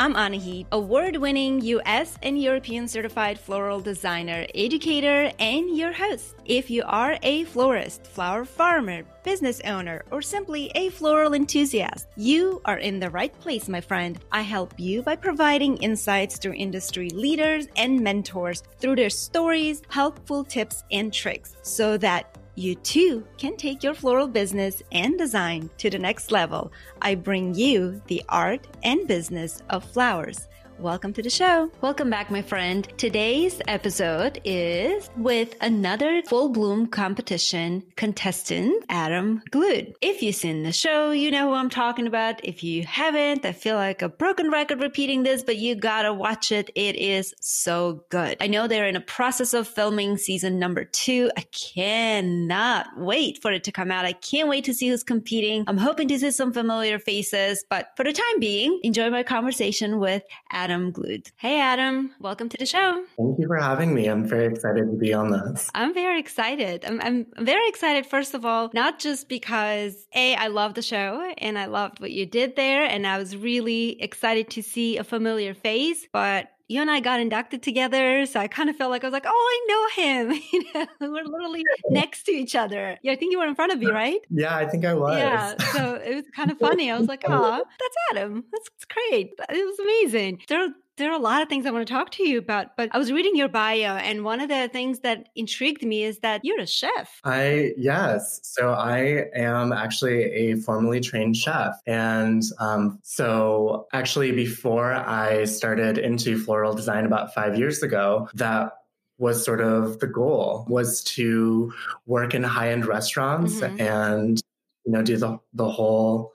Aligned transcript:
I'm 0.00 0.14
Anahit, 0.14 0.64
award 0.72 1.16
winning 1.16 1.60
US 1.60 2.16
and 2.22 2.40
European 2.40 2.88
certified 2.88 3.38
floral 3.38 3.80
designer, 3.80 4.46
educator, 4.54 5.30
and 5.38 5.76
your 5.76 5.92
host. 5.92 6.36
If 6.46 6.70
you 6.70 6.84
are 6.86 7.18
a 7.22 7.44
florist, 7.44 8.06
flower 8.06 8.46
farmer, 8.46 9.02
business 9.24 9.60
owner, 9.66 10.02
or 10.10 10.22
simply 10.22 10.72
a 10.74 10.88
floral 10.88 11.34
enthusiast, 11.34 12.06
you 12.16 12.62
are 12.64 12.78
in 12.78 12.98
the 12.98 13.10
right 13.10 13.38
place, 13.40 13.68
my 13.68 13.82
friend. 13.82 14.18
I 14.32 14.40
help 14.40 14.72
you 14.80 15.02
by 15.02 15.16
providing 15.16 15.76
insights 15.76 16.38
through 16.38 16.54
industry 16.54 17.10
leaders 17.10 17.68
and 17.76 18.00
mentors 18.00 18.62
through 18.78 18.96
their 18.96 19.10
stories, 19.10 19.82
helpful 19.90 20.44
tips, 20.44 20.82
and 20.90 21.12
tricks 21.12 21.56
so 21.60 21.98
that 21.98 22.38
you 22.60 22.74
too 22.74 23.24
can 23.38 23.56
take 23.56 23.82
your 23.82 23.94
floral 23.94 24.28
business 24.28 24.82
and 24.92 25.16
design 25.16 25.70
to 25.78 25.88
the 25.88 25.98
next 25.98 26.30
level. 26.30 26.70
I 27.00 27.14
bring 27.14 27.54
you 27.54 28.02
the 28.06 28.22
art 28.28 28.66
and 28.82 29.08
business 29.08 29.62
of 29.70 29.84
flowers. 29.84 30.48
Welcome 30.80 31.12
to 31.12 31.22
the 31.22 31.28
show. 31.28 31.70
Welcome 31.82 32.08
back, 32.08 32.30
my 32.30 32.40
friend. 32.40 32.90
Today's 32.96 33.60
episode 33.68 34.40
is 34.46 35.10
with 35.14 35.54
another 35.60 36.22
full 36.22 36.48
bloom 36.48 36.86
competition 36.86 37.82
contestant, 37.96 38.86
Adam 38.88 39.42
Gladue. 39.50 39.92
If 40.00 40.22
you've 40.22 40.36
seen 40.36 40.62
the 40.62 40.72
show, 40.72 41.10
you 41.10 41.30
know 41.30 41.48
who 41.48 41.54
I'm 41.54 41.68
talking 41.68 42.06
about. 42.06 42.42
If 42.42 42.64
you 42.64 42.86
haven't, 42.86 43.44
I 43.44 43.52
feel 43.52 43.76
like 43.76 44.00
a 44.00 44.08
broken 44.08 44.50
record 44.50 44.80
repeating 44.80 45.22
this, 45.22 45.42
but 45.42 45.58
you 45.58 45.74
gotta 45.74 46.14
watch 46.14 46.50
it. 46.50 46.70
It 46.74 46.96
is 46.96 47.34
so 47.42 48.06
good. 48.08 48.38
I 48.40 48.46
know 48.46 48.66
they're 48.66 48.88
in 48.88 48.96
a 48.96 49.02
process 49.02 49.52
of 49.52 49.68
filming 49.68 50.16
season 50.16 50.58
number 50.58 50.84
two. 50.84 51.30
I 51.36 51.42
cannot 51.42 52.86
wait 52.96 53.42
for 53.42 53.52
it 53.52 53.64
to 53.64 53.72
come 53.72 53.90
out. 53.90 54.06
I 54.06 54.14
can't 54.14 54.48
wait 54.48 54.64
to 54.64 54.72
see 54.72 54.88
who's 54.88 55.04
competing. 55.04 55.64
I'm 55.66 55.76
hoping 55.76 56.08
to 56.08 56.18
see 56.18 56.30
some 56.30 56.54
familiar 56.54 56.98
faces, 56.98 57.66
but 57.68 57.88
for 57.98 58.04
the 58.04 58.14
time 58.14 58.40
being, 58.40 58.80
enjoy 58.82 59.10
my 59.10 59.24
conversation 59.24 60.00
with 60.00 60.22
Adam. 60.50 60.69
Adam 60.70 60.92
Gladue. 60.92 61.32
Hey, 61.36 61.60
Adam, 61.60 62.12
welcome 62.20 62.48
to 62.48 62.56
the 62.56 62.64
show. 62.64 63.04
Thank 63.16 63.40
you 63.40 63.48
for 63.48 63.56
having 63.56 63.92
me. 63.92 64.06
I'm 64.06 64.24
very 64.24 64.46
excited 64.46 64.88
to 64.88 64.96
be 64.96 65.12
on 65.12 65.32
this. 65.32 65.68
I'm 65.74 65.92
very 65.92 66.20
excited. 66.20 66.84
I'm, 66.84 67.00
I'm 67.00 67.26
very 67.38 67.68
excited, 67.68 68.06
first 68.06 68.34
of 68.34 68.44
all, 68.44 68.70
not 68.72 69.00
just 69.00 69.28
because, 69.28 70.06
A, 70.14 70.36
I 70.36 70.46
love 70.46 70.74
the 70.74 70.82
show 70.82 71.32
and 71.38 71.58
I 71.58 71.66
loved 71.66 71.98
what 71.98 72.12
you 72.12 72.24
did 72.24 72.54
there, 72.54 72.84
and 72.84 73.04
I 73.04 73.18
was 73.18 73.36
really 73.36 74.00
excited 74.00 74.48
to 74.50 74.62
see 74.62 74.96
a 74.96 75.02
familiar 75.02 75.54
face, 75.54 76.06
but 76.12 76.50
you 76.70 76.80
and 76.80 76.88
I 76.88 77.00
got 77.00 77.18
inducted 77.18 77.64
together. 77.64 78.24
So 78.26 78.38
I 78.38 78.46
kind 78.46 78.70
of 78.70 78.76
felt 78.76 78.92
like 78.92 79.02
I 79.02 79.08
was 79.08 79.12
like, 79.12 79.26
oh, 79.26 79.30
I 79.32 79.66
know 79.68 80.04
him. 80.04 80.40
you 80.52 80.64
know, 80.72 80.86
we're 81.00 81.24
literally 81.24 81.64
next 81.90 82.22
to 82.26 82.32
each 82.32 82.54
other. 82.54 82.96
Yeah, 83.02 83.10
I 83.10 83.16
think 83.16 83.32
you 83.32 83.40
were 83.40 83.46
in 83.46 83.56
front 83.56 83.72
of 83.72 83.80
me, 83.80 83.90
right? 83.90 84.20
Yeah, 84.30 84.56
I 84.56 84.68
think 84.68 84.84
I 84.84 84.94
was. 84.94 85.18
Yeah. 85.18 85.56
So 85.72 85.94
it 85.96 86.14
was 86.14 86.24
kind 86.34 86.52
of 86.52 86.58
funny. 86.58 86.88
I 86.88 86.96
was 86.96 87.08
like, 87.08 87.24
oh, 87.28 87.64
that's 87.66 87.96
Adam. 88.12 88.44
That's, 88.52 88.70
that's 88.70 88.84
great. 88.84 89.32
It 89.48 89.66
was 89.66 89.78
amazing. 89.80 90.42
There 90.48 90.60
there 90.96 91.10
are 91.10 91.16
a 91.16 91.22
lot 91.22 91.42
of 91.42 91.48
things 91.48 91.66
I 91.66 91.70
want 91.70 91.86
to 91.86 91.92
talk 91.92 92.10
to 92.12 92.28
you 92.28 92.38
about, 92.38 92.76
but 92.76 92.90
I 92.92 92.98
was 92.98 93.10
reading 93.10 93.34
your 93.34 93.48
bio, 93.48 93.96
and 93.96 94.24
one 94.24 94.40
of 94.40 94.48
the 94.48 94.68
things 94.68 95.00
that 95.00 95.28
intrigued 95.34 95.84
me 95.84 96.04
is 96.04 96.18
that 96.18 96.44
you're 96.44 96.60
a 96.60 96.66
chef. 96.66 97.20
I, 97.24 97.72
yes. 97.76 98.40
So 98.42 98.72
I 98.72 99.26
am 99.34 99.72
actually 99.72 100.24
a 100.24 100.56
formally 100.56 101.00
trained 101.00 101.36
chef. 101.36 101.74
And 101.86 102.42
um, 102.58 102.98
so, 103.02 103.86
actually, 103.92 104.32
before 104.32 104.92
I 104.92 105.44
started 105.44 105.98
into 105.98 106.38
floral 106.38 106.74
design 106.74 107.06
about 107.06 107.32
five 107.32 107.58
years 107.58 107.82
ago, 107.82 108.28
that 108.34 108.72
was 109.20 109.44
sort 109.44 109.60
of 109.60 110.00
the 110.00 110.06
goal 110.06 110.64
was 110.68 111.04
to 111.04 111.72
work 112.06 112.34
in 112.34 112.42
high-end 112.42 112.86
restaurants 112.86 113.60
mm-hmm. 113.60 113.78
and 113.80 114.42
you 114.86 114.92
know 114.92 115.02
do 115.02 115.16
the 115.18 115.38
the 115.52 115.68
whole 115.68 116.32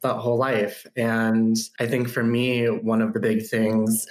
that 0.00 0.16
whole 0.16 0.38
life. 0.38 0.86
And 0.96 1.56
I 1.78 1.86
think 1.86 2.08
for 2.08 2.22
me, 2.22 2.66
one 2.66 3.02
of 3.02 3.12
the 3.12 3.20
big 3.20 3.46
things 3.46 4.06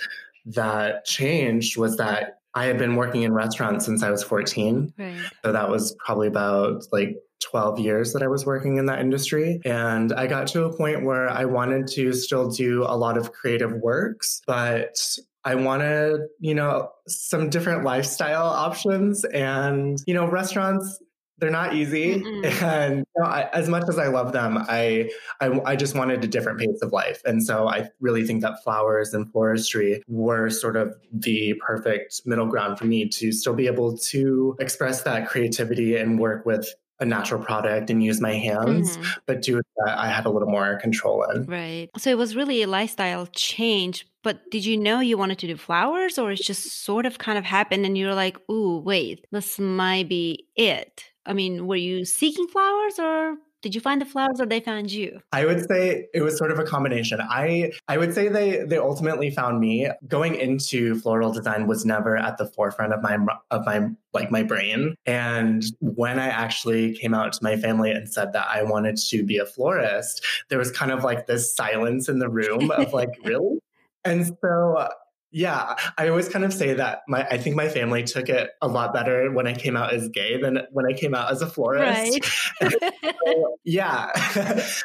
that 0.46 1.06
changed 1.06 1.78
was 1.78 1.98
that 1.98 2.40
I 2.56 2.66
had 2.66 2.78
been 2.78 2.96
working 2.96 3.24
in 3.24 3.34
restaurants 3.34 3.86
since 3.86 4.04
I 4.04 4.12
was 4.12 4.24
14. 4.24 4.94
Right. 4.98 5.18
So 5.44 5.52
that 5.52 5.70
was 5.70 5.96
probably 6.06 6.28
about 6.28 6.84
like 6.92 7.18
12 7.42 7.80
years 7.80 8.14
that 8.14 8.22
I 8.22 8.28
was 8.28 8.46
working 8.46 8.78
in 8.78 8.86
that 8.88 9.00
industry. 9.00 9.60
And 9.66 10.14
I 10.14 10.28
got 10.28 10.48
to 10.48 10.66
a 10.66 10.76
point 10.76 11.04
where 11.04 11.30
I 11.30 11.46
wanted 11.46 11.88
to 11.90 12.14
still 12.14 12.50
do 12.50 12.84
a 12.84 12.96
lot 12.96 13.18
of 13.18 13.32
creative 13.32 13.74
works, 13.74 14.42
but 14.46 14.98
I 15.46 15.56
wanted, 15.56 16.22
you 16.40 16.56
know, 16.56 16.90
some 17.08 17.50
different 17.50 17.84
lifestyle 17.84 18.46
options. 18.46 19.26
And, 19.26 19.98
you 20.08 20.14
know, 20.14 20.26
restaurants, 20.30 21.02
they're 21.40 21.50
not 21.50 21.74
easy 21.74 22.22
Mm-mm. 22.22 22.62
and 22.62 22.98
you 22.98 23.22
know, 23.22 23.26
I, 23.26 23.50
as 23.54 23.70
much 23.70 23.84
as 23.90 23.98
i 23.98 24.08
love 24.08 24.32
them 24.34 24.58
I, 24.58 25.10
I, 25.42 25.60
I 25.66 25.76
just 25.76 25.96
wanted 25.96 26.24
a 26.24 26.28
different 26.28 26.60
pace 26.60 26.82
of 26.82 26.92
life 26.92 27.22
and 27.26 27.44
so 27.44 27.68
i 27.68 27.90
really 28.00 28.26
think 28.26 28.42
that 28.42 28.64
flowers 28.64 29.14
and 29.14 29.32
floristry 29.32 30.02
were 30.08 30.50
sort 30.50 30.76
of 30.76 30.96
the 31.12 31.54
perfect 31.66 32.22
middle 32.26 32.48
ground 32.48 32.78
for 32.78 32.86
me 32.86 33.08
to 33.10 33.32
still 33.32 33.54
be 33.54 33.68
able 33.68 33.98
to 33.98 34.56
express 34.60 35.04
that 35.04 35.28
creativity 35.28 35.96
and 35.96 36.20
work 36.20 36.46
with 36.46 36.74
a 37.00 37.06
natural 37.06 37.44
product 37.44 37.90
and 37.90 38.04
use 38.04 38.22
my 38.22 38.34
hands, 38.34 38.98
mm-hmm. 38.98 39.10
but 39.26 39.42
do 39.42 39.62
that 39.78 39.98
I 39.98 40.08
had 40.08 40.26
a 40.26 40.30
little 40.30 40.50
more 40.50 40.78
control 40.78 41.24
in. 41.24 41.46
Right. 41.46 41.90
So 41.98 42.10
it 42.10 42.18
was 42.18 42.36
really 42.36 42.62
a 42.62 42.68
lifestyle 42.68 43.28
change. 43.28 44.08
But 44.24 44.50
did 44.50 44.66
you 44.66 44.78
know 44.78 45.00
you 45.02 45.18
wanted 45.18 45.40
to 45.40 45.48
do 45.48 45.58
flowers, 45.58 46.18
or 46.18 46.32
it 46.32 46.42
just 46.42 46.84
sort 46.86 47.06
of 47.06 47.18
kind 47.18 47.38
of 47.38 47.44
happened 47.44 47.86
and 47.86 47.98
you 47.98 48.08
were 48.08 48.16
like, 48.16 48.38
ooh, 48.50 48.78
wait, 48.80 49.26
this 49.32 49.60
might 49.60 50.08
be 50.08 50.48
it? 50.56 51.04
I 51.26 51.34
mean, 51.34 51.68
were 51.68 51.76
you 51.76 52.06
seeking 52.06 52.48
flowers 52.48 53.00
or 53.00 53.38
did 53.64 53.74
you 53.74 53.80
find 53.80 54.02
the 54.02 54.06
flowers 54.06 54.42
or 54.42 54.46
they 54.46 54.60
found 54.60 54.92
you? 54.92 55.22
I 55.32 55.46
would 55.46 55.66
say 55.70 56.08
it 56.14 56.22
was 56.22 56.38
sort 56.38 56.52
of 56.52 56.60
a 56.60 56.66
combination. 56.66 57.22
I 57.22 57.72
I 57.88 57.98
would 57.98 58.14
say 58.14 58.28
they 58.28 58.66
they 58.66 58.78
ultimately 58.78 59.32
found 59.32 59.62
me. 59.62 59.90
Going 60.06 60.36
into 60.36 61.00
floral 61.00 61.32
design 61.32 61.66
was 61.66 61.86
never 61.86 62.18
at 62.18 62.38
the 62.38 62.46
forefront 62.46 62.94
of 62.94 63.02
my 63.02 63.18
of 63.52 63.66
my 63.66 63.88
like 64.14 64.30
my 64.30 64.44
brain. 64.44 64.96
And 65.06 65.64
when 65.80 66.20
I 66.20 66.28
actually 66.28 66.94
came 66.94 67.14
out 67.14 67.32
to 67.34 67.40
my 67.42 67.56
family 67.56 67.90
and 67.90 68.08
said 68.12 68.34
that 68.34 68.48
I 68.50 68.64
wanted 68.64 68.98
to 68.98 69.24
be 69.24 69.38
a 69.38 69.46
florist, 69.46 70.26
there 70.50 70.60
was 70.60 70.70
kind 70.70 70.92
of 70.92 71.06
like 71.06 71.26
this 71.26 71.56
silence 71.56 72.10
in 72.10 72.20
the 72.20 72.30
room 72.30 72.70
of 72.70 72.92
like, 72.92 73.10
really? 73.24 73.60
And 74.04 74.26
so 74.42 74.90
yeah, 75.34 75.76
I 75.98 76.10
always 76.10 76.30
kind 76.30 76.46
of 76.46 76.54
say 76.54 76.76
that 76.76 77.00
my 77.08 77.28
I 77.28 77.38
think 77.38 77.56
my 77.56 77.68
family 77.68 78.04
took 78.04 78.30
it 78.30 78.52
a 78.62 78.68
lot 78.68 78.94
better 78.94 79.32
when 79.32 79.48
I 79.48 79.54
came 79.54 79.76
out 79.76 79.92
as 79.92 80.08
gay 80.10 80.40
than 80.40 80.60
when 80.72 80.86
I 80.86 80.94
came 80.94 81.16
out 81.16 81.32
as 81.32 81.42
a 81.42 81.48
florist. 81.48 82.22
Right. 82.62 82.72
so, 83.26 83.58
yeah. 83.64 84.12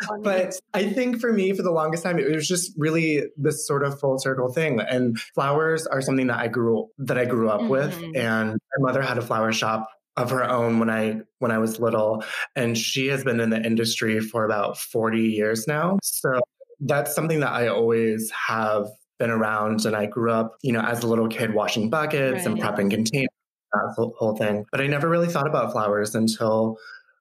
but 0.22 0.58
I 0.72 0.88
think 0.88 1.20
for 1.20 1.32
me 1.32 1.52
for 1.52 1.62
the 1.62 1.70
longest 1.70 2.02
time 2.02 2.18
it 2.18 2.34
was 2.34 2.48
just 2.48 2.72
really 2.78 3.24
this 3.36 3.66
sort 3.66 3.84
of 3.84 4.00
full 4.00 4.18
circle 4.18 4.50
thing 4.50 4.80
and 4.80 5.20
flowers 5.20 5.86
are 5.86 6.00
something 6.00 6.28
that 6.28 6.38
I 6.38 6.48
grew 6.48 6.88
that 6.98 7.18
I 7.18 7.26
grew 7.26 7.50
up 7.50 7.60
mm-hmm. 7.60 7.68
with 7.68 8.02
and 8.16 8.52
my 8.52 8.86
mother 8.86 9.02
had 9.02 9.18
a 9.18 9.22
flower 9.22 9.52
shop 9.52 9.86
of 10.16 10.30
her 10.30 10.48
own 10.48 10.78
when 10.78 10.88
I 10.88 11.20
when 11.40 11.50
I 11.50 11.58
was 11.58 11.78
little 11.78 12.24
and 12.56 12.76
she 12.76 13.08
has 13.08 13.22
been 13.22 13.38
in 13.38 13.50
the 13.50 13.62
industry 13.62 14.20
for 14.20 14.46
about 14.46 14.78
40 14.78 15.20
years 15.20 15.68
now. 15.68 15.98
So 16.02 16.40
that's 16.80 17.14
something 17.14 17.40
that 17.40 17.52
I 17.52 17.68
always 17.68 18.30
have 18.30 18.88
been 19.18 19.30
around 19.30 19.84
and 19.84 19.96
I 19.96 20.06
grew 20.06 20.30
up, 20.30 20.56
you 20.62 20.72
know, 20.72 20.80
as 20.80 21.02
a 21.02 21.06
little 21.06 21.28
kid 21.28 21.54
washing 21.54 21.90
buckets 21.90 22.38
right. 22.38 22.46
and 22.46 22.60
prepping 22.60 22.90
containers, 22.90 23.28
that 23.72 24.12
whole 24.16 24.36
thing. 24.36 24.64
But 24.70 24.80
I 24.80 24.86
never 24.86 25.08
really 25.08 25.28
thought 25.28 25.46
about 25.46 25.72
flowers 25.72 26.14
until 26.14 26.78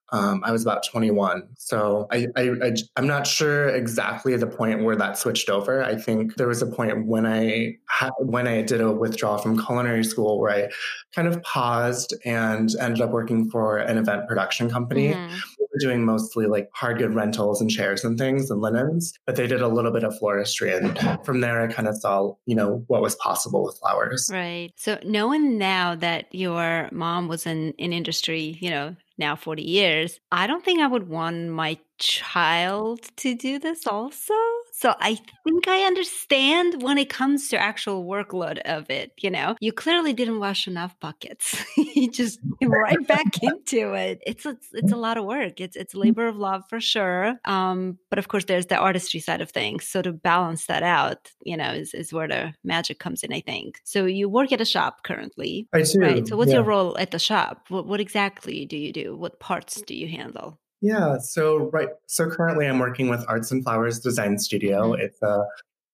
um, 0.09 0.41
I 0.45 0.51
was 0.51 0.63
about 0.63 0.85
21. 0.85 1.49
So 1.57 2.07
I, 2.11 2.27
I, 2.35 2.49
I, 2.63 2.73
am 2.95 3.07
not 3.07 3.27
sure 3.27 3.69
exactly 3.69 4.35
the 4.37 4.47
point 4.47 4.83
where 4.83 4.95
that 4.95 5.17
switched 5.17 5.49
over. 5.49 5.83
I 5.83 5.95
think 5.95 6.35
there 6.35 6.47
was 6.47 6.61
a 6.61 6.65
point 6.65 7.05
when 7.05 7.25
I 7.25 7.75
ha- 7.89 8.11
when 8.19 8.47
I 8.47 8.61
did 8.61 8.79
a 8.79 8.91
withdrawal 8.91 9.37
from 9.37 9.61
culinary 9.61 10.05
school 10.05 10.39
where 10.39 10.51
I 10.51 10.69
kind 11.13 11.27
of 11.27 11.41
paused 11.43 12.13
and 12.23 12.69
ended 12.79 13.01
up 13.01 13.11
working 13.11 13.49
for 13.49 13.79
an 13.79 13.97
event 13.97 14.27
production 14.27 14.69
company. 14.69 15.09
Mm-hmm. 15.09 15.35
We 15.59 15.65
were 15.73 15.79
doing 15.79 16.05
mostly 16.05 16.45
like 16.45 16.69
hard 16.73 16.99
good 16.99 17.13
rentals 17.13 17.59
and 17.59 17.69
chairs 17.69 18.05
and 18.05 18.17
things 18.17 18.49
and 18.49 18.61
linens, 18.61 19.13
but 19.25 19.35
they 19.35 19.47
did 19.47 19.61
a 19.61 19.67
little 19.67 19.91
bit 19.91 20.05
of 20.05 20.17
floristry. 20.19 20.75
And 20.75 21.25
from 21.25 21.41
there, 21.41 21.61
I 21.61 21.67
kind 21.67 21.87
of 21.87 21.97
saw, 21.97 22.33
you 22.45 22.55
know, 22.55 22.83
what 22.87 23.01
was 23.01 23.15
possible 23.15 23.65
with 23.65 23.77
flowers. 23.79 24.29
Right. 24.31 24.71
So 24.77 24.99
knowing 25.03 25.57
now 25.57 25.95
that 25.95 26.33
your 26.33 26.87
mom 26.93 27.27
was 27.27 27.45
in, 27.45 27.73
in 27.73 27.91
industry, 27.91 28.57
you 28.61 28.69
know, 28.69 28.95
now 29.17 29.35
40 29.35 29.63
years, 29.63 30.19
I 30.31 30.47
don't 30.47 30.63
think 30.63 30.79
I 30.81 30.87
would 30.87 31.09
want 31.09 31.49
my 31.49 31.79
child 31.97 33.01
to 33.17 33.35
do 33.35 33.59
this 33.59 33.87
also. 33.87 34.33
So 34.77 34.93
I 34.99 35.15
think 35.43 35.67
I 35.67 35.85
understand 35.85 36.83
when 36.83 36.99
it 36.99 37.09
comes 37.09 37.49
to 37.49 37.57
actual 37.57 38.05
workload 38.05 38.59
of 38.59 38.91
it. 38.91 39.11
You 39.17 39.31
know, 39.31 39.55
you 39.59 39.71
clearly 39.71 40.13
didn't 40.13 40.39
wash 40.39 40.67
enough 40.67 40.95
buckets. 40.99 41.59
you 41.77 42.11
just 42.11 42.39
right 42.63 43.07
back 43.07 43.41
into 43.41 43.93
it. 43.93 44.21
It's 44.23 44.45
a, 44.45 44.55
it's 44.73 44.91
a 44.91 44.95
lot 44.95 45.17
of 45.17 45.25
work. 45.25 45.59
It's 45.59 45.75
it's 45.75 45.95
labor 45.95 46.27
of 46.27 46.35
love 46.35 46.63
for 46.69 46.79
sure. 46.79 47.39
Um, 47.43 47.97
but 48.11 48.19
of 48.19 48.27
course, 48.27 48.45
there's 48.45 48.67
the 48.67 48.77
artistry 48.77 49.19
side 49.19 49.41
of 49.41 49.49
things. 49.49 49.83
So 49.83 50.03
to 50.03 50.13
balance 50.13 50.67
that 50.67 50.83
out, 50.83 51.31
you 51.43 51.57
know, 51.57 51.71
is 51.71 51.95
is 51.95 52.13
where 52.13 52.27
the 52.27 52.53
magic 52.63 52.99
comes 52.99 53.23
in. 53.23 53.33
I 53.33 53.41
think. 53.41 53.81
So 53.83 54.05
you 54.05 54.29
work 54.29 54.51
at 54.51 54.61
a 54.61 54.65
shop 54.65 55.01
currently, 55.01 55.67
I 55.73 55.81
do. 55.81 55.99
Right. 55.99 56.27
So 56.27 56.37
what's 56.37 56.51
yeah. 56.51 56.57
your 56.57 56.65
role 56.65 56.95
at 56.99 57.09
the 57.09 57.17
shop? 57.17 57.65
What 57.69 57.87
what 57.87 57.99
exactly 57.99 58.67
do 58.67 58.77
you 58.77 58.93
do? 58.93 59.17
What 59.17 59.39
parts 59.39 59.81
do 59.81 59.95
you 59.95 60.07
handle? 60.07 60.59
Yeah. 60.81 61.17
So 61.19 61.69
right. 61.71 61.89
So 62.07 62.29
currently, 62.29 62.67
I'm 62.67 62.79
working 62.79 63.09
with 63.09 63.25
Arts 63.27 63.51
and 63.51 63.63
Flowers 63.63 63.99
Design 63.99 64.37
Studio. 64.37 64.93
Mm-hmm. 64.93 65.01
It's 65.01 65.21
a 65.21 65.43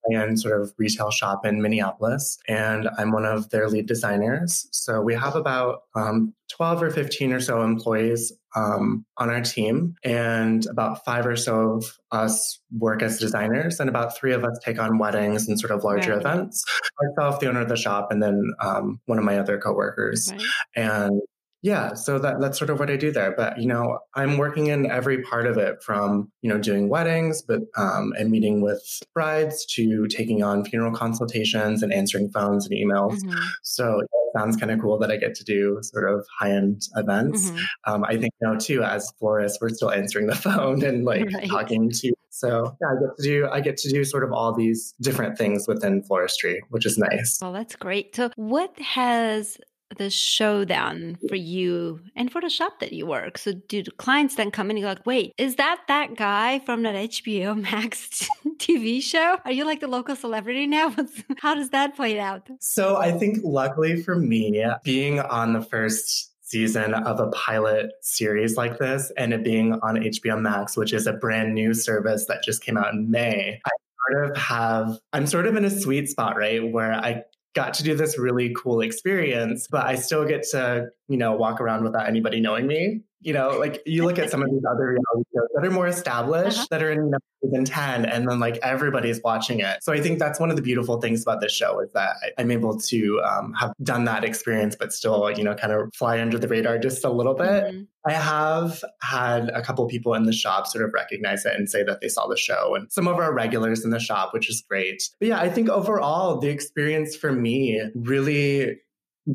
high-end 0.05 0.39
sort 0.39 0.59
of 0.59 0.73
retail 0.77 1.11
shop 1.11 1.45
in 1.45 1.61
Minneapolis, 1.61 2.37
and 2.47 2.89
I'm 2.97 3.11
one 3.11 3.25
of 3.25 3.49
their 3.49 3.69
lead 3.69 3.85
designers. 3.85 4.67
So 4.71 5.01
we 5.01 5.13
have 5.15 5.35
about 5.35 5.83
um, 5.95 6.33
12 6.51 6.83
or 6.83 6.91
15 6.91 7.33
or 7.33 7.39
so 7.39 7.61
employees 7.61 8.33
um, 8.55 9.05
on 9.17 9.29
our 9.29 9.41
team, 9.41 9.95
and 10.03 10.65
about 10.67 11.05
five 11.05 11.25
or 11.25 11.35
so 11.35 11.77
of 11.77 11.97
us 12.11 12.59
work 12.77 13.01
as 13.01 13.19
designers, 13.19 13.79
and 13.79 13.89
about 13.89 14.17
three 14.17 14.33
of 14.33 14.43
us 14.43 14.59
take 14.63 14.79
on 14.79 14.97
weddings 14.97 15.47
and 15.47 15.59
sort 15.59 15.71
of 15.71 15.83
larger 15.83 16.11
right. 16.11 16.19
events. 16.19 16.63
Myself, 17.01 17.39
the 17.39 17.47
owner 17.47 17.61
of 17.61 17.69
the 17.69 17.77
shop, 17.77 18.11
and 18.11 18.21
then 18.21 18.53
um, 18.59 18.99
one 19.05 19.17
of 19.17 19.23
my 19.23 19.39
other 19.39 19.57
coworkers. 19.57 20.31
Right. 20.31 20.41
And 20.75 21.21
yeah, 21.63 21.93
so 21.93 22.19
that 22.19 22.41
that's 22.41 22.59
sort 22.59 22.69
of 22.69 22.77
what 22.77 22.89
I 22.89 22.97
do 22.97 23.09
there. 23.09 23.33
But 23.35 23.57
you 23.57 23.65
know, 23.65 23.99
I'm 24.15 24.37
working 24.37 24.67
in 24.67 24.91
every 24.91 25.21
part 25.21 25.47
of 25.47 25.57
it, 25.57 25.81
from 25.81 26.29
you 26.41 26.49
know 26.49 26.59
doing 26.59 26.89
weddings, 26.89 27.41
but 27.41 27.61
um, 27.77 28.13
and 28.19 28.29
meeting 28.29 28.61
with 28.61 28.83
brides 29.13 29.65
to 29.75 30.05
taking 30.07 30.43
on 30.43 30.65
funeral 30.65 30.93
consultations 30.93 31.81
and 31.81 31.93
answering 31.93 32.29
phones 32.31 32.67
and 32.67 32.77
emails. 32.77 33.21
Mm-hmm. 33.21 33.39
So 33.63 34.01
it 34.01 34.09
sounds 34.35 34.57
kind 34.57 34.73
of 34.73 34.81
cool 34.81 34.99
that 34.99 35.09
I 35.09 35.15
get 35.15 35.35
to 35.35 35.45
do 35.45 35.79
sort 35.83 36.11
of 36.11 36.27
high 36.37 36.51
end 36.51 36.81
events. 36.97 37.49
Mm-hmm. 37.49 37.93
Um, 37.93 38.03
I 38.03 38.17
think 38.17 38.33
know 38.41 38.57
too, 38.57 38.83
as 38.83 39.09
florists, 39.17 39.59
we're 39.61 39.69
still 39.69 39.91
answering 39.91 40.27
the 40.27 40.35
phone 40.35 40.83
and 40.83 41.05
like 41.05 41.31
right. 41.33 41.47
talking 41.47 41.89
to. 41.89 42.13
So 42.29 42.75
yeah, 42.81 42.87
I 42.87 42.99
get 42.99 43.17
to 43.17 43.23
do 43.23 43.49
I 43.49 43.61
get 43.61 43.77
to 43.77 43.89
do 43.89 44.03
sort 44.03 44.25
of 44.25 44.33
all 44.33 44.53
these 44.53 44.93
different 44.99 45.37
things 45.37 45.65
within 45.65 46.03
floristry, 46.03 46.57
which 46.71 46.85
is 46.85 46.97
nice. 46.97 47.39
Well, 47.41 47.53
that's 47.53 47.77
great. 47.77 48.17
So, 48.17 48.31
what 48.35 48.77
has 48.79 49.57
the 49.97 50.09
showdown 50.09 51.17
for 51.27 51.35
you 51.35 51.99
and 52.15 52.31
for 52.31 52.41
the 52.41 52.49
shop 52.49 52.79
that 52.79 52.93
you 52.93 53.05
work? 53.05 53.37
So 53.37 53.53
do 53.53 53.83
the 53.83 53.91
clients 53.91 54.35
then 54.35 54.51
come 54.51 54.67
in 54.67 54.71
and 54.71 54.79
you're 54.79 54.89
like, 54.89 55.05
wait, 55.05 55.33
is 55.37 55.55
that 55.55 55.81
that 55.87 56.15
guy 56.15 56.59
from 56.59 56.83
that 56.83 56.95
HBO 56.95 57.59
Max 57.61 58.27
TV 58.57 59.01
show? 59.01 59.37
Are 59.45 59.51
you 59.51 59.65
like 59.65 59.79
the 59.79 59.87
local 59.87 60.15
celebrity 60.15 60.67
now? 60.67 60.95
How 61.37 61.55
does 61.55 61.69
that 61.71 61.95
play 61.95 62.19
out? 62.19 62.49
So 62.59 62.97
I 62.97 63.11
think 63.11 63.39
luckily 63.43 64.01
for 64.01 64.15
me, 64.15 64.65
being 64.83 65.19
on 65.19 65.53
the 65.53 65.61
first 65.61 66.31
season 66.53 66.93
of 66.93 67.19
a 67.19 67.27
pilot 67.31 67.91
series 68.01 68.55
like 68.57 68.77
this 68.77 69.11
and 69.17 69.33
it 69.33 69.43
being 69.43 69.73
on 69.81 69.95
HBO 69.95 70.39
Max, 70.39 70.77
which 70.77 70.93
is 70.93 71.07
a 71.07 71.13
brand 71.13 71.55
new 71.55 71.73
service 71.73 72.25
that 72.27 72.43
just 72.43 72.63
came 72.63 72.77
out 72.77 72.93
in 72.93 73.09
May, 73.09 73.59
I 73.65 73.69
sort 74.11 74.29
of 74.29 74.37
have, 74.37 74.99
I'm 75.13 75.25
sort 75.25 75.47
of 75.47 75.55
in 75.55 75.65
a 75.65 75.69
sweet 75.71 76.09
spot, 76.09 76.37
right? 76.37 76.71
Where 76.71 76.93
I 76.93 77.23
got 77.53 77.73
to 77.75 77.83
do 77.83 77.95
this 77.95 78.17
really 78.17 78.53
cool 78.55 78.81
experience, 78.81 79.67
but 79.69 79.85
I 79.85 79.95
still 79.95 80.25
get 80.25 80.43
to, 80.51 80.87
you 81.07 81.17
know, 81.17 81.35
walk 81.35 81.61
around 81.61 81.83
without 81.83 82.07
anybody 82.07 82.39
knowing 82.39 82.67
me. 82.67 83.01
You 83.23 83.33
know, 83.33 83.57
like 83.57 83.81
you 83.85 84.03
look 84.03 84.19
at 84.19 84.29
some 84.29 84.41
of 84.41 84.49
these 84.49 84.63
other 84.69 84.89
reality 84.89 85.29
shows 85.33 85.47
that 85.55 85.65
are 85.65 85.71
more 85.71 85.87
established, 85.87 86.57
uh-huh. 86.57 86.67
that 86.71 86.83
are 86.83 86.91
in 86.91 87.11
season 87.43 87.65
10, 87.65 88.05
and 88.05 88.27
then 88.27 88.39
like 88.39 88.57
everybody's 88.57 89.21
watching 89.23 89.59
it. 89.59 89.83
So 89.83 89.93
I 89.93 90.01
think 90.01 90.19
that's 90.19 90.39
one 90.39 90.49
of 90.49 90.55
the 90.55 90.61
beautiful 90.61 90.99
things 90.99 91.21
about 91.21 91.41
this 91.41 91.53
show 91.53 91.79
is 91.79 91.89
that 91.93 92.15
I'm 92.37 92.51
able 92.51 92.77
to 92.77 93.21
um, 93.23 93.53
have 93.53 93.73
done 93.81 94.05
that 94.05 94.23
experience, 94.23 94.75
but 94.75 94.93
still, 94.93 95.31
you 95.31 95.43
know, 95.43 95.55
kind 95.55 95.73
of 95.73 95.93
fly 95.95 96.19
under 96.19 96.37
the 96.37 96.47
radar 96.47 96.77
just 96.77 97.03
a 97.03 97.09
little 97.09 97.33
bit. 97.33 97.63
Mm-hmm. 97.63 97.83
I 98.05 98.13
have 98.13 98.83
had 99.01 99.49
a 99.49 99.61
couple 99.61 99.87
people 99.87 100.13
in 100.13 100.23
the 100.23 100.33
shop 100.33 100.67
sort 100.67 100.83
of 100.83 100.93
recognize 100.93 101.45
it 101.45 101.55
and 101.55 101.69
say 101.69 101.83
that 101.83 102.01
they 102.01 102.09
saw 102.09 102.27
the 102.27 102.37
show, 102.37 102.75
and 102.75 102.91
some 102.91 103.07
of 103.07 103.17
our 103.17 103.33
regulars 103.33 103.85
in 103.85 103.91
the 103.91 103.99
shop, 103.99 104.33
which 104.33 104.49
is 104.49 104.61
great. 104.67 105.09
But 105.19 105.29
yeah, 105.29 105.39
I 105.39 105.49
think 105.49 105.69
overall, 105.69 106.39
the 106.39 106.49
experience 106.49 107.15
for 107.15 107.31
me 107.31 107.81
really 107.95 108.79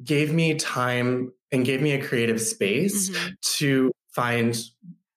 gave 0.05 0.32
me 0.32 0.55
time 0.55 1.32
and 1.52 1.64
gave 1.64 1.80
me 1.80 1.92
a 1.92 2.04
creative 2.04 2.40
space 2.40 3.10
mm-hmm. 3.10 3.28
to 3.56 3.92
find 4.14 4.58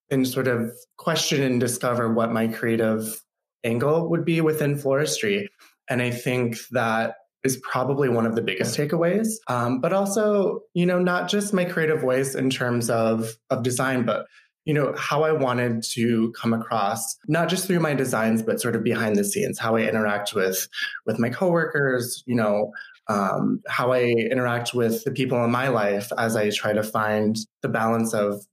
and 0.10 0.28
sort 0.28 0.48
of 0.48 0.72
question 0.98 1.42
and 1.42 1.60
discover 1.60 2.14
what 2.14 2.32
my 2.32 2.48
creative 2.48 3.22
angle 3.64 4.10
would 4.10 4.26
be 4.26 4.42
within 4.42 4.76
floristry. 4.76 5.48
And 5.90 6.02
I 6.02 6.12
think 6.12 6.58
that 6.72 7.16
is 7.44 7.58
probably 7.58 8.10
one 8.10 8.26
of 8.26 8.36
the 8.36 8.42
biggest 8.42 8.78
takeaways. 8.78 9.30
Um, 9.48 9.80
but 9.80 9.94
also, 9.94 10.62
you 10.74 10.86
know, 10.86 11.00
not 11.00 11.30
just 11.30 11.54
my 11.54 11.66
creative 11.66 12.02
voice 12.02 12.36
in 12.36 12.50
terms 12.50 12.90
of 12.90 13.36
of 13.50 13.64
design, 13.64 14.06
but 14.06 14.28
you 14.66 14.76
know 14.76 14.94
how 14.96 15.24
I 15.24 15.32
wanted 15.32 15.82
to 15.94 16.32
come 16.34 16.54
across, 16.54 17.18
not 17.28 17.50
just 17.50 17.66
through 17.66 17.80
my 17.80 17.96
designs, 17.96 18.44
but 18.44 18.62
sort 18.62 18.76
of 18.76 18.84
behind 18.84 19.16
the 19.16 19.24
scenes, 19.24 19.58
how 19.58 19.76
I 19.76 19.82
interact 19.82 20.36
with 20.36 20.68
with 21.06 21.18
my 21.18 21.30
coworkers, 21.30 22.24
you 22.28 22.36
know, 22.36 22.72
um, 23.08 23.62
how 23.68 23.92
I 23.92 24.04
interact 24.04 24.74
with 24.74 25.04
the 25.04 25.12
people 25.12 25.44
in 25.44 25.52
my 25.52 25.68
life 25.68 26.12
as 26.18 26.36
I 26.36 26.50
try 26.50 26.74
to 26.74 26.84
find 26.84 27.38
the 27.62 27.70
balance 27.70 28.14
of 28.14 28.46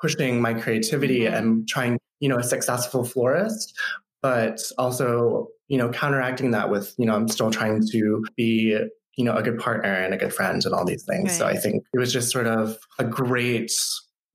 pushing 0.00 0.40
my 0.40 0.54
creativity 0.54 1.20
mm-hmm. 1.20 1.34
and 1.34 1.68
trying, 1.68 1.98
you 2.20 2.28
know, 2.28 2.36
a 2.36 2.42
successful 2.42 3.04
florist, 3.04 3.74
but 4.22 4.60
also, 4.78 5.48
you 5.68 5.78
know, 5.78 5.88
counteracting 5.88 6.50
that 6.52 6.70
with, 6.70 6.94
you 6.98 7.06
know, 7.06 7.14
I'm 7.14 7.28
still 7.28 7.50
trying 7.50 7.82
to 7.92 8.24
be, 8.36 8.78
you 9.16 9.24
know, 9.24 9.34
a 9.34 9.42
good 9.42 9.58
partner 9.58 9.92
and 9.92 10.14
a 10.14 10.16
good 10.16 10.32
friend 10.32 10.62
and 10.64 10.74
all 10.74 10.84
these 10.84 11.04
things. 11.04 11.30
Right. 11.30 11.38
So 11.38 11.46
I 11.46 11.56
think 11.56 11.82
it 11.92 11.98
was 11.98 12.12
just 12.12 12.30
sort 12.30 12.46
of 12.46 12.78
a 12.98 13.04
great 13.04 13.72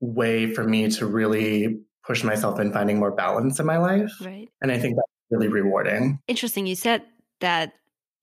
way 0.00 0.52
for 0.52 0.64
me 0.64 0.90
to 0.90 1.06
really 1.06 1.78
push 2.04 2.24
myself 2.24 2.58
in 2.58 2.72
finding 2.72 2.98
more 2.98 3.12
balance 3.12 3.60
in 3.60 3.66
my 3.66 3.78
life. 3.78 4.10
Right. 4.20 4.48
And 4.60 4.72
I 4.72 4.78
think 4.78 4.96
that's 4.96 5.08
really 5.30 5.48
rewarding. 5.48 6.18
Interesting. 6.26 6.66
You 6.66 6.74
said 6.74 7.02
that 7.40 7.74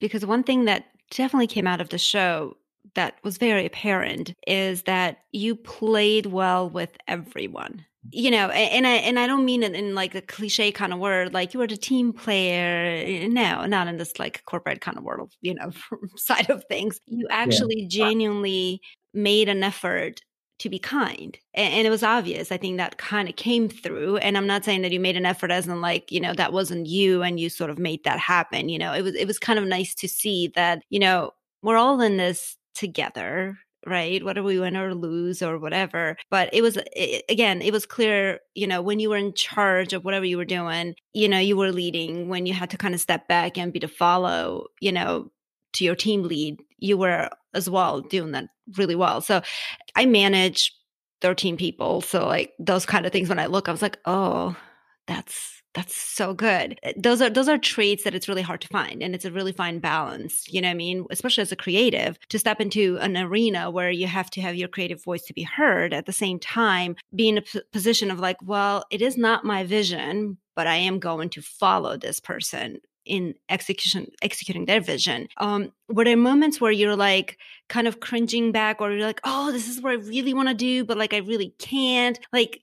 because 0.02 0.26
one 0.26 0.44
thing 0.44 0.66
that 0.66 0.86
definitely 1.10 1.48
came 1.48 1.68
out 1.68 1.82
of 1.82 1.90
the 1.90 1.98
show 1.98 2.56
that 2.96 3.16
was 3.24 3.38
very 3.38 3.66
apparent 3.66 4.34
is 4.48 4.84
that 4.84 5.20
you 5.32 5.56
played 5.56 6.26
well 6.26 6.70
with 6.70 6.98
everyone. 7.08 7.86
Mm. 8.08 8.10
You 8.12 8.32
know 8.32 8.50
and 8.50 8.88
i 8.88 8.92
and 8.92 9.20
i 9.20 9.28
don't 9.28 9.44
mean 9.44 9.62
it 9.62 9.74
in 9.74 9.94
like 9.94 10.16
a 10.16 10.22
cliche 10.22 10.72
kind 10.72 10.94
of 10.94 11.00
word 11.00 11.34
like 11.34 11.54
you 11.54 11.60
were 11.60 11.68
the 11.68 11.76
team 11.76 12.14
player 12.14 13.04
eh, 13.06 13.28
no 13.28 13.66
not 13.66 13.90
in 13.90 13.98
this 13.98 14.18
like 14.18 14.42
corporate 14.46 14.80
kind 14.80 14.98
of 14.98 15.04
world 15.04 15.34
you 15.42 15.54
know 15.54 15.72
side 16.16 16.50
of 16.50 16.64
things. 16.70 17.00
You 17.08 17.28
actually 17.30 17.82
yeah. 17.82 17.88
genuinely 17.90 18.80
made 19.14 19.50
an 19.50 19.64
effort 19.64 20.22
to 20.60 20.70
be 20.70 20.80
kind. 20.80 21.38
And, 21.54 21.88
it 21.88 21.90
was 21.90 22.04
obvious. 22.04 22.52
I 22.52 22.58
think 22.58 22.78
that 22.78 22.98
kind 22.98 23.30
of 23.30 23.36
came 23.36 23.70
through. 23.70 24.18
And 24.18 24.38
I'm 24.38 24.48
not 24.48 24.66
saying 24.66 24.82
that 24.84 24.92
you 24.92 25.00
made 25.00 25.18
an 25.18 25.26
effort 25.26 25.52
as 25.52 25.68
in 25.68 25.82
like, 25.82 26.12
you 26.12 26.20
know, 26.20 26.34
that 26.34 26.54
wasn't 26.54 26.88
you 26.88 27.24
and 27.24 27.40
you 27.40 27.50
sort 27.50 27.70
of 27.70 27.80
made 27.80 28.04
that 28.04 28.20
happen. 28.20 28.70
You 28.70 28.78
know, 28.78 28.94
it 28.94 29.02
was 29.02 29.16
it 29.16 29.26
was 29.26 29.40
kind 29.40 29.58
of 29.58 29.66
nice 29.66 29.96
to 29.96 30.08
see 30.08 30.52
that, 30.56 30.84
you 30.90 31.00
know, 31.00 31.32
we're 31.62 31.78
all 31.78 32.02
in 32.02 32.18
this 32.18 32.58
together 32.76 33.58
right 33.86 34.24
whether 34.26 34.44
we 34.44 34.60
win 34.60 34.76
or 34.76 34.94
lose 34.94 35.42
or 35.42 35.58
whatever 35.58 36.18
but 36.30 36.50
it 36.54 36.62
was 36.62 36.78
it, 36.96 37.24
again 37.30 37.62
it 37.62 37.72
was 37.72 37.86
clear 37.86 38.40
you 38.54 38.68
know 38.68 38.81
when 38.81 39.00
you 39.00 39.10
were 39.10 39.18
in 39.18 39.33
charge 39.33 39.94
of 39.94 40.04
whatever 40.04 40.26
you 40.26 40.38
were 40.38 40.45
doing 40.45 40.94
you 41.14 41.30
know 41.30 41.40
you 41.40 41.56
were 41.56 41.72
leading 41.72 42.28
when 42.28 42.45
you 42.45 42.54
had 42.54 42.69
to 42.69 42.78
kind 42.78 42.94
of 42.94 43.00
step 43.00 43.28
back 43.28 43.57
and 43.57 43.72
be 43.72 43.80
the 43.80 43.88
follow 43.88 44.66
you 44.81 44.92
know 44.92 45.31
to 45.72 45.86
your 45.86 45.95
team 45.95 46.24
lead 46.24 46.60
you 46.78 46.98
were 46.98 47.30
as 47.54 47.70
well 47.70 48.02
doing 48.02 48.32
that 48.32 48.46
really 48.78 48.96
well 48.96 49.22
so 49.22 49.42
i 49.96 50.06
manage 50.06 50.74
13 51.22 51.58
people 51.58 52.02
so 52.02 52.26
like 52.26 52.54
those 52.60 52.86
kind 52.86 53.06
of 53.06 53.12
things 53.12 53.30
when 53.30 53.40
i 53.40 53.46
look 53.46 53.68
i 53.68 53.72
was 53.72 53.82
like 53.82 53.98
oh 54.06 54.56
that's 55.08 55.60
that's 55.76 55.96
so 55.96 56.34
good. 56.34 56.80
Eh, 56.84 56.94
those 56.98 57.22
are 57.22 57.30
those 57.30 57.48
are 57.48 57.58
traits 57.58 58.04
that 58.04 58.16
it's 58.16 58.28
really 58.28 58.42
hard 58.42 58.62
to 58.62 58.68
find 58.68 59.04
and 59.04 59.14
it's 59.14 59.26
a 59.26 59.32
really 59.32 59.52
fine 59.52 59.80
balance, 59.80 60.52
you 60.52 60.62
know 60.62 60.68
what 60.68 60.72
I 60.74 60.76
mean? 60.76 61.06
Especially 61.12 61.42
as 61.42 61.52
a 61.52 61.56
creative 61.56 62.18
to 62.30 62.40
step 62.40 62.60
into 62.60 62.98
an 63.00 63.16
arena 63.18 63.70
where 63.70 63.92
you 63.92 64.08
have 64.08 64.30
to 64.32 64.42
have 64.42 64.56
your 64.56 64.68
creative 64.68 65.04
voice 65.04 65.24
to 65.24 65.34
be 65.34 65.44
heard 65.44 65.94
at 65.94 66.06
the 66.06 66.14
same 66.14 66.40
time 66.40 66.96
be 67.14 67.30
in 67.30 67.38
a 67.38 67.42
p- 67.42 67.62
position 67.72 68.10
of 68.10 68.20
like, 68.20 68.38
well, 68.44 68.84
it 68.90 69.02
is 69.02 69.18
not 69.18 69.46
my 69.46 69.64
vision, 69.64 70.38
but 70.56 70.66
I 70.66 70.76
am 70.76 71.00
going 71.00 71.30
to 71.32 71.42
follow 71.42 71.98
this 71.98 72.20
person 72.20 72.80
in 73.06 73.34
execution 73.50 74.08
executing 74.22 74.66
their 74.66 74.82
vision 74.82 75.28
um 75.38 75.72
were 75.88 76.04
there 76.04 76.18
moments 76.18 76.62
where 76.62 76.72
you're 76.72 76.96
like 76.96 77.38
kind 77.68 77.88
of 77.88 78.00
cringing 78.00 78.52
back 78.52 78.82
or 78.82 78.92
you're 78.92 79.06
like 79.06 79.22
oh 79.24 79.52
this 79.52 79.68
is 79.68 79.82
what 79.82 79.92
i 79.92 79.96
really 79.96 80.34
want 80.34 80.48
to 80.48 80.54
do 80.54 80.84
but 80.84 80.98
like 80.98 81.14
i 81.14 81.18
really 81.18 81.54
can't 81.60 82.20
like 82.34 82.62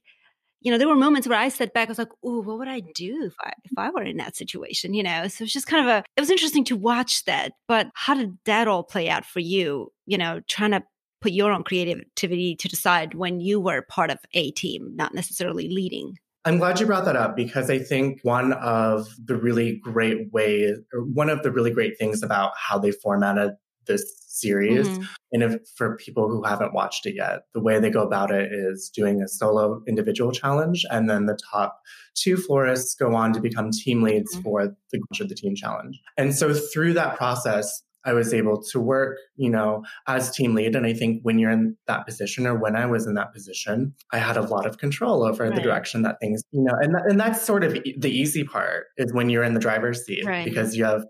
you 0.66 0.72
know, 0.72 0.78
there 0.78 0.88
were 0.88 0.96
moments 0.96 1.28
where 1.28 1.38
I 1.38 1.48
sat 1.48 1.72
back, 1.72 1.86
I 1.86 1.92
was 1.92 1.98
like, 1.98 2.10
oh, 2.24 2.42
what 2.42 2.58
would 2.58 2.66
I 2.66 2.80
do 2.80 3.22
if 3.24 3.34
I 3.40 3.52
if 3.62 3.70
I 3.76 3.88
were 3.90 4.02
in 4.02 4.16
that 4.16 4.34
situation? 4.34 4.94
You 4.94 5.04
know, 5.04 5.28
so 5.28 5.44
it's 5.44 5.52
just 5.52 5.68
kind 5.68 5.88
of 5.88 5.94
a 5.94 6.04
it 6.16 6.20
was 6.20 6.28
interesting 6.28 6.64
to 6.64 6.76
watch 6.76 7.24
that. 7.26 7.52
But 7.68 7.88
how 7.94 8.14
did 8.14 8.36
that 8.46 8.66
all 8.66 8.82
play 8.82 9.08
out 9.08 9.24
for 9.24 9.38
you? 9.38 9.92
You 10.06 10.18
know, 10.18 10.40
trying 10.48 10.72
to 10.72 10.82
put 11.20 11.30
your 11.30 11.52
own 11.52 11.62
creativity 11.62 12.56
to 12.56 12.68
the 12.68 12.74
side 12.74 13.14
when 13.14 13.38
you 13.38 13.60
were 13.60 13.82
part 13.82 14.10
of 14.10 14.18
a 14.32 14.50
team, 14.50 14.96
not 14.96 15.14
necessarily 15.14 15.68
leading. 15.68 16.18
I'm 16.46 16.58
glad 16.58 16.78
you 16.78 16.86
brought 16.86 17.04
that 17.06 17.16
up 17.16 17.34
because 17.34 17.68
I 17.70 17.80
think 17.80 18.20
one 18.22 18.52
of 18.52 19.08
the 19.22 19.36
really 19.36 19.80
great 19.82 20.32
ways, 20.32 20.78
or 20.94 21.00
one 21.00 21.28
of 21.28 21.42
the 21.42 21.50
really 21.50 21.72
great 21.72 21.98
things 21.98 22.22
about 22.22 22.52
how 22.56 22.78
they 22.78 22.92
formatted 22.92 23.50
this 23.88 24.04
series. 24.28 24.86
Mm-hmm. 24.86 25.02
And 25.32 25.42
if 25.42 25.60
for 25.76 25.96
people 25.96 26.28
who 26.28 26.44
haven't 26.44 26.72
watched 26.72 27.04
it 27.04 27.16
yet, 27.16 27.40
the 27.52 27.60
way 27.60 27.80
they 27.80 27.90
go 27.90 28.02
about 28.02 28.30
it 28.30 28.52
is 28.52 28.90
doing 28.94 29.22
a 29.22 29.28
solo 29.28 29.82
individual 29.88 30.30
challenge, 30.30 30.84
and 30.90 31.10
then 31.10 31.26
the 31.26 31.38
top 31.50 31.80
two 32.14 32.36
florists 32.36 32.94
go 32.94 33.14
on 33.14 33.32
to 33.32 33.40
become 33.40 33.72
team 33.72 34.02
leads 34.02 34.32
mm-hmm. 34.32 34.44
for 34.44 34.76
the 34.92 35.00
of 35.20 35.28
the 35.28 35.34
team 35.34 35.56
challenge. 35.56 36.00
And 36.16 36.34
so 36.34 36.54
through 36.54 36.94
that 36.94 37.16
process, 37.16 37.82
I 38.06 38.12
was 38.12 38.32
able 38.32 38.62
to 38.62 38.80
work, 38.80 39.18
you 39.34 39.50
know, 39.50 39.84
as 40.06 40.30
team 40.30 40.54
lead. 40.54 40.76
And 40.76 40.86
I 40.86 40.94
think 40.94 41.20
when 41.22 41.38
you're 41.38 41.50
in 41.50 41.76
that 41.86 42.06
position 42.06 42.46
or 42.46 42.54
when 42.54 42.76
I 42.76 42.86
was 42.86 43.06
in 43.06 43.14
that 43.14 43.32
position, 43.32 43.94
I 44.12 44.18
had 44.18 44.36
a 44.36 44.42
lot 44.42 44.64
of 44.64 44.78
control 44.78 45.24
over 45.24 45.44
right. 45.44 45.54
the 45.54 45.60
direction 45.60 46.02
that 46.02 46.18
things, 46.20 46.42
you 46.52 46.62
know, 46.62 46.74
and, 46.80 46.94
and 46.94 47.20
that's 47.20 47.42
sort 47.42 47.64
of 47.64 47.72
the 47.72 48.10
easy 48.10 48.44
part 48.44 48.86
is 48.96 49.12
when 49.12 49.28
you're 49.28 49.44
in 49.44 49.54
the 49.54 49.60
driver's 49.60 50.06
seat 50.06 50.24
right. 50.24 50.44
because 50.44 50.76
you 50.76 50.84
have 50.84 51.04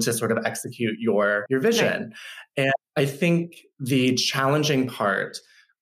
to 0.00 0.12
sort 0.12 0.30
of 0.30 0.38
execute 0.46 0.94
your 1.00 1.44
your 1.50 1.60
vision. 1.60 2.14
Right. 2.56 2.66
And 2.66 2.72
I 2.96 3.04
think 3.04 3.56
the 3.80 4.14
challenging 4.14 4.86
part 4.86 5.38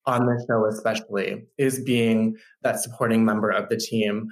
on 0.06 0.25
the 0.25 0.44
show 0.49 0.66
especially 0.66 1.44
is 1.59 1.82
being 1.85 2.37
that 2.62 2.80
supporting 2.80 3.25
member 3.25 3.50
of 3.50 3.68
the 3.68 3.76
team 3.76 4.28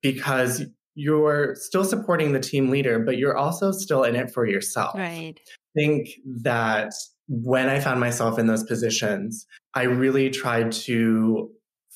because 0.00 0.64
you're 0.94 1.54
still 1.54 1.84
supporting 1.84 2.32
the 2.32 2.40
team 2.40 2.70
leader, 2.70 2.98
but 2.98 3.16
you're 3.16 3.36
also 3.36 3.72
still 3.72 4.04
in 4.04 4.16
it 4.16 4.30
for 4.30 4.46
yourself. 4.46 4.94
Right. 4.96 5.34
I 5.38 5.80
think 5.80 6.08
that 6.42 6.92
when 7.28 7.68
I 7.68 7.80
found 7.80 8.00
myself 8.00 8.38
in 8.38 8.46
those 8.46 8.64
positions, 8.64 9.46
I 9.74 9.84
really 9.84 10.30
tried 10.30 10.72
to 10.72 11.50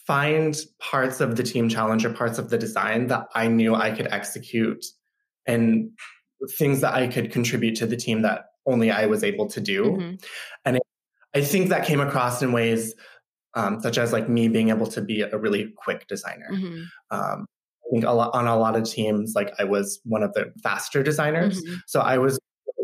find 0.06 0.56
parts 0.80 1.20
of 1.20 1.36
the 1.36 1.42
team 1.42 1.68
challenge 1.68 2.04
or 2.04 2.10
parts 2.10 2.38
of 2.38 2.48
the 2.48 2.58
design 2.58 3.08
that 3.08 3.26
I 3.34 3.48
knew 3.48 3.74
I 3.74 3.90
could 3.90 4.06
execute 4.06 4.84
and 5.46 5.90
things 6.58 6.80
that 6.80 6.94
I 6.94 7.08
could 7.08 7.32
contribute 7.32 7.76
to 7.76 7.86
the 7.86 7.96
team 7.96 8.22
that 8.22 8.44
only 8.66 8.90
I 8.90 9.06
was 9.06 9.24
able 9.24 9.48
to 9.48 9.60
do. 9.60 9.84
Mm-hmm. 9.84 10.14
And 10.64 10.76
it, 10.76 10.82
I 11.34 11.40
think 11.42 11.68
that 11.68 11.86
came 11.86 12.00
across 12.00 12.40
in 12.42 12.52
ways 12.52 12.94
um, 13.54 13.80
such 13.80 13.98
as 13.98 14.12
like 14.12 14.28
me 14.28 14.48
being 14.48 14.68
able 14.68 14.86
to 14.88 15.00
be 15.00 15.22
a 15.22 15.36
really 15.36 15.72
quick 15.76 16.06
designer. 16.06 16.50
Mm-hmm. 16.52 16.82
Um, 17.10 17.46
I 17.86 17.90
think 17.92 18.04
a 18.04 18.12
lot, 18.12 18.34
on 18.34 18.46
a 18.46 18.58
lot 18.58 18.76
of 18.76 18.84
teams, 18.84 19.34
like 19.34 19.52
I 19.58 19.64
was 19.64 20.00
one 20.04 20.22
of 20.22 20.32
the 20.32 20.52
faster 20.62 21.02
designers. 21.02 21.62
Mm-hmm. 21.62 21.74
So 21.86 22.00
I 22.00 22.18
was 22.18 22.38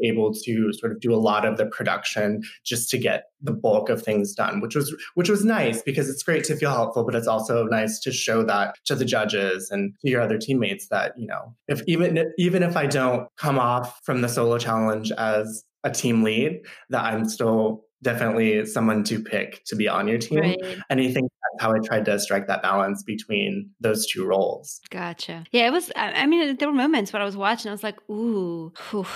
able 0.04 0.32
to 0.34 0.72
sort 0.72 0.92
of 0.92 1.00
do 1.00 1.14
a 1.14 1.16
lot 1.16 1.44
of 1.44 1.56
the 1.56 1.66
production 1.66 2.42
just 2.64 2.90
to 2.90 2.98
get 2.98 3.26
the 3.40 3.52
bulk 3.52 3.88
of 3.88 4.02
things 4.02 4.34
done, 4.34 4.60
which 4.60 4.74
was 4.74 4.94
which 5.14 5.28
was 5.28 5.44
nice 5.44 5.82
because 5.82 6.08
it's 6.08 6.22
great 6.22 6.44
to 6.44 6.56
feel 6.56 6.70
helpful, 6.70 7.04
but 7.04 7.14
it's 7.14 7.26
also 7.26 7.64
nice 7.66 8.00
to 8.00 8.12
show 8.12 8.42
that 8.42 8.76
to 8.84 8.94
the 8.94 9.04
judges 9.04 9.70
and 9.70 9.94
to 10.00 10.10
your 10.10 10.20
other 10.20 10.38
teammates 10.38 10.88
that, 10.88 11.12
you 11.16 11.26
know, 11.26 11.54
if 11.68 11.82
even 11.86 12.32
even 12.38 12.62
if 12.62 12.76
I 12.76 12.86
don't 12.86 13.28
come 13.36 13.58
off 13.58 14.00
from 14.04 14.20
the 14.20 14.28
solo 14.28 14.58
challenge 14.58 15.12
as 15.12 15.64
a 15.84 15.90
team 15.90 16.22
lead, 16.22 16.60
that 16.90 17.04
I'm 17.04 17.28
still 17.28 17.84
definitely 18.02 18.66
someone 18.66 19.04
to 19.04 19.22
pick 19.22 19.64
to 19.66 19.76
be 19.76 19.88
on 19.88 20.08
your 20.08 20.18
team. 20.18 20.40
Right. 20.40 20.58
And 20.90 21.00
I 21.00 21.10
think 21.12 21.30
that's 21.30 21.62
how 21.62 21.72
I 21.72 21.78
tried 21.78 22.04
to 22.06 22.18
strike 22.18 22.48
that 22.48 22.62
balance 22.62 23.02
between 23.02 23.70
those 23.80 24.06
two 24.06 24.26
roles. 24.26 24.80
Gotcha. 24.90 25.44
Yeah, 25.52 25.68
it 25.68 25.72
was, 25.72 25.92
I 25.96 26.26
mean, 26.26 26.56
there 26.56 26.68
were 26.68 26.74
moments 26.74 27.12
when 27.12 27.22
I 27.22 27.24
was 27.24 27.36
watching, 27.36 27.68
I 27.68 27.72
was 27.72 27.82
like, 27.82 27.98
ooh, 28.10 28.72
whew, 28.90 29.06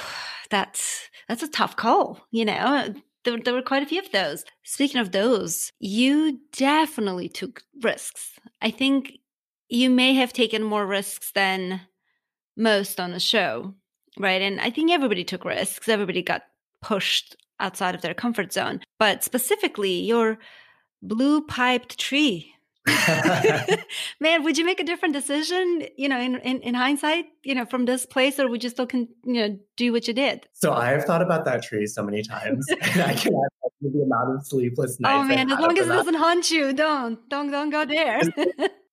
that's, 0.51 1.09
that's 1.29 1.43
a 1.43 1.49
tough 1.49 1.77
call, 1.77 2.21
you 2.31 2.45
know? 2.45 2.95
There, 3.25 3.39
there 3.41 3.55
were 3.55 3.63
quite 3.63 3.83
a 3.83 3.87
few 3.87 4.01
of 4.01 4.13
those. 4.13 4.45
Speaking 4.63 5.01
of 5.01 5.11
those, 5.11 5.73
you 5.81 6.39
definitely 6.53 7.29
took 7.29 7.63
risks. 7.83 8.39
I 8.63 8.71
think 8.71 9.15
you 9.69 9.91
may 9.91 10.15
have 10.15 10.33
taken 10.33 10.63
more 10.63 10.87
risks 10.87 11.33
than 11.33 11.81
most 12.57 13.01
on 13.01 13.11
the 13.11 13.19
show, 13.19 13.75
right? 14.17 14.41
And 14.41 14.61
I 14.61 14.71
think 14.71 14.93
everybody 14.93 15.25
took 15.25 15.45
risks. 15.45 15.89
Everybody 15.89 16.23
got 16.23 16.43
pushed 16.83 17.37
outside 17.61 17.95
of 17.95 18.03
their 18.03 18.15
comfort 18.15 18.53
zone. 18.53 18.81
But 18.99 19.25
specifically, 19.25 20.01
your 20.01 20.39
blue 21.03 21.43
piped 21.43 21.99
tree. 21.99 22.53
Man, 24.21 24.45
would 24.45 24.57
you 24.57 24.65
make 24.65 24.79
a 24.79 24.85
different 24.85 25.13
decision, 25.13 25.89
you 25.97 26.09
know, 26.09 26.21
in, 26.21 26.37
in, 26.37 26.61
in, 26.61 26.75
hindsight, 26.75 27.27
you 27.43 27.55
know, 27.55 27.65
from 27.65 27.85
this 27.85 28.07
place, 28.07 28.39
or 28.39 28.49
would 28.49 28.63
you 28.63 28.71
still, 28.71 28.87
con- 28.87 29.09
you 29.25 29.35
know, 29.35 29.59
do 29.77 29.93
what 29.93 30.07
you 30.07 30.15
did? 30.15 30.47
So 30.53 30.73
I 30.73 30.91
have 30.91 31.05
thought 31.05 31.23
about 31.23 31.45
that 31.47 31.65
tree 31.65 31.87
so 31.87 32.05
many 32.05 32.23
times, 32.23 32.65
and 32.71 33.03
I 33.03 33.15
can't 33.15 33.23
cannot 33.23 33.73
the 33.81 34.03
amount 34.03 34.37
of 34.37 34.47
sleepless 34.47 34.99
oh, 35.01 35.03
nights. 35.03 35.17
Oh 35.17 35.25
man, 35.25 35.51
as 35.51 35.59
long 35.59 35.79
as 35.79 35.87
it 35.87 35.91
doesn't 35.91 36.15
haunt 36.15 36.51
you, 36.51 36.73
don't, 36.73 37.29
don't, 37.29 37.51
don't 37.51 37.71
go 37.71 37.85
there. 37.85 38.21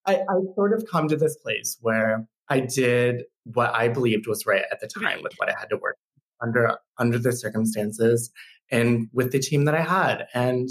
I, 0.06 0.16
I 0.16 0.40
sort 0.56 0.74
of 0.74 0.86
come 0.92 1.08
to 1.08 1.16
this 1.16 1.38
place 1.38 1.78
where 1.82 2.28
I 2.50 2.60
did 2.62 3.24
what 3.46 3.74
I 3.74 3.88
believed 3.88 4.28
was 4.28 4.46
right 4.46 4.64
at 4.72 4.80
the 4.80 4.88
time 4.88 5.04
right. 5.04 5.24
with 5.24 5.34
what 5.38 5.50
I 5.50 5.58
had 5.58 5.70
to 5.70 5.78
work 5.78 5.98
under 6.44 6.78
under 6.98 7.18
the 7.18 7.32
circumstances 7.32 8.32
and 8.72 9.08
with 9.14 9.32
the 9.32 9.40
team 9.40 9.66
that 9.66 9.76
I 9.76 9.82
had. 9.82 10.28
And 10.34 10.70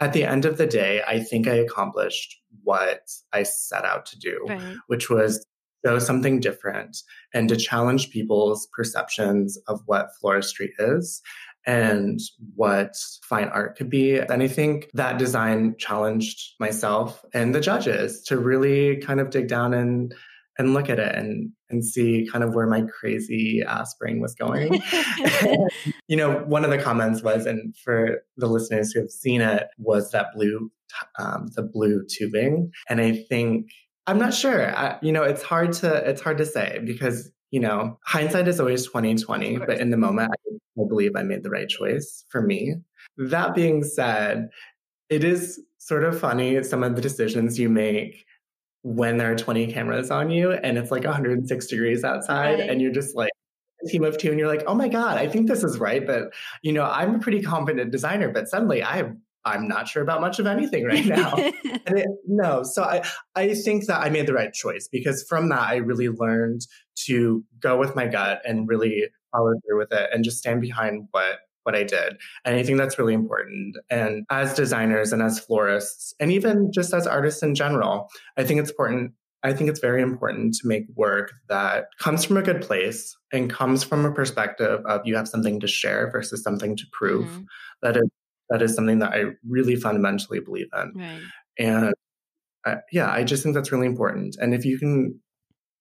at 0.00 0.12
the 0.12 0.24
end 0.24 0.44
of 0.44 0.58
the 0.58 0.66
day, 0.66 1.02
I 1.06 1.20
think 1.20 1.46
I 1.46 1.54
accomplished 1.54 2.40
what 2.62 3.02
I 3.32 3.42
set 3.44 3.84
out 3.84 4.06
to 4.06 4.18
do, 4.18 4.44
right. 4.48 4.76
which 4.88 5.10
was 5.10 5.44
show 5.84 5.98
something 5.98 6.40
different 6.40 6.96
and 7.32 7.48
to 7.48 7.56
challenge 7.56 8.10
people's 8.10 8.66
perceptions 8.72 9.58
of 9.68 9.80
what 9.86 10.08
floristry 10.22 10.70
is 10.78 11.20
and 11.66 12.20
what 12.54 12.94
fine 13.22 13.48
art 13.48 13.76
could 13.76 13.90
be. 13.90 14.18
And 14.18 14.42
I 14.42 14.48
think 14.48 14.90
that 14.94 15.18
design 15.18 15.74
challenged 15.78 16.54
myself 16.60 17.24
and 17.32 17.54
the 17.54 17.60
judges 17.60 18.22
to 18.24 18.38
really 18.38 18.96
kind 18.98 19.20
of 19.20 19.30
dig 19.30 19.48
down 19.48 19.74
and 19.74 20.14
and 20.58 20.74
look 20.74 20.88
at 20.88 20.98
it 20.98 21.14
and 21.14 21.50
and 21.70 21.84
see 21.84 22.28
kind 22.30 22.44
of 22.44 22.54
where 22.54 22.66
my 22.66 22.82
crazy 22.82 23.62
brain 23.98 24.20
was 24.20 24.34
going. 24.34 24.80
you 26.08 26.16
know, 26.16 26.44
one 26.46 26.64
of 26.64 26.70
the 26.70 26.78
comments 26.78 27.22
was, 27.22 27.46
and 27.46 27.76
for 27.76 28.22
the 28.36 28.46
listeners 28.46 28.92
who 28.92 29.00
have 29.00 29.10
seen 29.10 29.40
it, 29.40 29.64
was 29.78 30.10
that 30.12 30.28
blue, 30.34 30.70
um, 31.18 31.48
the 31.56 31.62
blue 31.62 32.04
tubing, 32.08 32.70
and 32.88 33.00
I 33.00 33.24
think 33.28 33.70
I'm 34.06 34.18
not 34.18 34.34
sure. 34.34 34.76
I, 34.76 34.98
you 35.02 35.12
know, 35.12 35.22
it's 35.22 35.42
hard 35.42 35.72
to 35.74 36.08
it's 36.08 36.20
hard 36.20 36.38
to 36.38 36.46
say 36.46 36.80
because 36.84 37.30
you 37.50 37.60
know 37.60 37.98
hindsight 38.04 38.48
is 38.48 38.60
always 38.60 38.86
2020, 38.86 39.58
but 39.58 39.78
in 39.80 39.90
the 39.90 39.96
moment, 39.96 40.30
I, 40.30 40.82
I 40.82 40.84
believe 40.88 41.12
I 41.16 41.22
made 41.22 41.42
the 41.42 41.50
right 41.50 41.68
choice 41.68 42.24
for 42.30 42.42
me. 42.42 42.74
That 43.16 43.54
being 43.54 43.82
said, 43.82 44.48
it 45.08 45.24
is 45.24 45.60
sort 45.78 46.04
of 46.04 46.18
funny 46.18 46.62
some 46.62 46.82
of 46.82 46.96
the 46.96 47.02
decisions 47.02 47.58
you 47.58 47.68
make 47.68 48.24
when 48.84 49.16
there 49.16 49.32
are 49.32 49.34
20 49.34 49.72
cameras 49.72 50.10
on 50.10 50.30
you 50.30 50.52
and 50.52 50.76
it's 50.76 50.90
like 50.90 51.04
106 51.04 51.66
degrees 51.66 52.04
outside 52.04 52.60
right. 52.60 52.68
and 52.68 52.82
you're 52.82 52.92
just 52.92 53.16
like 53.16 53.30
a 53.82 53.88
team 53.88 54.04
of 54.04 54.18
two 54.18 54.28
and 54.28 54.38
you're 54.38 54.46
like 54.46 54.62
oh 54.66 54.74
my 54.74 54.88
god 54.88 55.16
i 55.16 55.26
think 55.26 55.48
this 55.48 55.64
is 55.64 55.78
right 55.78 56.06
but 56.06 56.24
you 56.60 56.70
know 56.70 56.84
i'm 56.84 57.14
a 57.14 57.18
pretty 57.18 57.40
competent 57.40 57.90
designer 57.90 58.30
but 58.30 58.46
suddenly 58.46 58.84
i 58.84 59.10
i'm 59.46 59.66
not 59.66 59.88
sure 59.88 60.02
about 60.02 60.20
much 60.20 60.38
of 60.38 60.46
anything 60.46 60.84
right 60.84 61.06
now 61.06 61.32
it, 61.38 62.06
no 62.26 62.62
so 62.62 62.84
i 62.84 63.02
i 63.36 63.54
think 63.54 63.86
that 63.86 64.02
i 64.02 64.10
made 64.10 64.26
the 64.26 64.34
right 64.34 64.52
choice 64.52 64.86
because 64.86 65.24
from 65.26 65.48
that 65.48 65.62
i 65.62 65.76
really 65.76 66.10
learned 66.10 66.66
to 66.94 67.42
go 67.60 67.78
with 67.78 67.96
my 67.96 68.06
gut 68.06 68.42
and 68.44 68.68
really 68.68 69.08
follow 69.32 69.54
through 69.66 69.78
with 69.78 69.92
it 69.92 70.10
and 70.12 70.24
just 70.24 70.36
stand 70.36 70.60
behind 70.60 71.08
what 71.12 71.38
what 71.64 71.74
I 71.74 71.82
did. 71.82 72.16
And 72.44 72.56
I 72.56 72.62
think 72.62 72.78
that's 72.78 72.98
really 72.98 73.14
important. 73.14 73.76
And 73.90 74.24
as 74.30 74.54
designers 74.54 75.12
and 75.12 75.22
as 75.22 75.38
florists, 75.38 76.14
and 76.20 76.30
even 76.30 76.70
just 76.72 76.94
as 76.94 77.06
artists 77.06 77.42
in 77.42 77.54
general, 77.54 78.08
I 78.36 78.44
think 78.44 78.60
it's 78.60 78.70
important. 78.70 79.12
I 79.42 79.52
think 79.52 79.68
it's 79.68 79.80
very 79.80 80.00
important 80.00 80.54
to 80.54 80.68
make 80.68 80.84
work 80.94 81.32
that 81.48 81.88
comes 81.98 82.24
from 82.24 82.38
a 82.38 82.42
good 82.42 82.62
place 82.62 83.14
and 83.30 83.50
comes 83.50 83.84
from 83.84 84.06
a 84.06 84.12
perspective 84.12 84.80
of 84.86 85.02
you 85.04 85.16
have 85.16 85.28
something 85.28 85.60
to 85.60 85.66
share 85.66 86.10
versus 86.10 86.42
something 86.42 86.76
to 86.76 86.84
prove. 86.92 87.26
Mm-hmm. 87.26 87.42
That 87.82 87.96
is 87.96 88.08
that 88.50 88.62
is 88.62 88.74
something 88.74 89.00
that 89.00 89.12
I 89.12 89.24
really 89.46 89.76
fundamentally 89.76 90.40
believe 90.40 90.68
in. 90.74 90.92
Right. 90.94 91.20
And 91.58 91.94
uh, 92.66 92.76
yeah, 92.92 93.10
I 93.10 93.24
just 93.24 93.42
think 93.42 93.54
that's 93.54 93.72
really 93.72 93.86
important. 93.86 94.36
And 94.40 94.54
if 94.54 94.64
you 94.64 94.78
can 94.78 95.20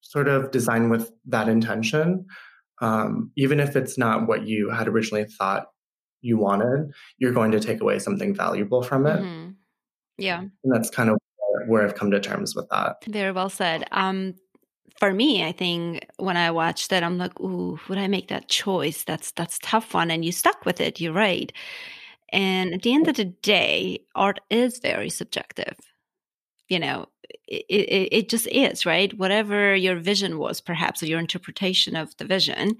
sort 0.01 0.27
of 0.27 0.51
design 0.51 0.89
with 0.89 1.11
that 1.27 1.47
intention, 1.47 2.25
um, 2.81 3.31
even 3.37 3.59
if 3.59 3.75
it's 3.75 3.97
not 3.97 4.27
what 4.27 4.45
you 4.45 4.69
had 4.69 4.87
originally 4.87 5.25
thought 5.25 5.67
you 6.23 6.37
wanted, 6.37 6.91
you're 7.19 7.33
going 7.33 7.51
to 7.51 7.59
take 7.59 7.81
away 7.81 7.99
something 7.99 8.33
valuable 8.33 8.81
from 8.81 9.05
it. 9.05 9.19
Mm-hmm. 9.19 9.51
Yeah. 10.17 10.39
And 10.39 10.73
that's 10.73 10.89
kind 10.89 11.09
of 11.09 11.17
where 11.67 11.83
I've 11.83 11.95
come 11.95 12.09
to 12.11 12.19
terms 12.19 12.55
with 12.55 12.67
that. 12.69 13.03
Very 13.05 13.31
well 13.31 13.49
said. 13.49 13.85
Um, 13.91 14.35
for 14.99 15.13
me, 15.13 15.43
I 15.43 15.51
think 15.51 16.07
when 16.17 16.37
I 16.37 16.51
watched 16.51 16.89
that, 16.89 17.03
I'm 17.03 17.17
like, 17.17 17.39
ooh, 17.39 17.79
would 17.87 17.97
I 17.97 18.07
make 18.07 18.29
that 18.29 18.47
choice? 18.47 19.03
That's 19.03 19.31
that's 19.31 19.59
tough 19.61 19.93
one. 19.93 20.09
And 20.09 20.23
you 20.23 20.31
stuck 20.31 20.65
with 20.65 20.79
it. 20.79 21.01
You're 21.01 21.13
right. 21.13 21.51
And 22.31 22.73
at 22.73 22.81
the 22.83 22.93
end 22.93 23.07
of 23.07 23.15
the 23.15 23.25
day, 23.25 24.05
art 24.15 24.39
is 24.49 24.79
very 24.79 25.09
subjective. 25.09 25.75
You 26.69 26.79
know, 26.79 27.07
it, 27.47 27.65
it, 27.69 28.09
it 28.11 28.29
just 28.29 28.47
is, 28.47 28.85
right? 28.85 29.15
Whatever 29.17 29.75
your 29.75 29.97
vision 29.97 30.37
was, 30.37 30.61
perhaps, 30.61 31.03
or 31.03 31.07
your 31.07 31.19
interpretation 31.19 31.95
of 31.95 32.15
the 32.17 32.25
vision 32.25 32.77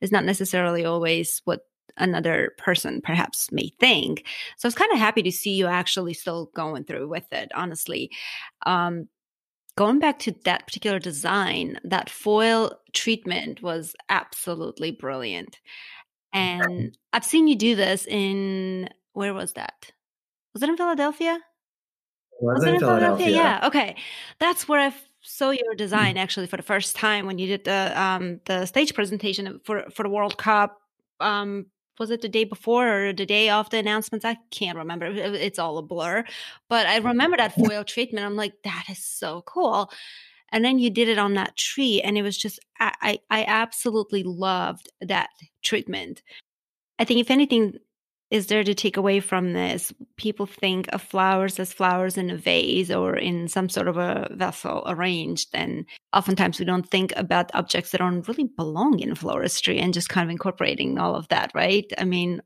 is 0.00 0.12
not 0.12 0.24
necessarily 0.24 0.84
always 0.84 1.42
what 1.44 1.66
another 1.96 2.52
person 2.58 3.00
perhaps 3.02 3.50
may 3.52 3.70
think. 3.80 4.26
So 4.56 4.66
I 4.66 4.68
was 4.68 4.74
kind 4.74 4.92
of 4.92 4.98
happy 4.98 5.22
to 5.22 5.32
see 5.32 5.54
you 5.54 5.66
actually 5.66 6.14
still 6.14 6.50
going 6.54 6.84
through 6.84 7.08
with 7.08 7.32
it, 7.32 7.50
honestly. 7.54 8.10
Um, 8.66 9.08
going 9.76 9.98
back 9.98 10.18
to 10.20 10.34
that 10.44 10.66
particular 10.66 10.98
design, 10.98 11.78
that 11.84 12.10
foil 12.10 12.72
treatment 12.92 13.62
was 13.62 13.94
absolutely 14.08 14.90
brilliant. 14.90 15.58
And 16.32 16.96
I've 17.12 17.24
seen 17.24 17.46
you 17.46 17.54
do 17.54 17.76
this 17.76 18.06
in, 18.06 18.88
where 19.12 19.34
was 19.34 19.52
that? 19.52 19.92
Was 20.52 20.62
it 20.62 20.68
in 20.68 20.76
Philadelphia? 20.76 21.38
Was, 22.40 22.56
was 22.56 22.64
it 22.64 22.74
in 22.74 22.80
Philadelphia? 22.80 23.26
Philadelphia? 23.26 23.36
Yeah. 23.36 23.66
Okay. 23.68 23.96
That's 24.40 24.68
where 24.68 24.80
I 24.80 24.94
saw 25.20 25.50
your 25.50 25.74
design 25.74 26.16
actually 26.16 26.46
for 26.46 26.56
the 26.56 26.62
first 26.62 26.96
time 26.96 27.26
when 27.26 27.38
you 27.38 27.46
did 27.46 27.64
the 27.64 28.00
um 28.00 28.40
the 28.44 28.66
stage 28.66 28.94
presentation 28.94 29.60
for 29.64 29.84
for 29.90 30.02
the 30.02 30.08
World 30.10 30.36
Cup 30.36 30.78
um 31.20 31.66
was 31.98 32.10
it 32.10 32.22
the 32.22 32.28
day 32.28 32.44
before 32.44 33.08
or 33.08 33.12
the 33.12 33.26
day 33.26 33.50
of 33.50 33.70
the 33.70 33.78
announcements? 33.78 34.24
I 34.24 34.36
can't 34.50 34.78
remember. 34.78 35.06
It's 35.06 35.58
all 35.58 35.78
a 35.78 35.82
blur. 35.82 36.24
But 36.68 36.86
I 36.86 36.98
mm-hmm. 36.98 37.08
remember 37.08 37.36
that 37.36 37.54
foil 37.54 37.84
treatment. 37.84 38.26
I'm 38.26 38.36
like, 38.36 38.54
that 38.64 38.86
is 38.88 39.04
so 39.04 39.42
cool. 39.46 39.90
and 40.54 40.64
then 40.64 40.78
you 40.78 40.88
did 40.88 41.08
it 41.08 41.18
on 41.18 41.34
that 41.34 41.56
tree 41.56 42.00
and 42.00 42.16
it 42.16 42.22
was 42.22 42.38
just 42.38 42.60
I, 42.78 43.18
I 43.28 43.44
absolutely 43.44 44.22
loved 44.22 44.90
that 45.00 45.30
treatment 45.62 46.22
i 46.98 47.04
think 47.04 47.20
if 47.20 47.30
anything 47.30 47.78
is 48.34 48.48
there 48.48 48.64
to 48.64 48.74
take 48.74 48.96
away 48.96 49.20
from 49.20 49.52
this? 49.52 49.92
People 50.16 50.44
think 50.44 50.88
of 50.92 51.00
flowers 51.00 51.60
as 51.60 51.72
flowers 51.72 52.18
in 52.18 52.30
a 52.30 52.36
vase 52.36 52.90
or 52.90 53.14
in 53.14 53.46
some 53.46 53.68
sort 53.68 53.86
of 53.86 53.96
a 53.96 54.26
vessel 54.32 54.82
arranged 54.88 55.50
and 55.54 55.86
oftentimes 56.12 56.58
we 56.58 56.64
don't 56.64 56.90
think 56.90 57.12
about 57.14 57.54
objects 57.54 57.92
that 57.92 57.98
don't 57.98 58.26
really 58.26 58.50
belong 58.56 58.98
in 58.98 59.14
floristry 59.14 59.80
and 59.80 59.94
just 59.94 60.08
kind 60.08 60.26
of 60.26 60.32
incorporating 60.32 60.98
all 60.98 61.14
of 61.14 61.28
that 61.28 61.52
right? 61.54 61.86
I 61.96 62.04
mean 62.04 62.42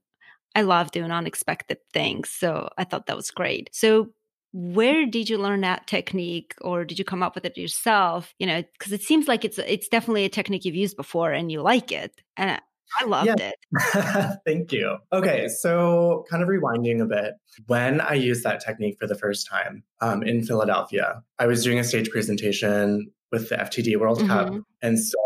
i 0.55 0.61
love 0.63 0.91
doing 0.91 1.11
unexpected 1.11 1.79
things 1.93 2.31
so 2.31 2.69
i 2.79 2.85
thought 2.85 3.07
that 3.07 3.17
was 3.17 3.31
great. 3.31 3.71
So 3.73 4.11
where 4.53 5.07
did 5.07 5.31
you 5.31 5.39
learn 5.39 5.63
that 5.63 5.87
technique 5.87 6.55
or 6.61 6.85
did 6.85 6.99
you 6.99 7.05
come 7.05 7.23
up 7.23 7.35
with 7.35 7.47
it 7.47 7.57
yourself? 7.57 8.35
You 8.39 8.47
know 8.47 8.63
because 8.75 8.93
it 8.93 9.03
seems 9.03 9.27
like 9.27 9.43
it's 9.43 9.59
it's 9.59 9.89
definitely 9.89 10.27
a 10.27 10.29
technique 10.29 10.67
you've 10.67 10.85
used 10.85 10.99
before 10.99 11.33
and 11.33 11.51
you 11.51 11.63
like 11.63 11.93
it. 11.93 12.13
And 12.37 12.61
i 13.01 13.05
loved 13.05 13.27
yeah. 13.27 13.51
it 13.51 14.39
thank 14.47 14.73
you 14.73 14.97
okay 15.13 15.49
so 15.49 16.25
kind 16.31 16.43
of 16.43 16.49
rewinding 16.49 17.01
a 17.01 17.07
bit 17.07 17.35
when 17.67 18.01
i 18.01 18.15
used 18.15 18.45
that 18.45 18.61
technique 18.61 18.97
for 18.99 19.07
the 19.07 19.17
first 19.17 19.49
time 19.49 19.83
um, 20.01 20.23
in 20.23 20.43
philadelphia 20.43 21.23
i 21.39 21.47
was 21.47 21.63
doing 21.65 21.79
a 21.79 21.85
stage 21.85 22.11
presentation 22.11 23.11
with 23.33 23.49
the 23.49 23.57
ftd 23.57 23.97
world 23.99 24.19
mm-hmm. 24.19 24.29
cup 24.29 24.55
and 24.83 24.99
so 24.99 25.17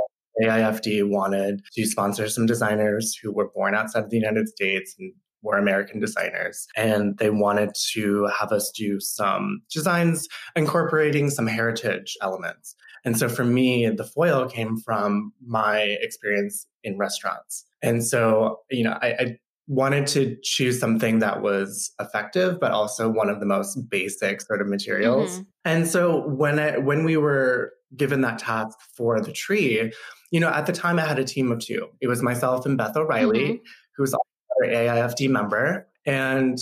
AIFD 0.42 1.08
wanted 1.08 1.62
to 1.74 1.84
sponsor 1.84 2.26
some 2.26 2.46
designers 2.46 3.14
who 3.22 3.30
were 3.30 3.50
born 3.54 3.74
outside 3.74 4.04
of 4.04 4.10
the 4.10 4.16
United 4.16 4.48
States 4.48 4.94
and 4.98 5.12
were 5.42 5.58
American 5.58 6.00
designers, 6.00 6.66
and 6.76 7.18
they 7.18 7.30
wanted 7.30 7.74
to 7.92 8.26
have 8.38 8.52
us 8.52 8.70
do 8.70 9.00
some 9.00 9.60
designs 9.70 10.28
incorporating 10.54 11.30
some 11.30 11.46
heritage 11.46 12.16
elements. 12.22 12.76
And 13.04 13.18
so 13.18 13.28
for 13.28 13.44
me, 13.44 13.88
the 13.88 14.04
foil 14.04 14.48
came 14.48 14.78
from 14.78 15.32
my 15.44 15.80
experience 16.00 16.66
in 16.84 16.98
restaurants. 16.98 17.64
And 17.82 18.04
so, 18.04 18.60
you 18.70 18.84
know, 18.84 18.98
I, 19.02 19.06
I 19.08 19.38
wanted 19.68 20.06
to 20.08 20.36
choose 20.42 20.78
something 20.78 21.20
that 21.20 21.42
was 21.42 21.92
effective, 22.00 22.58
but 22.60 22.72
also 22.72 23.08
one 23.08 23.28
of 23.28 23.40
the 23.40 23.46
most 23.46 23.88
basic 23.88 24.40
sort 24.40 24.60
of 24.60 24.68
materials. 24.68 25.32
Mm-hmm. 25.32 25.42
And 25.64 25.88
so 25.88 26.26
when 26.28 26.58
I, 26.58 26.78
when 26.78 27.04
we 27.04 27.16
were 27.16 27.72
given 27.96 28.22
that 28.22 28.38
task 28.38 28.78
for 28.96 29.20
the 29.20 29.32
tree, 29.32 29.92
you 30.30 30.40
know, 30.40 30.48
at 30.48 30.66
the 30.66 30.72
time 30.72 30.98
I 30.98 31.02
had 31.02 31.18
a 31.18 31.24
team 31.24 31.52
of 31.52 31.60
two. 31.60 31.88
It 32.00 32.08
was 32.08 32.22
myself 32.22 32.66
and 32.66 32.78
Beth 32.78 32.96
O'Reilly, 32.96 33.44
mm-hmm. 33.44 33.64
who 33.96 34.02
was 34.02 34.16
AIFD 34.64 35.28
member. 35.28 35.86
And, 36.06 36.58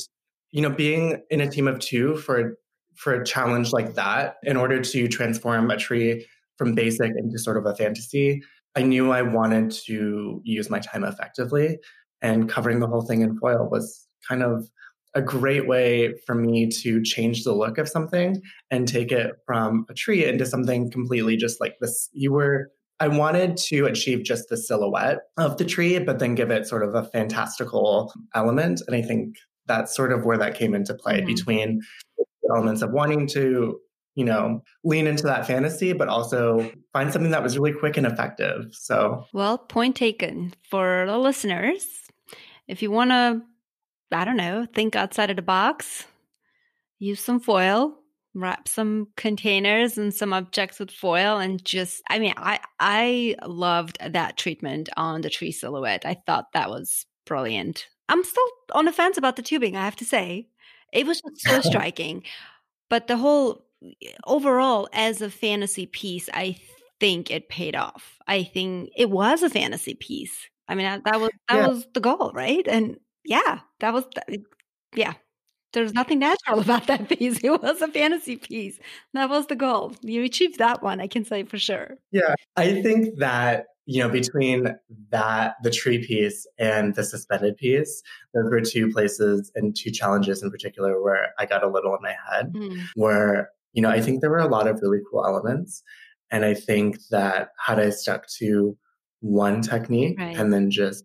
you 0.51 0.61
know, 0.61 0.71
being 0.71 1.23
in 1.31 1.41
a 1.41 1.51
team 1.51 1.69
of 1.69 1.79
two 1.79 2.17
for 2.17 2.59
for 2.97 3.15
a 3.15 3.25
challenge 3.25 3.73
like 3.73 3.95
that, 3.95 4.37
in 4.43 4.59
order 4.59 4.83
to 4.83 5.09
transform 5.09 5.71
a 5.71 5.77
tree 5.77 6.27
from 6.59 6.75
basic 6.75 7.13
into 7.17 7.39
sort 7.39 7.57
of 7.57 7.65
a 7.65 7.75
fantasy, 7.75 8.43
I 8.77 8.83
knew 8.83 9.11
I 9.11 9.23
wanted 9.23 9.71
to 9.87 10.41
use 10.45 10.71
my 10.71 10.79
time 10.79 11.05
effectively. 11.05 11.79
And 12.23 12.49
covering 12.49 12.81
the 12.81 12.87
whole 12.87 13.03
thing 13.03 13.23
in 13.23 13.39
foil 13.39 13.69
was 13.71 14.07
kind 14.29 14.43
of 14.43 14.69
a 15.15 15.23
great 15.23 15.67
way 15.67 16.15
for 16.27 16.35
me 16.35 16.69
to 16.69 17.03
change 17.03 17.43
the 17.43 17.53
look 17.53 17.79
of 17.79 17.89
something 17.89 18.41
and 18.71 18.87
take 18.87 19.11
it 19.11 19.33
from 19.47 19.87
a 19.89 19.95
tree 19.95 20.25
into 20.25 20.47
something 20.47 20.91
completely 20.91 21.37
just 21.37 21.61
like 21.61 21.77
this. 21.81 22.09
You 22.13 22.33
were 22.33 22.71
I 23.01 23.09
wanted 23.09 23.57
to 23.57 23.87
achieve 23.87 24.25
just 24.25 24.51
the 24.51 24.59
silhouette 24.59 25.21
of 25.39 25.57
the 25.57 25.65
tree, 25.65 25.99
but 25.99 26.19
then 26.19 26.35
give 26.35 26.51
it 26.51 26.67
sort 26.67 26.83
of 26.83 26.95
a 26.95 27.05
fantastical 27.05 28.13
element. 28.35 28.83
And 28.87 28.95
I 28.95 29.01
think 29.01 29.37
that's 29.67 29.97
sort 29.97 30.13
of 30.13 30.27
where 30.27 30.37
that 30.37 30.55
came 30.55 30.75
into 30.75 30.93
play 30.93 31.19
mm-hmm. 31.19 31.27
between 31.27 31.81
elements 32.51 32.83
of 32.83 32.91
wanting 32.91 33.27
to, 33.29 33.81
you 34.15 34.25
know, 34.25 34.63
lean 34.85 35.07
into 35.07 35.25
that 35.25 35.47
fantasy, 35.47 35.93
but 35.93 36.09
also 36.09 36.71
find 36.93 37.13
something 37.13 37.31
that 37.31 37.43
was 37.43 37.59
really 37.59 37.73
quick 37.73 37.97
and 37.97 38.07
effective. 38.07 38.67
So, 38.73 39.25
well, 39.33 39.59
point 39.59 39.97
taken 39.97 40.55
for 40.69 41.05
the 41.07 41.19
listeners. 41.19 41.87
If 42.67 42.83
you 42.83 42.91
want 42.91 43.11
to, 43.11 43.43
I 44.13 44.25
don't 44.25 44.37
know, 44.37 44.67
think 44.75 44.97
outside 44.97 45.31
of 45.31 45.37
the 45.37 45.43
box, 45.43 46.07
use 46.99 47.21
some 47.21 47.41
foil, 47.41 48.01
wrap 48.35 48.69
some 48.69 49.09
containers 49.17 49.99
and 49.99 50.15
some 50.15 50.33
objects 50.33 50.79
with 50.79 50.91
foil 50.91 51.39
and 51.39 51.65
just 51.65 52.01
i 52.09 52.19
mean 52.19 52.33
i 52.37 52.61
i 52.79 53.35
loved 53.45 53.99
that 54.13 54.37
treatment 54.37 54.89
on 54.97 55.21
the 55.21 55.31
tree 55.31 55.51
silhouette 55.51 56.07
i 56.07 56.15
thought 56.27 56.53
that 56.53 56.71
was 56.71 57.07
brilliant 57.27 57.87
i'm 58.09 58.23
still 58.23 58.47
on 58.73 58.85
the 58.85 58.93
fence 58.93 59.19
about 59.19 59.35
the 59.35 59.43
tubing 59.43 59.77
i 59.77 59.85
have 59.85 59.97
to 59.97 60.05
say 60.05 60.47
it 60.93 61.07
was 61.07 61.21
just 61.21 61.41
so 61.41 61.61
striking 61.69 62.23
but 62.89 63.09
the 63.09 63.17
whole 63.17 63.65
overall 64.27 64.89
as 64.93 65.23
a 65.23 65.31
fantasy 65.31 65.87
piece 65.87 66.29
i 66.35 66.57
think 66.99 67.31
it 67.31 67.49
paid 67.49 67.75
off 67.75 68.19
i 68.27 68.43
think 68.43 68.91
it 68.97 69.11
was 69.11 69.43
a 69.43 69.51
fantasy 69.51 69.95
piece 69.95 70.49
i 70.69 70.75
mean 70.75 70.85
that, 70.85 71.05
that 71.05 71.21
was 71.21 71.31
that 71.49 71.57
yeah. 71.57 71.67
was 71.67 71.87
the 71.95 72.01
goal 72.01 72.31
right 72.35 72.67
and 72.69 72.99
yeah 73.25 73.61
that 73.81 73.95
was 73.95 74.05
yeah 74.95 75.15
there's 75.73 75.93
nothing 75.93 76.19
natural 76.19 76.61
about 76.61 76.87
that 76.87 77.09
piece. 77.09 77.41
It 77.43 77.63
was 77.63 77.83
a 77.83 77.89
fantasy 77.89 78.37
piece. 78.37 78.79
That 79.15 79.31
was 79.31 79.47
the 79.47 79.57
goal. 79.57 79.93
You 80.03 80.25
achieved 80.25 80.59
that 80.59 80.83
one, 80.83 81.01
I 81.01 81.07
can 81.07 81.25
say 81.25 81.45
for 81.45 81.59
sure. 81.59 81.97
Yeah. 82.11 82.35
I 82.57 82.83
think 82.83 83.19
that, 83.19 83.67
you 83.87 84.03
know, 84.03 84.09
between 84.09 84.75
that, 85.11 85.55
the 85.63 85.71
tree 85.71 86.05
piece 86.05 86.47
and 86.59 86.95
the 86.95 87.05
suspended 87.05 87.57
piece, 87.57 88.03
those 88.35 88.51
were 88.51 88.61
two 88.61 88.91
places 88.91 89.51
and 89.55 89.77
two 89.77 89.91
challenges 89.91 90.43
in 90.43 90.51
particular 90.51 91.03
where 91.03 91.33
I 91.39 91.47
got 91.47 91.65
a 91.65 91.69
little 91.69 91.95
in 91.95 92.03
my 92.03 92.15
head, 92.31 92.53
mm. 92.53 92.81
where, 92.95 93.51
you 93.73 93.83
know, 93.83 93.91
I 93.91 94.01
think 94.01 94.21
there 94.21 94.31
were 94.31 94.39
a 94.39 94.49
lot 94.49 94.67
of 94.67 94.81
really 94.83 95.01
cool 95.11 95.25
elements. 95.27 95.83
And 96.31 96.45
I 96.45 96.55
think 96.55 96.99
that 97.11 97.51
had 97.65 97.79
I 97.79 97.91
stuck 97.91 98.27
to 98.39 98.77
one 99.21 99.63
technique 99.63 100.19
right. 100.19 100.37
and 100.37 100.53
then 100.53 100.71
just 100.71 101.05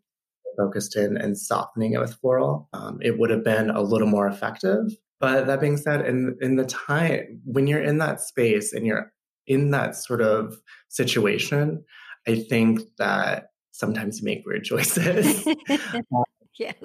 focused 0.57 0.95
in 0.95 1.17
and 1.17 1.37
softening 1.37 1.93
it 1.93 1.99
with 1.99 2.15
floral, 2.15 2.69
um, 2.73 2.99
it 3.01 3.19
would 3.19 3.29
have 3.29 3.43
been 3.43 3.69
a 3.69 3.81
little 3.81 4.07
more 4.07 4.27
effective. 4.27 4.95
But 5.19 5.47
that 5.47 5.61
being 5.61 5.77
said, 5.77 6.05
in 6.05 6.37
in 6.41 6.55
the 6.55 6.65
time 6.65 7.41
when 7.45 7.67
you're 7.67 7.81
in 7.81 7.97
that 7.99 8.21
space 8.21 8.73
and 8.73 8.85
you're 8.85 9.11
in 9.47 9.71
that 9.71 9.95
sort 9.95 10.21
of 10.21 10.57
situation, 10.89 11.83
I 12.27 12.35
think 12.41 12.81
that 12.97 13.49
sometimes 13.71 14.19
you 14.19 14.25
make 14.25 14.45
weird 14.45 14.63
choices. 14.65 15.45
yes. 16.59 16.75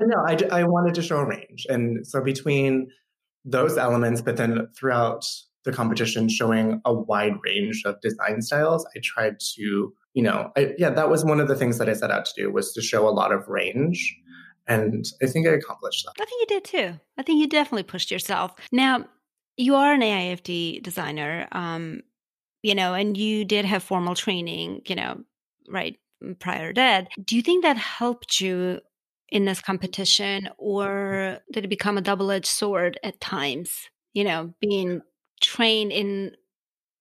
No, 0.00 0.16
I, 0.26 0.38
I 0.50 0.64
wanted 0.64 0.94
to 0.94 1.02
show 1.02 1.18
a 1.18 1.26
range. 1.26 1.66
And 1.68 2.06
so 2.06 2.22
between 2.22 2.88
those 3.46 3.78
elements, 3.78 4.20
but 4.20 4.36
then 4.36 4.68
throughout 4.76 5.24
the 5.64 5.72
competition 5.72 6.28
showing 6.28 6.80
a 6.84 6.92
wide 6.92 7.36
range 7.44 7.82
of 7.86 8.00
design 8.02 8.42
styles, 8.42 8.86
I 8.94 9.00
tried 9.02 9.40
to 9.54 9.94
you 10.16 10.22
know, 10.22 10.50
I, 10.56 10.74
yeah, 10.78 10.88
that 10.88 11.10
was 11.10 11.26
one 11.26 11.40
of 11.40 11.46
the 11.46 11.54
things 11.54 11.76
that 11.76 11.90
I 11.90 11.92
set 11.92 12.10
out 12.10 12.24
to 12.24 12.32
do 12.34 12.50
was 12.50 12.72
to 12.72 12.80
show 12.80 13.06
a 13.06 13.10
lot 13.10 13.32
of 13.32 13.46
range. 13.48 14.16
And 14.66 15.04
I 15.22 15.26
think 15.26 15.46
I 15.46 15.50
accomplished 15.50 16.06
that. 16.06 16.22
I 16.22 16.24
think 16.24 16.40
you 16.40 16.46
did 16.56 16.64
too. 16.64 17.00
I 17.18 17.22
think 17.22 17.38
you 17.38 17.46
definitely 17.46 17.82
pushed 17.82 18.10
yourself. 18.10 18.54
Now, 18.72 19.04
you 19.58 19.74
are 19.74 19.92
an 19.92 20.00
AIFD 20.00 20.82
designer, 20.82 21.46
um, 21.52 22.00
you 22.62 22.74
know, 22.74 22.94
and 22.94 23.14
you 23.14 23.44
did 23.44 23.66
have 23.66 23.82
formal 23.82 24.14
training, 24.14 24.80
you 24.86 24.94
know, 24.94 25.20
right 25.68 25.98
prior 26.38 26.72
to 26.72 26.80
that. 26.80 27.08
Do 27.22 27.36
you 27.36 27.42
think 27.42 27.62
that 27.62 27.76
helped 27.76 28.40
you 28.40 28.80
in 29.28 29.44
this 29.44 29.60
competition, 29.60 30.48
or 30.58 31.38
did 31.52 31.64
it 31.64 31.68
become 31.68 31.98
a 31.98 32.02
double 32.02 32.30
edged 32.30 32.46
sword 32.46 32.98
at 33.02 33.20
times? 33.20 33.90
You 34.12 34.24
know, 34.24 34.54
being 34.60 35.02
trained 35.40 35.92
in 35.92 36.36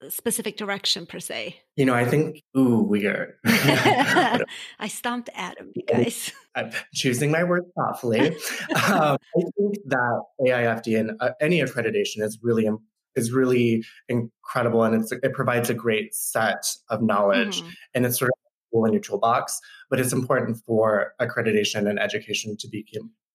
specific 0.09 0.57
direction 0.57 1.05
per 1.05 1.19
se? 1.19 1.55
You 1.75 1.85
know, 1.85 1.93
I 1.93 2.05
think, 2.05 2.41
ooh, 2.57 2.79
weird. 2.79 3.33
I 3.45 4.87
stomped 4.87 5.29
Adam, 5.33 5.71
you 5.75 5.83
guys. 5.83 6.31
I'm 6.55 6.71
choosing 6.93 7.31
my 7.31 7.43
words 7.43 7.67
thoughtfully. 7.77 8.29
um, 8.29 9.17
I 9.37 9.41
think 9.57 9.77
that 9.87 10.23
AIFD 10.41 10.99
and 10.99 11.11
uh, 11.19 11.31
any 11.41 11.61
accreditation 11.61 12.21
is 12.21 12.39
really 12.41 12.69
is 13.15 13.31
really 13.31 13.83
incredible, 14.09 14.83
and 14.83 15.01
it's 15.01 15.11
it 15.11 15.33
provides 15.33 15.69
a 15.69 15.73
great 15.73 16.13
set 16.13 16.65
of 16.89 17.01
knowledge, 17.01 17.61
mm-hmm. 17.61 17.69
and 17.93 18.05
it's 18.05 18.19
sort 18.19 18.31
of 18.31 18.37
a 18.37 18.75
tool 18.75 18.85
in 18.85 18.93
your 18.93 19.01
toolbox. 19.01 19.59
But 19.89 19.99
it's 19.99 20.13
important 20.13 20.57
for 20.65 21.13
accreditation 21.21 21.89
and 21.89 21.99
education 21.99 22.57
to 22.59 22.67
be 22.67 22.85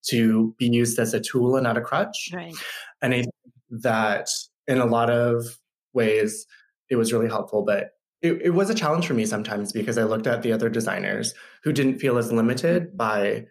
to 0.08 0.54
be 0.58 0.66
used 0.66 0.98
as 0.98 1.14
a 1.14 1.20
tool 1.20 1.56
and 1.56 1.64
not 1.64 1.76
a 1.76 1.80
crutch. 1.80 2.30
Right. 2.32 2.54
And 3.02 3.14
I 3.14 3.22
think 3.22 3.34
that 3.70 4.28
in 4.66 4.78
a 4.78 4.86
lot 4.86 5.10
of 5.10 5.58
ways, 5.92 6.46
it 6.88 6.96
was 6.96 7.12
really 7.12 7.28
helpful. 7.28 7.64
But 7.64 7.90
it, 8.22 8.40
it 8.42 8.50
was 8.50 8.70
a 8.70 8.74
challenge 8.74 9.06
for 9.06 9.14
me 9.14 9.24
sometimes 9.26 9.72
because 9.72 9.98
I 9.98 10.04
looked 10.04 10.26
at 10.26 10.42
the 10.42 10.52
other 10.52 10.68
designers 10.68 11.34
who 11.62 11.72
didn't 11.72 11.98
feel 11.98 12.18
as 12.18 12.32
limited 12.32 12.88
mm-hmm. 12.88 12.96
by 12.96 13.46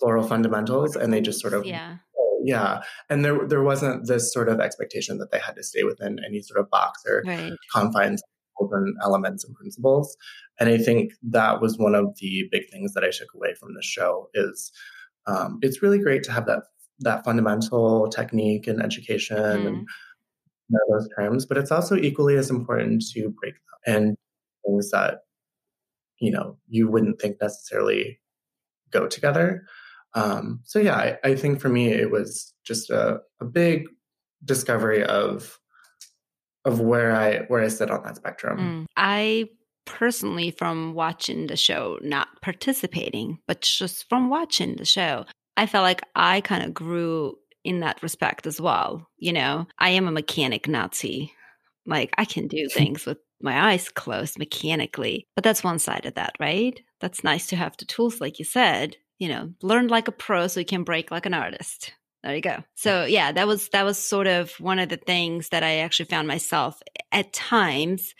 floral 0.00 0.26
fundamentals 0.26 0.94
and 0.94 1.12
they 1.12 1.20
just 1.20 1.40
sort 1.40 1.54
of 1.54 1.64
yeah 1.64 1.96
yeah 2.44 2.82
and 3.08 3.24
there 3.24 3.46
there 3.48 3.62
wasn't 3.62 4.06
this 4.06 4.32
sort 4.32 4.48
of 4.48 4.60
expectation 4.60 5.16
that 5.18 5.30
they 5.30 5.38
had 5.38 5.56
to 5.56 5.62
stay 5.62 5.84
within 5.84 6.20
any 6.24 6.42
sort 6.42 6.60
of 6.60 6.68
box 6.68 7.02
or 7.06 7.22
right. 7.26 7.52
confines 7.72 8.22
and 8.60 8.96
elements 9.02 9.44
and 9.44 9.54
principles 9.54 10.16
and 10.58 10.68
i 10.68 10.78
think 10.78 11.12
that 11.22 11.60
was 11.60 11.78
one 11.78 11.94
of 11.94 12.16
the 12.20 12.48
big 12.50 12.68
things 12.70 12.92
that 12.94 13.04
i 13.04 13.10
took 13.10 13.32
away 13.34 13.54
from 13.54 13.74
the 13.74 13.82
show 13.82 14.28
is 14.34 14.72
um, 15.28 15.58
it's 15.60 15.82
really 15.82 15.98
great 15.98 16.22
to 16.22 16.32
have 16.32 16.46
that 16.46 16.62
that 17.00 17.24
fundamental 17.24 18.08
technique 18.08 18.66
and 18.66 18.82
education 18.82 19.36
mm. 19.36 19.66
and 19.66 19.88
know 20.68 20.80
those 20.90 21.08
terms, 21.16 21.46
but 21.46 21.58
it's 21.58 21.70
also 21.70 21.96
equally 21.96 22.36
as 22.36 22.50
important 22.50 23.04
to 23.12 23.30
break 23.40 23.54
them 23.54 23.94
and 23.94 24.16
things 24.64 24.90
that 24.90 25.20
you 26.18 26.30
know 26.30 26.56
you 26.68 26.88
wouldn't 26.88 27.20
think 27.20 27.36
necessarily 27.40 28.20
go 28.90 29.06
together. 29.06 29.66
Um, 30.14 30.60
so 30.64 30.78
yeah, 30.78 30.96
I, 30.96 31.18
I, 31.24 31.34
think 31.34 31.60
for 31.60 31.68
me 31.68 31.88
it 31.88 32.10
was 32.10 32.54
just 32.64 32.88
a, 32.88 33.18
a 33.40 33.44
big 33.44 33.84
discovery 34.44 35.04
of 35.04 35.58
of 36.66 36.80
where 36.80 37.14
I 37.14 37.38
where 37.46 37.62
I 37.62 37.68
sit 37.68 37.90
on 37.90 38.02
that 38.02 38.16
spectrum. 38.16 38.58
Mm. 38.58 38.86
I 38.96 39.48
personally 39.86 40.50
from 40.50 40.92
watching 40.92 41.46
the 41.46 41.56
show, 41.56 41.98
not 42.02 42.28
participating, 42.42 43.38
but 43.46 43.62
just 43.62 44.08
from 44.08 44.28
watching 44.28 44.76
the 44.76 44.84
show, 44.84 45.24
I 45.56 45.66
felt 45.66 45.84
like 45.84 46.02
I 46.14 46.42
kind 46.42 46.64
of 46.64 46.74
grew 46.74 47.36
in 47.64 47.80
that 47.80 48.02
respect 48.02 48.46
as 48.46 48.60
well. 48.60 49.08
You 49.16 49.32
know, 49.32 49.66
I 49.78 49.90
am 49.90 50.08
a 50.08 50.12
mechanic 50.12 50.68
Nazi. 50.68 51.32
Like 51.86 52.10
I 52.18 52.24
can 52.24 52.48
do 52.48 52.68
things 52.72 53.06
with 53.06 53.18
my 53.40 53.70
eyes 53.70 53.88
closed 53.88 54.38
mechanically, 54.38 55.24
but 55.36 55.44
that's 55.44 55.64
one 55.64 55.78
side 55.78 56.04
of 56.04 56.14
that, 56.14 56.34
right? 56.40 56.78
That's 57.00 57.22
nice 57.22 57.46
to 57.48 57.56
have 57.56 57.76
the 57.76 57.84
tools, 57.84 58.20
like 58.20 58.38
you 58.38 58.44
said. 58.44 58.96
You 59.18 59.28
know, 59.28 59.54
learn 59.62 59.88
like 59.88 60.08
a 60.08 60.12
pro 60.12 60.46
so 60.46 60.60
you 60.60 60.66
can 60.66 60.82
break 60.82 61.10
like 61.10 61.24
an 61.24 61.32
artist. 61.32 61.94
There 62.26 62.34
you 62.34 62.40
go. 62.42 62.64
So 62.74 63.04
yeah, 63.04 63.30
that 63.30 63.46
was 63.46 63.68
that 63.68 63.84
was 63.84 63.98
sort 63.98 64.26
of 64.26 64.50
one 64.58 64.80
of 64.80 64.88
the 64.88 64.96
things 64.96 65.50
that 65.50 65.62
I 65.62 65.76
actually 65.78 66.06
found 66.06 66.26
myself 66.26 66.82
at 67.12 67.32
times 67.32 68.16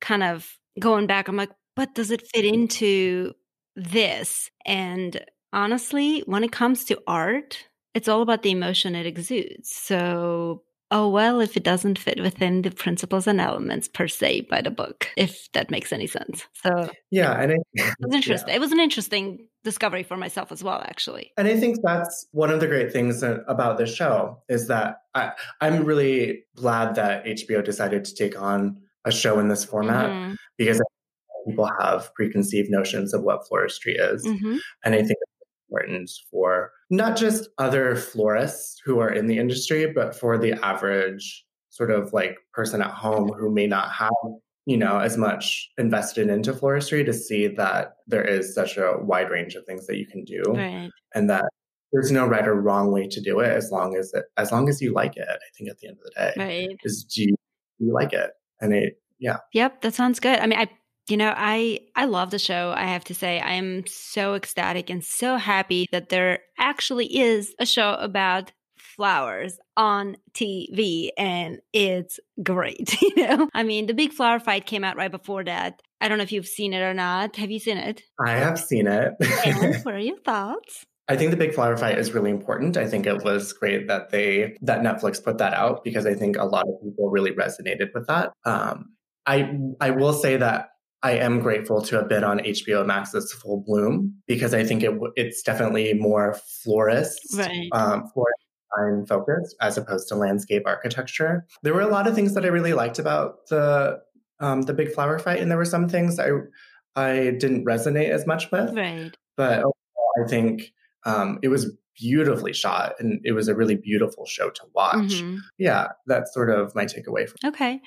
kind 0.00 0.22
of 0.22 0.58
going 0.80 1.06
back, 1.06 1.28
I'm 1.28 1.36
like, 1.36 1.52
but 1.76 1.94
does 1.94 2.10
it 2.10 2.26
fit 2.34 2.44
into 2.44 3.34
this? 3.76 4.50
And 4.66 5.24
honestly, 5.52 6.22
when 6.26 6.44
it 6.44 6.52
comes 6.52 6.84
to 6.86 7.00
art, 7.06 7.66
it's 7.94 8.08
all 8.08 8.22
about 8.22 8.42
the 8.42 8.50
emotion 8.52 8.94
it 8.94 9.06
exudes. 9.06 9.70
So, 9.70 10.62
oh, 10.94 11.08
well, 11.08 11.40
if 11.40 11.56
it 11.56 11.64
doesn't 11.64 11.98
fit 11.98 12.22
within 12.22 12.62
the 12.62 12.70
principles 12.70 13.26
and 13.26 13.40
elements 13.40 13.88
per 13.88 14.06
se 14.06 14.42
by 14.42 14.62
the 14.62 14.70
book, 14.70 15.08
if 15.16 15.50
that 15.52 15.68
makes 15.68 15.92
any 15.92 16.06
sense. 16.06 16.46
So, 16.62 16.88
yeah. 17.10 17.32
And 17.32 17.50
it, 17.50 17.60
it 17.74 17.94
was 18.00 18.14
interesting. 18.14 18.48
Yeah. 18.48 18.56
It 18.56 18.60
was 18.60 18.72
an 18.72 18.80
interesting 18.80 19.48
discovery 19.64 20.04
for 20.04 20.16
myself 20.16 20.52
as 20.52 20.62
well, 20.62 20.80
actually. 20.86 21.32
And 21.36 21.48
I 21.48 21.58
think 21.58 21.78
that's 21.82 22.26
one 22.30 22.50
of 22.50 22.60
the 22.60 22.68
great 22.68 22.92
things 22.92 23.22
about 23.22 23.78
this 23.78 23.92
show 23.92 24.42
is 24.48 24.68
that 24.68 24.98
I, 25.14 25.32
I'm 25.60 25.84
really 25.84 26.44
glad 26.54 26.94
that 26.94 27.24
HBO 27.24 27.64
decided 27.64 28.04
to 28.04 28.14
take 28.14 28.40
on 28.40 28.80
a 29.04 29.10
show 29.10 29.38
in 29.40 29.48
this 29.48 29.64
format 29.64 30.10
mm-hmm. 30.10 30.34
because 30.56 30.80
people 31.46 31.68
have 31.80 32.14
preconceived 32.14 32.70
notions 32.70 33.12
of 33.12 33.22
what 33.22 33.40
floristry 33.50 33.96
is. 33.98 34.24
Mm-hmm. 34.24 34.58
And 34.84 34.94
I 34.94 34.98
think 34.98 35.18
important 35.68 36.10
for 36.30 36.70
not 36.90 37.16
just 37.16 37.48
other 37.58 37.96
florists 37.96 38.80
who 38.84 38.98
are 38.98 39.10
in 39.10 39.26
the 39.26 39.38
industry, 39.38 39.92
but 39.92 40.14
for 40.14 40.38
the 40.38 40.52
average 40.64 41.44
sort 41.70 41.90
of 41.90 42.12
like 42.12 42.38
person 42.52 42.80
at 42.80 42.90
home 42.90 43.32
who 43.32 43.52
may 43.52 43.66
not 43.66 43.90
have 43.90 44.10
you 44.66 44.76
know 44.76 44.98
as 44.98 45.16
much 45.16 45.68
invested 45.76 46.28
into 46.28 46.52
floristry 46.52 47.04
to 47.04 47.12
see 47.12 47.48
that 47.48 47.96
there 48.06 48.24
is 48.24 48.54
such 48.54 48.76
a 48.76 48.94
wide 49.02 49.28
range 49.28 49.56
of 49.56 49.64
things 49.66 49.86
that 49.86 49.98
you 49.98 50.06
can 50.06 50.24
do 50.24 50.42
right. 50.54 50.88
and 51.14 51.28
that 51.28 51.44
there's 51.92 52.12
no 52.12 52.26
right 52.26 52.46
or 52.46 52.54
wrong 52.54 52.92
way 52.92 53.06
to 53.06 53.20
do 53.20 53.40
it 53.40 53.50
as 53.50 53.70
long 53.70 53.96
as 53.96 54.14
it 54.14 54.24
as 54.36 54.52
long 54.52 54.68
as 54.68 54.80
you 54.80 54.92
like 54.92 55.16
it 55.16 55.26
i 55.28 55.36
think 55.58 55.68
at 55.68 55.78
the 55.78 55.88
end 55.88 55.96
of 55.98 56.04
the 56.04 56.10
day 56.16 56.32
right. 56.36 56.78
is 56.84 57.04
do 57.04 57.22
you, 57.22 57.36
do 57.78 57.86
you 57.86 57.92
like 57.92 58.12
it 58.12 58.30
and 58.60 58.72
it 58.72 58.94
yeah 59.18 59.38
yep 59.52 59.82
that 59.82 59.94
sounds 59.94 60.20
good 60.20 60.38
i 60.38 60.46
mean 60.46 60.58
i 60.58 60.68
you 61.08 61.16
know 61.16 61.32
i 61.36 61.80
i 61.96 62.04
love 62.04 62.30
the 62.30 62.38
show 62.38 62.72
i 62.76 62.84
have 62.84 63.04
to 63.04 63.14
say. 63.14 63.40
I 63.40 63.52
am 63.52 63.86
so 63.86 64.34
ecstatic 64.34 64.90
and 64.90 65.04
so 65.04 65.36
happy 65.36 65.86
that 65.92 66.08
there 66.08 66.40
actually 66.58 67.06
is 67.18 67.54
a 67.58 67.66
show 67.66 67.94
about 67.94 68.52
flowers 68.76 69.58
on 69.76 70.16
tv 70.34 71.08
and 71.18 71.58
it's 71.72 72.20
great 72.42 73.00
you 73.02 73.14
know? 73.16 73.48
I 73.54 73.62
mean 73.62 73.86
the 73.86 73.94
big 73.94 74.12
flower 74.12 74.40
fight 74.40 74.66
came 74.66 74.84
out 74.84 74.96
right 74.96 75.10
before 75.10 75.44
that. 75.44 75.82
I 76.00 76.08
don't 76.08 76.18
know 76.18 76.24
if 76.24 76.32
you've 76.32 76.46
seen 76.46 76.74
it 76.74 76.80
or 76.80 76.92
not. 76.92 77.36
Have 77.36 77.50
you 77.50 77.58
seen 77.58 77.78
it? 77.78 78.02
I 78.20 78.32
have 78.32 78.58
seen 78.58 78.86
it. 78.86 79.14
And 79.46 79.74
what 79.84 79.94
are 79.94 79.98
your 79.98 80.18
thoughts? 80.18 80.84
I 81.08 81.16
think 81.16 81.30
the 81.30 81.36
big 81.36 81.54
flower 81.54 81.76
fight 81.76 81.98
is 81.98 82.12
really 82.12 82.30
important. 82.30 82.76
I 82.76 82.86
think 82.86 83.06
it 83.06 83.22
was 83.24 83.52
great 83.52 83.88
that 83.88 84.10
they 84.10 84.56
that 84.62 84.80
Netflix 84.80 85.22
put 85.22 85.38
that 85.38 85.52
out 85.52 85.84
because 85.84 86.06
I 86.06 86.14
think 86.14 86.36
a 86.36 86.44
lot 86.44 86.66
of 86.66 86.80
people 86.82 87.10
really 87.10 87.32
resonated 87.32 87.92
with 87.94 88.06
that. 88.06 88.32
Um, 88.44 88.94
I 89.26 89.58
I 89.80 89.90
will 89.90 90.12
say 90.12 90.36
that 90.38 90.70
I 91.04 91.18
am 91.18 91.40
grateful 91.40 91.82
to 91.82 91.96
have 91.96 92.08
been 92.08 92.24
on 92.24 92.38
HBO 92.38 92.84
Max's 92.86 93.30
Full 93.30 93.60
Bloom 93.60 94.22
because 94.26 94.54
I 94.54 94.64
think 94.64 94.82
it 94.82 94.98
it's 95.16 95.42
definitely 95.42 95.92
more 95.92 96.34
florist, 96.62 97.20
right. 97.36 97.68
um, 97.72 98.08
florist 98.08 98.40
design 98.74 99.06
focused 99.06 99.54
as 99.60 99.76
opposed 99.76 100.08
to 100.08 100.14
landscape 100.14 100.62
architecture. 100.64 101.46
There 101.62 101.74
were 101.74 101.82
a 101.82 101.88
lot 101.88 102.06
of 102.06 102.14
things 102.14 102.32
that 102.34 102.46
I 102.46 102.48
really 102.48 102.72
liked 102.72 102.98
about 102.98 103.46
the 103.50 104.00
um, 104.40 104.62
the 104.62 104.72
big 104.72 104.92
flower 104.92 105.18
fight, 105.18 105.40
and 105.40 105.50
there 105.50 105.58
were 105.58 105.66
some 105.66 105.90
things 105.90 106.18
I 106.18 106.30
I 106.96 107.36
didn't 107.38 107.66
resonate 107.66 108.08
as 108.08 108.26
much 108.26 108.50
with. 108.50 108.74
Right. 108.74 109.14
But 109.36 109.58
overall, 109.58 110.24
I 110.24 110.26
think 110.26 110.72
um, 111.04 111.38
it 111.42 111.48
was 111.48 111.70
beautifully 112.00 112.52
shot 112.52 112.94
and 112.98 113.20
it 113.24 113.32
was 113.32 113.46
a 113.46 113.54
really 113.54 113.76
beautiful 113.76 114.26
show 114.26 114.50
to 114.50 114.62
watch. 114.74 114.96
Mm-hmm. 114.96 115.36
Yeah, 115.58 115.88
that's 116.06 116.32
sort 116.32 116.50
of 116.50 116.74
my 116.74 116.86
takeaway 116.86 117.28
from. 117.28 117.50
Okay. 117.50 117.80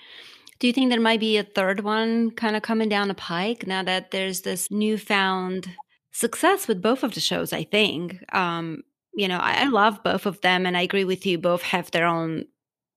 Do 0.60 0.68
you 0.68 0.74
think 0.74 0.90
there 0.90 1.00
might 1.00 1.20
be 1.20 1.38
a 1.38 1.44
third 1.44 1.82
one 1.82 2.32
kind 2.32 2.56
of 2.56 2.64
coming 2.64 2.90
down 2.90 3.08
the 3.08 3.14
pike 3.14 3.68
now 3.68 3.84
that 3.84 4.12
there's 4.12 4.42
this 4.42 4.72
newfound 4.72 5.70
success 6.12 6.68
with 6.68 6.82
both 6.82 7.04
of 7.04 7.14
the 7.14 7.20
shows? 7.20 7.54
I 7.54 7.64
think. 7.64 8.24
Um, 8.34 8.84
you 9.14 9.28
know, 9.28 9.38
I, 9.38 9.64
I 9.64 9.66
love 9.66 10.04
both 10.04 10.26
of 10.26 10.42
them, 10.42 10.66
and 10.66 10.78
I 10.78 10.82
agree 10.82 11.04
with 11.04 11.26
you. 11.26 11.38
Both 11.38 11.64
have 11.64 11.92
their 11.92 12.06
own 12.06 12.46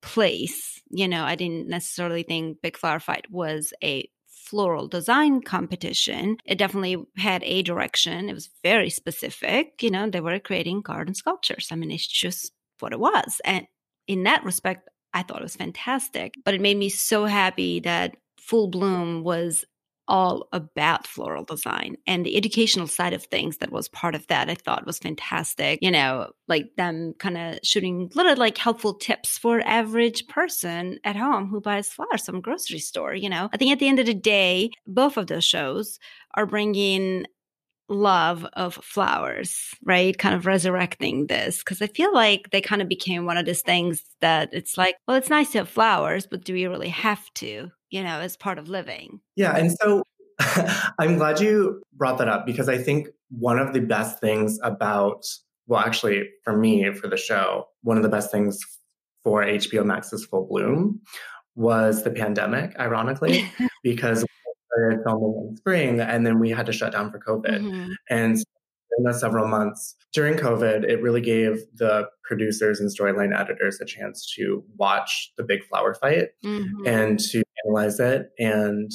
place. 0.02 0.80
You 0.90 1.08
know, 1.08 1.24
I 1.24 1.34
didn't 1.34 1.68
necessarily 1.68 2.22
think 2.22 2.60
Big 2.62 2.76
Flower 2.76 3.00
Fight 3.00 3.30
was 3.30 3.72
a 3.82 4.08
floral 4.26 4.88
design 4.88 5.40
competition. 5.42 6.36
It 6.44 6.58
definitely 6.58 6.96
had 7.16 7.42
a 7.44 7.62
direction. 7.62 8.28
It 8.28 8.34
was 8.34 8.50
very 8.62 8.90
specific. 8.90 9.82
You 9.82 9.90
know, 9.90 10.10
they 10.10 10.20
were 10.20 10.38
creating 10.40 10.82
garden 10.82 11.14
sculptures. 11.14 11.68
I 11.70 11.76
mean, 11.76 11.90
it's 11.90 12.06
just 12.06 12.52
what 12.80 12.92
it 12.92 13.00
was. 13.00 13.40
And 13.44 13.66
in 14.08 14.24
that 14.24 14.44
respect, 14.44 14.88
I 15.14 15.22
thought 15.22 15.40
it 15.40 15.44
was 15.44 15.56
fantastic. 15.56 16.36
But 16.44 16.54
it 16.54 16.60
made 16.60 16.76
me 16.76 16.88
so 16.88 17.24
happy 17.24 17.80
that 17.80 18.16
Full 18.38 18.68
Bloom 18.68 19.22
was 19.22 19.64
all 20.10 20.48
about 20.52 21.06
floral 21.06 21.44
design 21.44 21.96
and 22.04 22.26
the 22.26 22.36
educational 22.36 22.88
side 22.88 23.12
of 23.12 23.22
things 23.24 23.58
that 23.58 23.70
was 23.70 23.88
part 23.88 24.16
of 24.16 24.26
that 24.26 24.50
I 24.50 24.56
thought 24.56 24.84
was 24.84 24.98
fantastic. 24.98 25.78
You 25.80 25.92
know, 25.92 26.32
like 26.48 26.74
them 26.76 27.14
kind 27.18 27.38
of 27.38 27.60
shooting 27.62 28.10
little 28.16 28.36
like 28.36 28.58
helpful 28.58 28.94
tips 28.94 29.38
for 29.38 29.60
average 29.60 30.26
person 30.26 30.98
at 31.04 31.14
home 31.14 31.48
who 31.48 31.60
buys 31.60 31.88
flowers 31.88 32.26
from 32.26 32.40
grocery 32.40 32.80
store, 32.80 33.14
you 33.14 33.30
know. 33.30 33.48
I 33.52 33.56
think 33.56 33.70
at 33.70 33.78
the 33.78 33.88
end 33.88 34.00
of 34.00 34.06
the 34.06 34.14
day, 34.14 34.70
both 34.84 35.16
of 35.16 35.28
those 35.28 35.44
shows 35.44 36.00
are 36.34 36.46
bringing 36.46 37.26
love 37.90 38.46
of 38.54 38.74
flowers, 38.76 39.74
right? 39.84 40.16
Kind 40.16 40.34
of 40.34 40.46
resurrecting 40.46 41.26
this 41.26 41.58
because 41.58 41.82
I 41.82 41.88
feel 41.88 42.14
like 42.14 42.50
they 42.50 42.60
kind 42.60 42.80
of 42.80 42.88
became 42.88 43.26
one 43.26 43.36
of 43.36 43.46
those 43.46 43.62
things 43.62 44.02
that 44.20 44.50
it's 44.52 44.78
like, 44.78 44.96
well, 45.06 45.16
it's 45.16 45.28
nice 45.28 45.52
to 45.52 45.58
have 45.58 45.68
flowers, 45.68 46.26
but 46.26 46.44
do 46.44 46.54
we 46.54 46.66
really 46.66 46.88
have 46.88 47.22
to, 47.34 47.70
you 47.90 48.02
know, 48.02 48.20
as 48.20 48.36
part 48.36 48.58
of 48.58 48.68
living? 48.68 49.20
Yeah. 49.36 49.56
And 49.56 49.72
so 49.72 50.04
I'm 50.98 51.16
glad 51.16 51.40
you 51.40 51.82
brought 51.92 52.18
that 52.18 52.28
up 52.28 52.46
because 52.46 52.68
I 52.68 52.78
think 52.78 53.08
one 53.30 53.58
of 53.58 53.72
the 53.72 53.80
best 53.80 54.20
things 54.20 54.58
about, 54.62 55.26
well, 55.66 55.80
actually, 55.80 56.28
for 56.44 56.56
me, 56.56 56.92
for 56.94 57.08
the 57.08 57.16
show, 57.16 57.66
one 57.82 57.96
of 57.96 58.02
the 58.02 58.08
best 58.08 58.30
things 58.30 58.58
for 59.22 59.44
HBO 59.44 59.84
Max's 59.84 60.24
Full 60.24 60.46
Bloom 60.46 61.00
was 61.56 62.04
the 62.04 62.10
pandemic, 62.10 62.74
ironically, 62.78 63.50
because 63.82 64.24
started 64.80 65.02
filming 65.04 65.48
in 65.48 65.56
spring 65.56 66.00
and 66.00 66.26
then 66.26 66.38
we 66.38 66.50
had 66.50 66.66
to 66.66 66.72
shut 66.72 66.92
down 66.92 67.10
for 67.10 67.18
COVID. 67.18 67.60
Mm-hmm. 67.60 67.92
And 68.08 68.36
in 68.98 69.04
the 69.04 69.14
several 69.14 69.46
months 69.46 69.96
during 70.12 70.36
COVID, 70.36 70.84
it 70.84 71.02
really 71.02 71.20
gave 71.20 71.62
the 71.74 72.08
producers 72.24 72.80
and 72.80 72.90
storyline 72.90 73.38
editors 73.38 73.80
a 73.80 73.84
chance 73.84 74.32
to 74.36 74.64
watch 74.76 75.32
the 75.36 75.44
big 75.44 75.64
flower 75.64 75.94
fight 75.94 76.28
mm-hmm. 76.44 76.86
and 76.86 77.18
to 77.18 77.42
analyze 77.64 78.00
it 78.00 78.30
and 78.38 78.90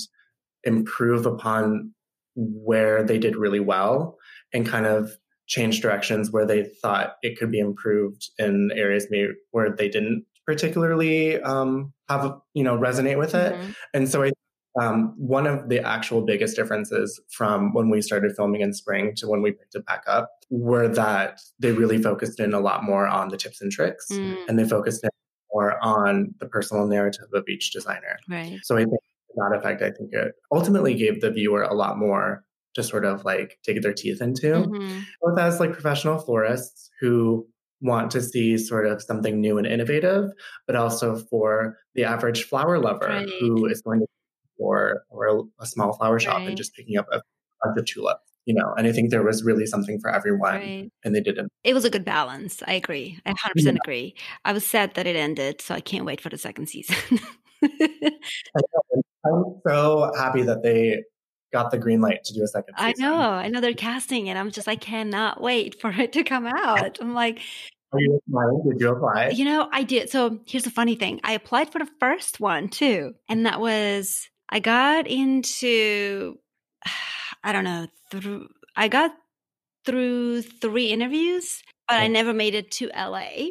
improve 0.63 1.25
upon 1.25 1.93
where 2.35 3.03
they 3.03 3.17
did 3.17 3.35
really 3.35 3.59
well 3.59 4.17
and 4.53 4.67
kind 4.67 4.85
of 4.85 5.11
change 5.47 5.79
directions 5.79 6.31
where 6.31 6.45
they 6.45 6.63
thought 6.81 7.15
it 7.21 7.37
could 7.37 7.51
be 7.51 7.59
improved 7.59 8.29
in 8.39 8.71
areas 8.73 9.07
maybe 9.09 9.31
where 9.51 9.73
they 9.75 9.87
didn't 9.87 10.25
particularly 10.45 11.39
um, 11.41 11.93
have 12.09 12.39
you 12.53 12.63
know 12.63 12.77
resonate 12.77 13.17
with 13.17 13.35
it 13.35 13.53
mm-hmm. 13.53 13.71
and 13.93 14.09
so 14.09 14.23
i 14.23 14.31
um, 14.79 15.13
one 15.17 15.47
of 15.47 15.69
the 15.69 15.79
actual 15.79 16.21
biggest 16.21 16.55
differences 16.55 17.19
from 17.29 17.73
when 17.73 17.89
we 17.89 18.01
started 18.01 18.35
filming 18.35 18.61
in 18.61 18.73
spring 18.73 19.13
to 19.15 19.27
when 19.27 19.41
we 19.41 19.51
picked 19.51 19.75
it 19.75 19.85
back 19.85 20.03
up 20.07 20.29
were 20.49 20.87
that 20.87 21.39
they 21.59 21.71
really 21.71 22.01
focused 22.01 22.39
in 22.39 22.53
a 22.53 22.59
lot 22.59 22.83
more 22.83 23.07
on 23.07 23.29
the 23.29 23.37
tips 23.37 23.61
and 23.61 23.71
tricks 23.71 24.07
mm. 24.11 24.37
and 24.47 24.59
they 24.59 24.67
focused 24.67 25.03
in 25.03 25.09
more 25.53 25.77
on 25.81 26.33
the 26.39 26.45
personal 26.45 26.85
narrative 26.85 27.27
of 27.33 27.45
each 27.47 27.71
designer. 27.71 28.17
Right. 28.29 28.59
So 28.63 28.75
I 28.75 28.83
think 28.83 28.99
that 29.35 29.57
effect, 29.57 29.81
I 29.81 29.91
think 29.91 30.13
it 30.13 30.33
ultimately 30.51 30.93
gave 30.93 31.21
the 31.21 31.31
viewer 31.31 31.63
a 31.63 31.73
lot 31.73 31.97
more 31.97 32.43
to 32.73 32.83
sort 32.83 33.05
of 33.05 33.23
like 33.23 33.57
dig 33.63 33.81
their 33.81 33.93
teeth 33.93 34.21
into, 34.21 34.47
mm-hmm. 34.47 34.99
both 35.21 35.39
as 35.39 35.61
like 35.61 35.71
professional 35.71 36.19
florists 36.19 36.89
who 36.99 37.47
want 37.81 38.11
to 38.11 38.21
see 38.21 38.57
sort 38.57 38.85
of 38.85 39.01
something 39.01 39.39
new 39.39 39.57
and 39.57 39.67
innovative, 39.67 40.31
but 40.67 40.75
also 40.75 41.15
for 41.15 41.77
the 41.93 42.03
average 42.03 42.43
flower 42.43 42.79
lover 42.79 43.07
Right. 43.07 43.29
who 43.39 43.65
is 43.67 43.81
going 43.81 43.99
to 43.99 44.07
or 44.57 45.03
or 45.09 45.45
a 45.59 45.65
small 45.65 45.93
flower 45.97 46.19
shop 46.19 46.37
Right. 46.37 46.47
and 46.49 46.57
just 46.57 46.73
picking 46.75 46.97
up 46.97 47.07
a 47.11 47.21
bunch 47.63 47.79
of 47.79 47.85
tulips. 47.85 48.21
You 48.45 48.53
know, 48.53 48.73
and 48.77 48.85
I 48.85 48.91
think 48.91 49.09
there 49.09 49.23
was 49.23 49.43
really 49.43 49.65
something 49.65 49.99
for 49.99 50.11
everyone, 50.13 50.53
Right. 50.59 50.91
and 51.03 51.15
they 51.15 51.19
didn't. 51.21 51.51
It 51.63 51.73
was 51.73 51.83
a 51.83 51.89
good 51.89 52.05
balance. 52.05 52.61
I 52.67 52.73
agree. 52.73 53.19
I 53.25 53.33
100% 53.33 53.75
agree. 53.83 54.15
I 54.45 54.53
was 54.53 54.63
sad 54.63 54.93
that 54.93 55.07
it 55.07 55.15
ended, 55.15 55.61
so 55.61 55.73
I 55.73 55.79
can't 55.79 56.05
wait 56.05 56.21
for 56.21 56.29
the 56.29 56.37
second 56.37 56.67
season. 56.67 56.95
I'm 59.25 59.61
so 59.67 60.11
happy 60.15 60.43
that 60.43 60.61
they 60.61 61.03
got 61.51 61.71
the 61.71 61.77
green 61.77 62.01
light 62.01 62.23
to 62.25 62.33
do 62.33 62.43
a 62.43 62.47
second 62.47 62.75
I 62.77 62.93
know. 62.97 63.15
I 63.15 63.47
know 63.47 63.61
they're 63.61 63.73
casting 63.73 64.27
it. 64.27 64.37
I'm 64.37 64.51
just, 64.51 64.67
I 64.67 64.75
cannot 64.75 65.41
wait 65.41 65.79
for 65.81 65.89
it 65.89 66.13
to 66.13 66.23
come 66.23 66.45
out. 66.55 66.99
I'm 67.01 67.13
like, 67.13 67.39
Are 67.93 67.99
you 67.99 68.19
applying? 68.27 68.61
Did 68.69 68.79
you 68.81 68.89
apply? 68.89 69.29
you 69.29 69.45
know, 69.45 69.67
I 69.71 69.83
did. 69.83 70.09
So 70.09 70.39
here's 70.45 70.63
the 70.65 70.69
funny 70.71 70.95
thing 70.95 71.19
I 71.23 71.33
applied 71.33 71.71
for 71.71 71.79
the 71.79 71.89
first 71.99 72.39
one 72.39 72.67
too. 72.69 73.13
And 73.29 73.45
that 73.47 73.59
was, 73.59 74.29
I 74.49 74.59
got 74.59 75.07
into, 75.07 76.39
I 77.43 77.51
don't 77.51 77.63
know, 77.63 77.87
through, 78.11 78.49
I 78.75 78.87
got 78.87 79.11
through 79.85 80.43
three 80.43 80.91
interviews, 80.91 81.63
but 81.87 81.95
I 81.97 82.07
never 82.07 82.33
made 82.33 82.55
it 82.55 82.71
to 82.73 82.89
LA. 82.95 83.49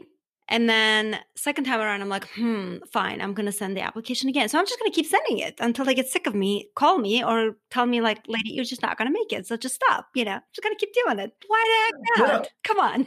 And 0.48 0.68
then 0.68 1.18
second 1.36 1.64
time 1.64 1.80
around, 1.80 2.02
I'm 2.02 2.08
like, 2.10 2.28
hmm, 2.34 2.76
fine, 2.92 3.20
I'm 3.22 3.32
gonna 3.32 3.52
send 3.52 3.76
the 3.76 3.80
application 3.80 4.28
again. 4.28 4.48
So 4.48 4.58
I'm 4.58 4.66
just 4.66 4.78
gonna 4.78 4.90
keep 4.90 5.06
sending 5.06 5.38
it 5.38 5.54
until 5.58 5.84
they 5.84 5.94
get 5.94 6.08
sick 6.08 6.26
of 6.26 6.34
me, 6.34 6.68
call 6.76 6.98
me, 6.98 7.24
or 7.24 7.56
tell 7.70 7.86
me 7.86 8.00
like, 8.00 8.20
lady, 8.28 8.50
you're 8.50 8.64
just 8.64 8.82
not 8.82 8.98
gonna 8.98 9.10
make 9.10 9.32
it. 9.32 9.46
So 9.46 9.56
just 9.56 9.76
stop. 9.76 10.08
You 10.14 10.26
know, 10.26 10.38
just 10.52 10.62
gonna 10.62 10.76
keep 10.76 10.92
doing 11.04 11.18
it. 11.18 11.32
Why 11.46 11.90
the 12.14 12.18
heck 12.18 12.28
Yeah. 12.28 12.36
not? 12.36 12.48
Come 12.62 12.78
on. 12.78 13.06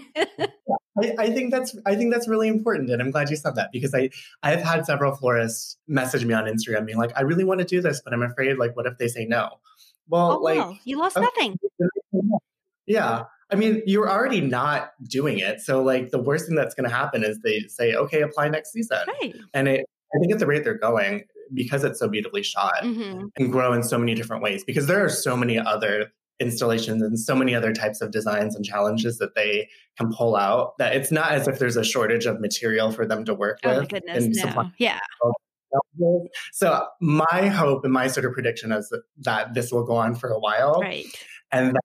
I, 0.99 1.15
I 1.19 1.29
think 1.31 1.51
that's 1.51 1.77
I 1.85 1.95
think 1.95 2.11
that's 2.11 2.27
really 2.27 2.47
important, 2.47 2.89
and 2.89 3.01
I'm 3.01 3.11
glad 3.11 3.29
you 3.29 3.35
said 3.35 3.55
that 3.55 3.71
because 3.71 3.93
I 3.93 4.09
I've 4.41 4.61
had 4.61 4.85
several 4.85 5.15
florists 5.15 5.77
message 5.87 6.25
me 6.25 6.33
on 6.33 6.45
Instagram 6.45 6.85
being 6.85 6.97
like, 6.97 7.11
I 7.15 7.21
really 7.21 7.43
want 7.43 7.59
to 7.59 7.65
do 7.65 7.81
this, 7.81 8.01
but 8.03 8.13
I'm 8.13 8.23
afraid 8.23 8.57
like, 8.57 8.75
what 8.75 8.87
if 8.87 8.97
they 8.97 9.07
say 9.07 9.25
no? 9.25 9.59
Well, 10.09 10.31
oh 10.31 10.37
like, 10.39 10.57
well, 10.57 10.77
you 10.85 10.97
lost 10.97 11.17
okay. 11.17 11.25
nothing. 11.25 11.59
yeah. 12.87 13.25
I 13.49 13.55
mean, 13.55 13.81
you're 13.85 14.09
already 14.09 14.41
not 14.41 14.91
doing 15.09 15.39
it, 15.39 15.61
so 15.61 15.81
like 15.81 16.09
the 16.11 16.21
worst 16.21 16.47
thing 16.47 16.55
that's 16.55 16.75
going 16.75 16.89
to 16.89 16.93
happen 16.95 17.23
is 17.23 17.39
they 17.39 17.61
say, 17.69 17.93
okay, 17.95 18.21
apply 18.21 18.49
next 18.49 18.73
season, 18.73 18.99
Right. 19.21 19.35
and 19.53 19.67
it, 19.69 19.85
I 20.15 20.19
think 20.19 20.33
at 20.33 20.39
the 20.39 20.45
rate 20.47 20.63
they're 20.65 20.77
going, 20.77 21.23
because 21.53 21.83
it's 21.85 21.99
so 21.99 22.07
beautifully 22.09 22.43
shot, 22.43 22.83
hmm 22.83 23.25
and 23.37 23.51
grow 23.51 23.71
in 23.73 23.83
so 23.83 23.97
many 23.97 24.15
different 24.15 24.43
ways 24.43 24.63
because 24.65 24.87
there 24.87 25.03
are 25.03 25.09
so 25.09 25.37
many 25.37 25.57
other 25.59 26.11
installations 26.39 27.01
and 27.01 27.19
so 27.19 27.35
many 27.35 27.55
other 27.55 27.71
types 27.73 27.99
of 28.01 28.11
designs 28.11 28.55
and 28.55 28.63
challenges 28.65 29.17
that 29.17 29.33
they 29.35 29.67
can 29.97 30.11
pull 30.13 30.35
out 30.35 30.77
that 30.77 30.95
it's 30.95 31.11
not 31.11 31.31
as 31.31 31.47
if 31.47 31.57
there's 31.57 31.75
a 31.77 31.83
shortage 31.83 32.25
of 32.25 32.39
material 32.39 32.91
for 32.91 33.05
them 33.07 33.25
to 33.25 33.33
work 33.33 33.57
Oh 33.63 33.69
my 33.69 33.79
with 33.79 33.89
goodness, 33.89 34.25
no. 34.43 34.69
Yeah. 34.77 34.99
so 36.51 36.85
my 37.01 37.47
hope 37.47 37.83
and 37.83 37.93
my 37.93 38.07
sort 38.07 38.25
of 38.25 38.33
prediction 38.33 38.71
is 38.71 38.91
that, 39.19 39.53
this 39.53 39.71
will 39.71 39.83
go 39.83 39.95
on 39.95 40.15
for 40.15 40.29
a 40.29 40.39
while 40.39 40.79
Right. 40.81 41.05
and 41.51 41.75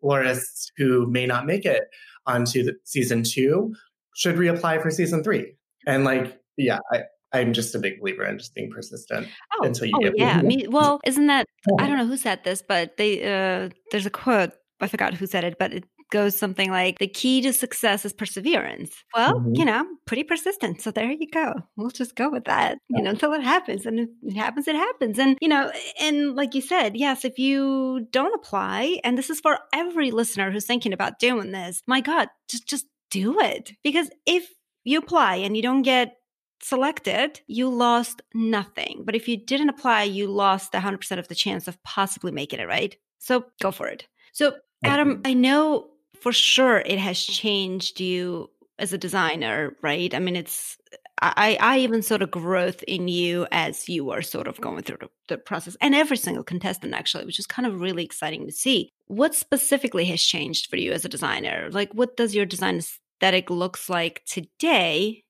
florists 0.00 0.70
who 0.76 1.06
may 1.10 1.26
not 1.26 1.46
make 1.46 1.64
it 1.64 1.84
onto 2.26 2.62
the 2.62 2.74
season 2.84 3.22
two 3.22 3.74
should 4.16 4.36
reapply 4.36 4.80
for 4.82 4.90
season 4.90 5.22
three. 5.22 5.56
And 5.86 6.04
like 6.04 6.38
yeah 6.56 6.78
I, 6.92 7.02
i'm 7.32 7.52
just 7.52 7.74
a 7.74 7.78
big 7.78 8.00
believer 8.00 8.24
in 8.24 8.38
just 8.38 8.54
being 8.54 8.70
persistent 8.70 9.26
Oh, 9.58 9.66
until 9.66 9.86
you 9.88 9.92
oh 9.96 10.00
get 10.00 10.12
yeah. 10.16 10.40
Me, 10.40 10.66
well, 10.68 11.00
isn't 11.04 11.26
that 11.26 11.46
I 11.78 11.86
don't 11.86 11.98
know 11.98 12.06
who 12.06 12.16
said 12.16 12.44
this, 12.44 12.62
but 12.66 12.96
they 12.96 13.22
uh 13.24 13.70
there's 13.90 14.06
a 14.06 14.10
quote, 14.10 14.52
I 14.80 14.88
forgot 14.88 15.14
who 15.14 15.26
said 15.26 15.44
it, 15.44 15.56
but 15.58 15.72
it 15.72 15.84
goes 16.14 16.36
something 16.38 16.70
like 16.70 16.98
the 16.98 17.08
key 17.20 17.40
to 17.42 17.52
success 17.52 18.04
is 18.04 18.12
perseverance. 18.12 18.92
Well, 19.14 19.40
Mhm. 19.40 19.58
you 19.58 19.64
know, 19.64 19.84
pretty 20.06 20.22
persistent. 20.24 20.80
So 20.80 20.90
there 20.90 21.10
you 21.10 21.28
go. 21.30 21.52
We'll 21.76 21.90
just 21.90 22.14
go 22.14 22.30
with 22.30 22.44
that, 22.44 22.78
you 22.88 23.02
know, 23.02 23.10
until 23.10 23.32
it 23.32 23.42
happens. 23.42 23.84
And 23.86 23.98
if 24.00 24.08
it 24.22 24.36
happens, 24.36 24.68
it 24.68 24.76
happens. 24.76 25.18
And, 25.18 25.36
you 25.40 25.48
know, 25.48 25.70
and 26.00 26.34
like 26.36 26.54
you 26.54 26.60
said, 26.62 26.96
yes, 26.96 27.24
if 27.24 27.38
you 27.38 28.06
don't 28.10 28.34
apply, 28.34 29.00
and 29.04 29.18
this 29.18 29.30
is 29.30 29.40
for 29.40 29.58
every 29.72 30.10
listener 30.10 30.50
who's 30.50 30.66
thinking 30.66 30.92
about 30.92 31.18
doing 31.18 31.50
this, 31.52 31.82
my 31.86 32.00
God, 32.00 32.28
just 32.48 32.66
just 32.68 32.86
do 33.10 33.38
it. 33.40 33.72
Because 33.82 34.08
if 34.26 34.48
you 34.84 34.98
apply 34.98 35.36
and 35.36 35.56
you 35.56 35.62
don't 35.62 35.82
get 35.82 36.16
selected, 36.62 37.40
you 37.46 37.68
lost 37.68 38.22
nothing. 38.34 39.02
But 39.04 39.14
if 39.16 39.28
you 39.28 39.36
didn't 39.36 39.68
apply, 39.68 40.04
you 40.04 40.26
lost 40.28 40.74
100% 40.74 41.18
of 41.20 41.28
the 41.28 41.34
chance 41.34 41.68
of 41.68 41.82
possibly 41.82 42.32
making 42.32 42.60
it, 42.60 42.68
right? 42.68 42.96
So 43.18 43.44
go 43.60 43.70
for 43.70 43.86
it. 43.88 44.06
So, 44.32 44.54
Adam, 44.84 45.22
I 45.24 45.32
know 45.34 45.90
for 46.24 46.32
sure 46.32 46.78
it 46.78 46.98
has 46.98 47.22
changed 47.22 48.00
you 48.00 48.48
as 48.78 48.94
a 48.94 48.98
designer, 48.98 49.76
right? 49.82 50.14
I 50.14 50.20
mean, 50.20 50.36
it's, 50.36 50.78
I, 51.20 51.58
I 51.60 51.80
even 51.80 52.00
saw 52.00 52.16
the 52.16 52.26
growth 52.26 52.82
in 52.84 53.08
you 53.08 53.46
as 53.52 53.90
you 53.90 54.06
were 54.06 54.22
sort 54.22 54.48
of 54.48 54.58
going 54.58 54.84
through 54.84 54.96
the, 55.02 55.10
the 55.28 55.36
process 55.36 55.76
and 55.82 55.94
every 55.94 56.16
single 56.16 56.42
contestant 56.42 56.94
actually, 56.94 57.26
which 57.26 57.38
is 57.38 57.46
kind 57.46 57.66
of 57.66 57.78
really 57.78 58.06
exciting 58.06 58.46
to 58.46 58.52
see. 58.52 58.90
What 59.06 59.34
specifically 59.34 60.06
has 60.06 60.22
changed 60.22 60.70
for 60.70 60.76
you 60.78 60.92
as 60.92 61.04
a 61.04 61.10
designer? 61.10 61.68
Like, 61.70 61.92
what 61.92 62.16
does 62.16 62.34
your 62.34 62.46
design 62.46 62.78
aesthetic 62.78 63.50
looks 63.50 63.90
like 63.90 64.22
today 64.24 65.24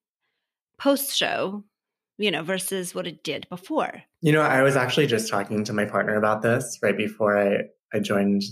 post 0.79 1.17
show, 1.17 1.65
you 2.19 2.31
know, 2.31 2.45
versus 2.45 2.95
what 2.95 3.09
it 3.09 3.25
did 3.25 3.49
before. 3.49 4.03
You 4.21 4.31
know, 4.31 4.43
I 4.43 4.63
was 4.63 4.77
actually 4.77 5.09
just 5.09 5.29
talking 5.29 5.65
to 5.65 5.73
my 5.73 5.87
partner 5.87 6.15
about 6.15 6.43
this 6.43 6.79
right 6.85 6.97
before 6.97 7.37
I, 7.37 7.65
I 7.93 7.99
joined, 7.99 8.45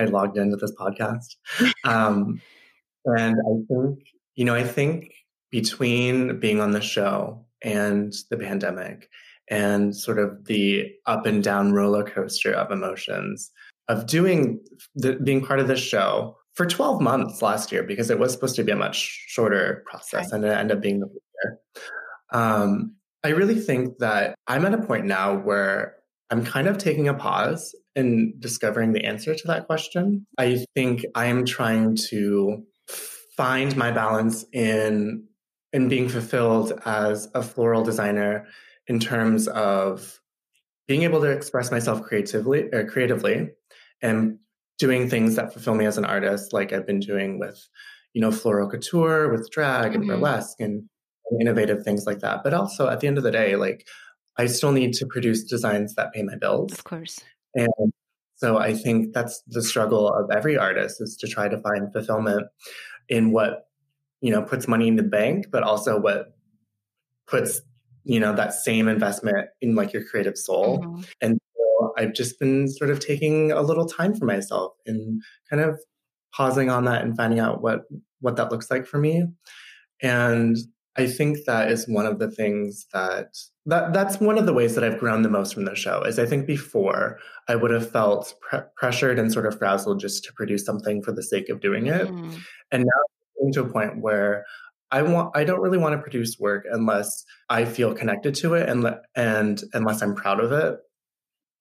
I 0.00 0.04
logged 0.04 0.38
into 0.38 0.56
this 0.56 0.72
podcast. 0.72 1.36
Um, 1.84 2.40
and 3.04 3.36
I 3.36 3.52
think, 3.68 3.98
you 4.34 4.44
know, 4.44 4.54
I 4.54 4.64
think 4.64 5.12
between 5.50 6.38
being 6.40 6.60
on 6.60 6.70
the 6.70 6.80
show 6.80 7.44
and 7.62 8.14
the 8.30 8.36
pandemic 8.36 9.08
and 9.48 9.94
sort 9.94 10.18
of 10.18 10.46
the 10.46 10.90
up 11.06 11.26
and 11.26 11.42
down 11.42 11.72
roller 11.72 12.04
coaster 12.04 12.52
of 12.52 12.70
emotions 12.70 13.50
of 13.88 14.06
doing 14.06 14.60
the, 14.94 15.14
being 15.14 15.44
part 15.44 15.58
of 15.58 15.68
this 15.68 15.80
show 15.80 16.36
for 16.54 16.66
12 16.66 17.00
months 17.00 17.42
last 17.42 17.72
year 17.72 17.82
because 17.82 18.10
it 18.10 18.18
was 18.18 18.32
supposed 18.32 18.56
to 18.56 18.64
be 18.64 18.72
a 18.72 18.76
much 18.76 19.24
shorter 19.26 19.84
process 19.86 20.32
and 20.32 20.44
it 20.44 20.48
ended 20.48 20.76
up 20.76 20.82
being 20.82 21.00
the 21.00 21.08
year. 21.08 21.58
Um, 22.32 22.94
I 23.24 23.30
really 23.30 23.56
think 23.56 23.98
that 23.98 24.34
I'm 24.46 24.64
at 24.64 24.74
a 24.74 24.78
point 24.78 25.06
now 25.06 25.36
where 25.36 25.96
I'm 26.30 26.44
kind 26.44 26.68
of 26.68 26.78
taking 26.78 27.08
a 27.08 27.14
pause 27.14 27.74
in 28.00 28.34
discovering 28.40 28.92
the 28.92 29.04
answer 29.04 29.34
to 29.34 29.46
that 29.46 29.66
question. 29.66 30.26
I 30.38 30.64
think 30.74 31.04
I 31.14 31.26
am 31.26 31.44
trying 31.44 31.96
to 32.10 32.64
find 33.36 33.76
my 33.76 33.90
balance 33.92 34.44
in 34.52 35.26
in 35.72 35.88
being 35.88 36.08
fulfilled 36.08 36.72
as 36.84 37.28
a 37.34 37.42
floral 37.42 37.84
designer 37.84 38.46
in 38.88 38.98
terms 38.98 39.46
of 39.46 40.20
being 40.88 41.02
able 41.04 41.20
to 41.20 41.30
express 41.30 41.70
myself 41.70 42.02
creatively 42.02 42.68
or 42.72 42.84
creatively 42.84 43.50
and 44.02 44.38
doing 44.80 45.08
things 45.08 45.36
that 45.36 45.52
fulfill 45.52 45.74
me 45.76 45.86
as 45.86 45.96
an 45.96 46.04
artist 46.04 46.52
like 46.52 46.72
I've 46.72 46.86
been 46.88 46.98
doing 46.98 47.38
with 47.38 47.58
you 48.14 48.20
know 48.20 48.32
floral 48.32 48.68
couture 48.68 49.30
with 49.30 49.48
drag 49.52 49.94
and 49.94 50.02
Mhm. 50.02 50.08
burlesque 50.08 50.58
and 50.60 50.88
innovative 51.40 51.84
things 51.84 52.06
like 52.06 52.18
that 52.20 52.42
but 52.42 52.52
also 52.52 52.88
at 52.88 52.98
the 52.98 53.06
end 53.06 53.16
of 53.18 53.22
the 53.22 53.30
day 53.30 53.54
like 53.54 53.86
I 54.36 54.46
still 54.46 54.72
need 54.72 54.94
to 54.94 55.06
produce 55.06 55.44
designs 55.44 55.94
that 55.94 56.12
pay 56.12 56.22
my 56.24 56.34
bills 56.36 56.72
Of 56.72 56.82
course. 56.82 57.20
And 57.54 57.92
so 58.36 58.56
I 58.56 58.72
think 58.72 59.12
that's 59.12 59.42
the 59.48 59.62
struggle 59.62 60.08
of 60.08 60.30
every 60.30 60.56
artist 60.56 61.00
is 61.00 61.16
to 61.18 61.28
try 61.28 61.48
to 61.48 61.58
find 61.58 61.92
fulfillment 61.92 62.46
in 63.08 63.32
what, 63.32 63.66
you 64.22 64.30
know, 64.32 64.42
puts 64.42 64.66
money 64.66 64.88
in 64.88 64.96
the 64.96 65.02
bank, 65.02 65.48
but 65.52 65.62
also 65.62 66.00
what 66.00 66.32
puts, 67.26 67.60
you 68.04 68.18
know, 68.18 68.34
that 68.34 68.54
same 68.54 68.88
investment 68.88 69.48
in 69.60 69.74
like 69.74 69.92
your 69.92 70.04
creative 70.04 70.38
soul. 70.38 70.78
Mhm. 70.78 71.08
And 71.20 71.38
so 71.54 71.92
I've 71.98 72.14
just 72.14 72.38
been 72.40 72.68
sort 72.68 72.90
of 72.90 72.98
taking 72.98 73.52
a 73.52 73.60
little 73.60 73.86
time 73.86 74.14
for 74.14 74.24
myself 74.24 74.72
and 74.86 75.20
kind 75.50 75.62
of 75.62 75.78
pausing 76.32 76.70
on 76.70 76.84
that 76.86 77.02
and 77.02 77.16
finding 77.16 77.40
out 77.40 77.62
what 77.62 77.82
what 78.20 78.36
that 78.36 78.50
looks 78.50 78.70
like 78.70 78.86
for 78.86 78.98
me. 78.98 79.24
And 80.02 80.56
I 80.96 81.06
think 81.06 81.44
that 81.46 81.70
is 81.70 81.86
one 81.88 82.06
of 82.06 82.18
the 82.18 82.30
things 82.30 82.86
that 82.92 83.36
that 83.66 83.92
that's 83.92 84.18
one 84.20 84.38
of 84.38 84.46
the 84.46 84.52
ways 84.52 84.74
that 84.74 84.82
I've 84.84 84.98
grown 84.98 85.22
the 85.22 85.28
most 85.28 85.54
from 85.54 85.64
the 85.64 85.74
show. 85.74 86.02
Is 86.02 86.18
I 86.18 86.26
think 86.26 86.46
before 86.46 87.18
I 87.48 87.54
would 87.56 87.70
have 87.70 87.90
felt 87.90 88.34
pre- 88.40 88.60
pressured 88.76 89.18
and 89.18 89.32
sort 89.32 89.46
of 89.46 89.56
frazzled 89.58 90.00
just 90.00 90.24
to 90.24 90.32
produce 90.32 90.64
something 90.64 91.02
for 91.02 91.12
the 91.12 91.22
sake 91.22 91.48
of 91.48 91.60
doing 91.60 91.86
it, 91.86 92.08
Mhm. 92.08 92.38
and 92.72 92.84
now 92.84 93.44
I'm 93.44 93.52
to 93.52 93.62
a 93.62 93.68
point 93.72 94.00
where 94.02 94.44
I 94.90 95.02
want 95.02 95.36
I 95.36 95.44
don't 95.44 95.60
really 95.60 95.78
want 95.78 95.94
to 95.94 96.02
produce 96.02 96.38
work 96.40 96.64
unless 96.70 97.24
I 97.48 97.64
feel 97.64 97.94
connected 97.94 98.34
to 98.36 98.54
it 98.54 98.68
and 98.68 98.96
and 99.14 99.62
unless 99.72 100.02
I'm 100.02 100.14
proud 100.16 100.40
of 100.40 100.50
it. 100.52 100.78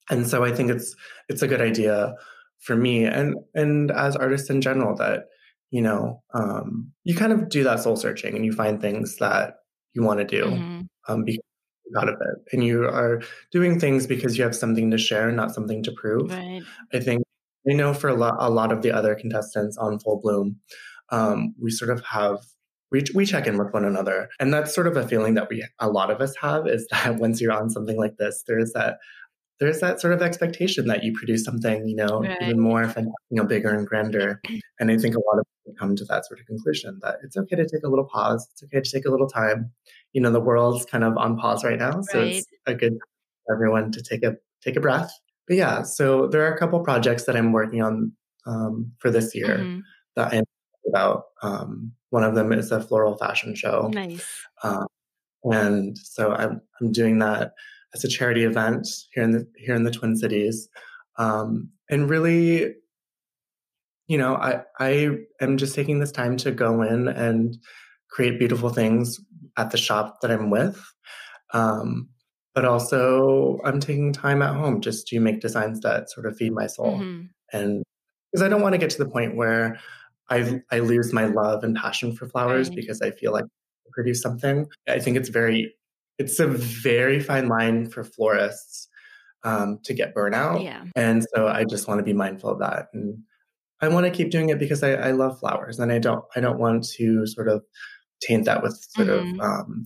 And 0.09 0.27
so 0.27 0.43
I 0.43 0.51
think 0.51 0.71
it's 0.71 0.95
it's 1.29 1.43
a 1.43 1.47
good 1.47 1.61
idea 1.61 2.15
for 2.59 2.75
me 2.75 3.05
and 3.05 3.35
and 3.53 3.91
as 3.91 4.15
artists 4.15 4.49
in 4.49 4.61
general 4.61 4.95
that 4.95 5.25
you 5.71 5.81
know 5.81 6.21
um, 6.33 6.91
you 7.03 7.15
kind 7.15 7.31
of 7.33 7.49
do 7.49 7.63
that 7.63 7.79
soul 7.79 7.95
searching 7.95 8.35
and 8.35 8.45
you 8.45 8.51
find 8.53 8.81
things 8.81 9.17
that 9.17 9.55
you 9.93 10.03
want 10.03 10.19
to 10.19 10.25
do 10.25 10.45
Mhm. 10.45 10.87
um, 11.07 11.23
because 11.25 11.43
you're 11.91 12.09
of 12.09 12.15
it 12.21 12.53
and 12.53 12.63
you 12.63 12.83
are 12.85 13.21
doing 13.51 13.79
things 13.79 14.05
because 14.07 14.37
you 14.37 14.43
have 14.43 14.55
something 14.55 14.91
to 14.91 14.97
share 14.97 15.31
not 15.31 15.53
something 15.53 15.81
to 15.83 15.91
prove 15.91 16.31
Right. 16.31 16.61
I 16.93 16.99
think 16.99 17.23
I 17.69 17.73
know 17.73 17.93
for 17.93 18.07
a 18.09 18.15
lot, 18.15 18.35
a 18.39 18.49
lot 18.49 18.71
of 18.71 18.81
the 18.83 18.91
other 18.91 19.15
contestants 19.15 19.77
on 19.77 19.99
Full 19.99 20.21
Bloom, 20.21 20.57
um, 21.11 21.53
we 21.61 21.71
sort 21.71 21.91
of 21.91 22.03
have 22.05 22.39
we, 22.91 23.03
we 23.13 23.25
check 23.25 23.45
in 23.45 23.57
with 23.57 23.71
one 23.71 23.85
another. 23.85 24.29
And 24.39 24.51
that's 24.51 24.73
sort 24.73 24.87
of 24.87 24.97
a 24.97 25.07
feeling 25.07 25.35
that 25.35 25.47
we, 25.49 25.63
a 25.79 25.89
lot 25.89 26.09
of 26.09 26.21
us 26.21 26.35
have 26.41 26.67
is 26.67 26.87
that 26.91 27.17
once 27.17 27.39
you're 27.41 27.51
on 27.51 27.69
something 27.69 27.97
like 27.97 28.17
this, 28.17 28.43
there's 28.47 28.71
that, 28.73 28.97
there's 29.59 29.79
that 29.81 29.99
sort 29.99 30.13
of 30.13 30.21
expectation 30.21 30.87
that 30.87 31.03
you 31.03 31.13
produce 31.13 31.43
something, 31.43 31.87
you 31.87 31.95
know, 31.95 32.21
right. 32.21 32.41
even 32.41 32.59
more, 32.59 32.93
you 32.97 33.11
know, 33.31 33.43
bigger 33.43 33.69
and 33.69 33.85
grander. 33.85 34.41
And 34.79 34.89
I 34.89 34.97
think 34.97 35.15
a 35.15 35.19
lot 35.19 35.39
of 35.39 35.45
people 35.65 35.77
come 35.77 35.95
to 35.97 36.05
that 36.05 36.25
sort 36.25 36.39
of 36.39 36.45
conclusion 36.45 36.99
that 37.01 37.17
it's 37.23 37.35
okay 37.35 37.55
to 37.57 37.67
take 37.67 37.83
a 37.83 37.89
little 37.89 38.05
pause. 38.05 38.47
It's 38.51 38.63
okay 38.63 38.81
to 38.81 38.89
take 38.89 39.05
a 39.05 39.11
little 39.11 39.27
time. 39.27 39.71
You 40.13 40.21
know, 40.21 40.31
the 40.31 40.39
world's 40.39 40.85
kind 40.85 41.03
of 41.03 41.17
on 41.17 41.37
pause 41.37 41.63
right 41.63 41.77
now. 41.77 42.01
So 42.01 42.19
right. 42.19 42.35
it's 42.35 42.47
a 42.65 42.73
good 42.73 42.97
for 43.45 43.55
everyone 43.55 43.91
to 43.91 44.01
take 44.01 44.23
a, 44.23 44.35
take 44.63 44.77
a 44.77 44.81
breath. 44.81 45.11
But 45.47 45.57
yeah, 45.57 45.81
so 45.83 46.27
there 46.27 46.43
are 46.45 46.53
a 46.53 46.57
couple 46.57 46.79
projects 46.79 47.25
that 47.25 47.35
I'm 47.35 47.51
working 47.51 47.81
on 47.81 48.13
um, 48.45 48.93
for 48.99 49.11
this 49.11 49.35
year 49.35 49.57
mm-hmm. 49.57 49.79
that 50.15 50.33
I'm 50.33 50.43
about. 50.87 51.23
Um, 51.41 51.91
one 52.11 52.23
of 52.23 52.35
them 52.35 52.53
is 52.53 52.71
a 52.71 52.81
floral 52.81 53.17
fashion 53.17 53.55
show. 53.55 53.89
Nice. 53.93 54.25
Um, 54.63 54.87
and 55.43 55.97
so 55.97 56.31
I'm, 56.31 56.61
I'm 56.79 56.91
doing 56.91 57.19
that 57.19 57.53
as 57.93 58.03
a 58.03 58.07
charity 58.07 58.43
event 58.43 58.87
here 59.13 59.23
in 59.23 59.31
the 59.31 59.47
here 59.57 59.75
in 59.75 59.83
the 59.83 59.91
Twin 59.91 60.15
Cities, 60.15 60.69
um, 61.17 61.69
and 61.89 62.09
really, 62.09 62.75
you 64.07 64.17
know, 64.17 64.35
I 64.35 64.61
I 64.79 65.17
am 65.41 65.57
just 65.57 65.75
taking 65.75 65.99
this 65.99 66.11
time 66.11 66.37
to 66.37 66.51
go 66.51 66.81
in 66.81 67.07
and 67.07 67.57
create 68.09 68.39
beautiful 68.39 68.69
things 68.69 69.19
at 69.57 69.71
the 69.71 69.77
shop 69.77 70.21
that 70.21 70.31
I'm 70.31 70.49
with. 70.49 70.81
Um, 71.53 72.09
but 72.55 72.65
also, 72.65 73.59
I'm 73.63 73.79
taking 73.79 74.11
time 74.11 74.41
at 74.41 74.55
home 74.55 74.81
just 74.81 75.07
to 75.07 75.19
make 75.19 75.39
designs 75.39 75.81
that 75.81 76.09
sort 76.09 76.25
of 76.25 76.35
feed 76.35 76.51
my 76.51 76.67
soul, 76.67 76.97
mm-hmm. 76.97 77.25
and 77.53 77.83
because 78.31 78.43
I 78.43 78.49
don't 78.49 78.61
want 78.61 78.73
to 78.73 78.79
get 78.79 78.89
to 78.91 79.03
the 79.03 79.09
point 79.09 79.35
where 79.35 79.79
I 80.29 80.61
I 80.71 80.79
lose 80.79 81.13
my 81.13 81.25
love 81.25 81.63
and 81.63 81.75
passion 81.75 82.15
for 82.15 82.27
flowers 82.27 82.69
right. 82.69 82.75
because 82.75 83.01
I 83.01 83.11
feel 83.11 83.31
like 83.31 83.45
I 83.45 83.89
produce 83.91 84.21
something. 84.21 84.67
I 84.87 84.99
think 84.99 85.17
it's 85.17 85.29
very 85.29 85.73
it's 86.19 86.39
a 86.39 86.47
very 86.47 87.19
fine 87.19 87.47
line 87.47 87.89
for 87.89 88.03
florists 88.03 88.87
um, 89.43 89.79
to 89.85 89.93
get 89.93 90.13
burnout. 90.13 90.63
Yeah. 90.63 90.83
And 90.95 91.25
so 91.33 91.47
I 91.47 91.63
just 91.63 91.87
want 91.87 91.99
to 91.99 92.03
be 92.03 92.13
mindful 92.13 92.51
of 92.51 92.59
that. 92.59 92.87
And 92.93 93.23
I 93.81 93.87
want 93.87 94.05
to 94.05 94.11
keep 94.11 94.29
doing 94.29 94.49
it 94.49 94.59
because 94.59 94.83
I, 94.83 94.91
I 94.91 95.11
love 95.11 95.39
flowers 95.39 95.79
and 95.79 95.91
I 95.91 95.99
don't 95.99 96.23
I 96.35 96.41
don't 96.41 96.59
want 96.59 96.83
to 96.97 97.25
sort 97.25 97.47
of 97.47 97.63
taint 98.21 98.45
that 98.45 98.61
with 98.61 98.77
sort 98.89 99.07
mm-hmm. 99.07 99.39
of 99.39 99.45
um, 99.45 99.85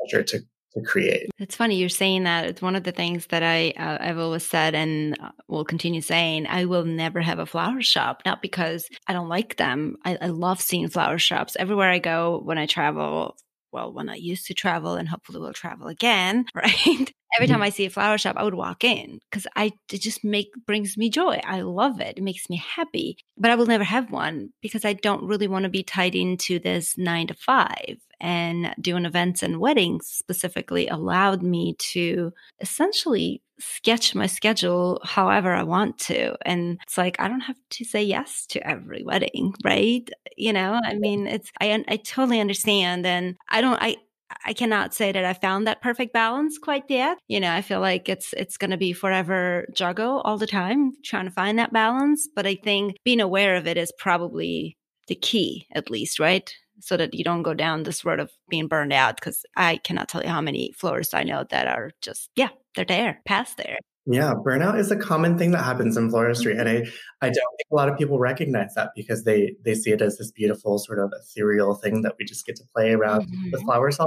pleasure 0.00 0.22
to 0.22 0.40
to 0.72 0.82
create. 0.82 1.28
It's 1.38 1.56
funny 1.56 1.76
you're 1.76 1.88
saying 1.88 2.24
that. 2.24 2.46
It's 2.46 2.62
one 2.62 2.76
of 2.76 2.84
the 2.84 2.92
things 2.92 3.26
that 3.26 3.42
I 3.42 3.74
uh, 3.76 3.98
I've 4.00 4.18
always 4.18 4.46
said 4.46 4.74
and 4.74 5.14
uh, 5.20 5.30
will 5.48 5.64
continue 5.64 6.00
saying. 6.00 6.46
I 6.46 6.64
will 6.64 6.84
never 6.84 7.20
have 7.20 7.38
a 7.38 7.46
flower 7.46 7.82
shop, 7.82 8.22
not 8.24 8.40
because 8.40 8.88
I 9.06 9.12
don't 9.12 9.28
like 9.28 9.56
them. 9.56 9.96
I, 10.04 10.16
I 10.20 10.26
love 10.28 10.60
seeing 10.60 10.88
flower 10.88 11.18
shops 11.18 11.56
everywhere 11.58 11.90
I 11.90 11.98
go 11.98 12.40
when 12.42 12.56
I 12.56 12.64
travel. 12.64 13.36
Well, 13.76 13.92
when 13.92 14.08
I 14.08 14.14
used 14.14 14.46
to 14.46 14.54
travel, 14.54 14.94
and 14.94 15.06
hopefully 15.06 15.38
will 15.38 15.52
travel 15.52 15.88
again, 15.88 16.46
right? 16.54 17.12
Every 17.36 17.46
time 17.46 17.56
mm-hmm. 17.56 17.62
I 17.62 17.68
see 17.68 17.84
a 17.84 17.90
flower 17.90 18.16
shop, 18.16 18.36
I 18.38 18.42
would 18.42 18.54
walk 18.54 18.84
in 18.84 19.20
because 19.30 19.46
I 19.54 19.72
it 19.92 20.00
just 20.00 20.24
make 20.24 20.48
brings 20.66 20.96
me 20.96 21.10
joy. 21.10 21.42
I 21.44 21.60
love 21.60 22.00
it. 22.00 22.16
It 22.16 22.22
makes 22.22 22.48
me 22.48 22.56
happy. 22.56 23.18
But 23.36 23.50
I 23.50 23.54
will 23.54 23.66
never 23.66 23.84
have 23.84 24.10
one 24.10 24.54
because 24.62 24.86
I 24.86 24.94
don't 24.94 25.24
really 25.24 25.46
want 25.46 25.64
to 25.64 25.68
be 25.68 25.82
tied 25.82 26.14
into 26.14 26.58
this 26.58 26.96
nine 26.96 27.26
to 27.26 27.34
five 27.34 27.98
and 28.18 28.74
doing 28.80 29.04
events 29.04 29.42
and 29.42 29.60
weddings 29.60 30.06
specifically 30.06 30.88
allowed 30.88 31.42
me 31.42 31.74
to 31.78 32.32
essentially 32.62 33.42
sketch 33.58 34.14
my 34.14 34.26
schedule 34.26 35.00
however 35.04 35.52
I 35.52 35.62
want 35.62 35.98
to. 35.98 36.36
And 36.44 36.78
it's 36.82 36.98
like, 36.98 37.16
I 37.18 37.28
don't 37.28 37.40
have 37.40 37.56
to 37.70 37.84
say 37.84 38.02
yes 38.02 38.46
to 38.50 38.66
every 38.66 39.02
wedding, 39.04 39.54
right? 39.64 40.08
You 40.36 40.52
know, 40.52 40.80
I 40.84 40.94
mean, 40.94 41.26
it's, 41.26 41.50
I, 41.60 41.84
I 41.88 41.96
totally 41.96 42.40
understand. 42.40 43.06
And 43.06 43.36
I 43.48 43.60
don't, 43.60 43.80
I, 43.80 43.96
I 44.44 44.52
cannot 44.52 44.92
say 44.92 45.12
that 45.12 45.24
I 45.24 45.32
found 45.34 45.66
that 45.66 45.82
perfect 45.82 46.12
balance 46.12 46.58
quite 46.58 46.84
yet. 46.88 47.18
You 47.28 47.40
know, 47.40 47.52
I 47.52 47.62
feel 47.62 47.80
like 47.80 48.08
it's 48.08 48.32
it's 48.32 48.56
going 48.56 48.72
to 48.72 48.76
be 48.76 48.92
forever 48.92 49.66
juggle 49.72 50.20
all 50.22 50.36
the 50.36 50.48
time 50.48 50.92
trying 51.04 51.26
to 51.26 51.30
find 51.30 51.58
that 51.58 51.72
balance, 51.72 52.28
but 52.34 52.44
I 52.44 52.56
think 52.56 52.96
being 53.04 53.20
aware 53.20 53.54
of 53.54 53.68
it 53.68 53.76
is 53.76 53.92
probably 53.98 54.76
the 55.06 55.14
key 55.14 55.68
at 55.72 55.90
least, 55.90 56.18
right? 56.18 56.52
so 56.80 56.96
that 56.96 57.14
you 57.14 57.24
don't 57.24 57.42
go 57.42 57.54
down 57.54 57.82
this 57.82 58.04
road 58.04 58.20
of 58.20 58.30
being 58.48 58.68
burned 58.68 58.92
out. 58.92 59.16
Because 59.16 59.44
I 59.56 59.78
cannot 59.78 60.08
tell 60.08 60.22
you 60.22 60.28
how 60.28 60.40
many 60.40 60.72
florists 60.76 61.14
I 61.14 61.22
know 61.22 61.44
that 61.50 61.66
are 61.66 61.92
just, 62.02 62.30
yeah, 62.36 62.48
they're 62.76 62.84
there, 62.84 63.20
past 63.26 63.56
there. 63.56 63.78
Yeah, 64.08 64.34
burnout 64.34 64.78
is 64.78 64.92
a 64.92 64.96
common 64.96 65.36
thing 65.36 65.50
that 65.50 65.64
happens 65.64 65.96
in 65.96 66.10
floristry, 66.10 66.58
and 66.58 66.68
I 66.68 66.84
I 67.20 67.26
don't 67.26 67.56
think 67.56 67.68
a 67.72 67.74
lot 67.74 67.88
of 67.88 67.98
people 67.98 68.20
recognize 68.20 68.74
that 68.74 68.90
because 68.94 69.24
they 69.24 69.56
they 69.64 69.74
see 69.74 69.90
it 69.90 70.00
as 70.00 70.16
this 70.16 70.30
beautiful 70.30 70.78
sort 70.78 71.00
of 71.00 71.12
ethereal 71.20 71.74
thing 71.74 72.02
that 72.02 72.14
we 72.18 72.24
just 72.24 72.46
get 72.46 72.54
to 72.56 72.62
play 72.72 72.92
around 72.92 73.22
mm-hmm. 73.22 73.50
with 73.50 73.62
flowers. 73.62 73.98
All 73.98 74.06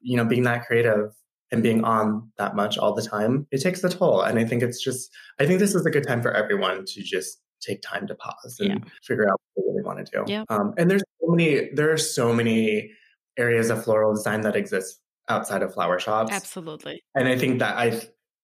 you 0.00 0.16
know, 0.16 0.24
being 0.24 0.44
that 0.44 0.66
creative 0.66 1.12
and 1.50 1.62
being 1.62 1.84
on 1.84 2.30
that 2.38 2.56
much 2.56 2.78
all 2.78 2.94
the 2.94 3.02
time, 3.02 3.46
it 3.50 3.60
takes 3.60 3.84
a 3.84 3.90
toll. 3.90 4.22
And 4.22 4.38
I 4.38 4.44
think 4.46 4.62
it's 4.62 4.82
just 4.82 5.10
I 5.38 5.44
think 5.44 5.58
this 5.58 5.74
is 5.74 5.84
a 5.84 5.90
good 5.90 6.06
time 6.06 6.22
for 6.22 6.32
everyone 6.32 6.86
to 6.86 7.02
just 7.02 7.40
take 7.60 7.82
time 7.82 8.06
to 8.06 8.14
pause 8.14 8.56
and 8.60 8.68
yeah. 8.68 8.90
figure 9.02 9.28
out 9.28 9.40
what 9.54 9.64
they 9.64 9.70
really 9.70 9.82
want 9.82 10.04
to 10.04 10.12
do. 10.12 10.24
Yeah. 10.30 10.44
Um, 10.48 10.74
and 10.76 10.90
there's 10.90 11.02
so 11.20 11.28
many, 11.28 11.70
there 11.74 11.90
are 11.92 11.98
so 11.98 12.32
many 12.32 12.90
areas 13.36 13.70
of 13.70 13.82
floral 13.84 14.14
design 14.14 14.42
that 14.42 14.56
exist 14.56 15.00
outside 15.28 15.62
of 15.62 15.72
flower 15.74 15.98
shops. 15.98 16.32
Absolutely. 16.32 17.02
And 17.14 17.28
I 17.28 17.38
think 17.38 17.58
that 17.60 17.76
I, 17.76 18.00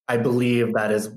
I 0.08 0.16
believe 0.16 0.72
that 0.74 0.90
is 0.90 1.10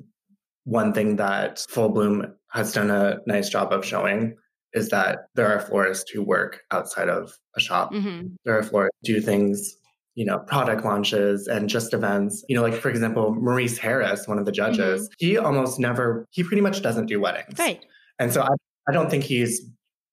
one 0.65 0.93
thing 0.93 1.17
that 1.17 1.65
Full 1.69 1.89
Bloom 1.89 2.34
has 2.52 2.73
done 2.73 2.91
a 2.91 3.17
nice 3.26 3.49
job 3.49 3.73
of 3.73 3.86
showing 3.86 4.36
is 4.73 4.89
that 4.89 5.28
there 5.36 5.47
are 5.47 5.60
florists 5.60 6.10
who 6.10 6.23
work 6.23 6.62
outside 6.71 7.10
of 7.10 7.38
a 7.56 7.60
shop. 7.60 7.93
Mm-hmm. 7.93 8.28
There 8.45 8.58
are 8.58 8.63
florists 8.63 8.97
who 9.06 9.15
do 9.15 9.21
things 9.21 9.78
you 10.15 10.26
know, 10.26 10.39
product 10.39 10.86
launches 10.86 11.47
and 11.47 11.67
just 11.67 11.93
events. 11.93 12.43
You 12.47 12.56
know, 12.56 12.62
like 12.62 12.76
for 12.76 12.89
example, 12.89 13.34
Maurice 13.34 13.78
Harris, 13.78 14.28
one 14.28 14.38
of 14.38 14.45
the 14.45 14.52
judges, 14.52 15.04
mm-hmm. 15.04 15.26
he 15.26 15.38
almost 15.38 15.80
never, 15.80 16.28
he 16.32 16.43
pretty 16.43 16.62
much 16.62 16.82
doesn't 16.82 17.08
do 17.08 17.19
weddings. 17.19 17.58
Right. 17.58 17.84
And 18.19 18.32
so 18.32 18.41
I, 18.41 18.49
I 18.88 18.91
don't 18.91 19.10
think 19.10 19.23
he's, 19.23 19.62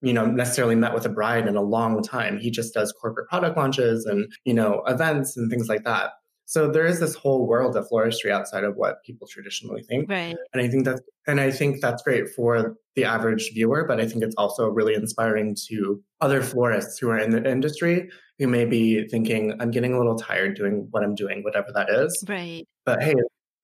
you 0.03 0.13
know, 0.13 0.27
necessarily 0.27 0.75
met 0.75 0.95
with 0.95 1.05
a 1.05 1.11
bride 1.11 1.47
in 1.47 1.57
a 1.57 1.63
long 1.63 2.03
time. 2.03 2.39
He 2.39 2.51
just 2.51 2.75
does 2.75 2.93
corporate 2.93 3.29
product 3.29 3.57
launches 3.57 4.07
and, 4.07 4.31
you 4.45 4.55
know, 4.55 4.83
events 4.87 5.37
and 5.37 5.51
things 5.51 5.69
like 5.69 5.85
that. 5.85 6.13
So 6.51 6.69
there 6.69 6.85
is 6.85 6.99
this 6.99 7.15
whole 7.15 7.47
world 7.47 7.77
of 7.77 7.89
floristry 7.89 8.33
outside 8.33 8.65
of 8.65 8.75
what 8.75 9.05
people 9.05 9.29
traditionally 9.29 9.85
think. 9.85 10.11
Right. 10.11 10.35
And 10.53 10.61
I 10.61 10.67
think 10.67 10.85
that's 10.85 11.01
and 11.29 11.41
I 11.41 11.53
think 11.53 11.81
that's 11.81 12.03
great 12.03 12.29
for 12.31 12.75
the 12.97 13.05
average 13.05 13.53
viewer, 13.55 13.85
but 13.87 14.01
I 14.01 14.07
think 14.09 14.25
it's 14.25 14.35
also 14.37 14.67
really 14.67 14.95
inspiring 14.95 15.57
to 15.69 16.03
other 16.21 16.43
florists 16.43 16.99
who 16.99 17.09
are 17.09 17.19
in 17.19 17.31
the 17.31 17.49
industry 17.49 18.11
who 18.41 18.49
may 18.49 18.65
be 18.65 19.07
thinking, 19.07 19.55
I'm 19.61 19.71
getting 19.71 19.93
a 19.93 19.99
little 19.99 20.17
tired 20.17 20.57
doing 20.57 20.89
what 20.91 21.05
I'm 21.05 21.15
doing, 21.15 21.45
whatever 21.45 21.69
that 21.73 21.89
is. 21.89 22.25
Right. 22.27 22.67
But 22.85 23.01
hey, 23.01 23.15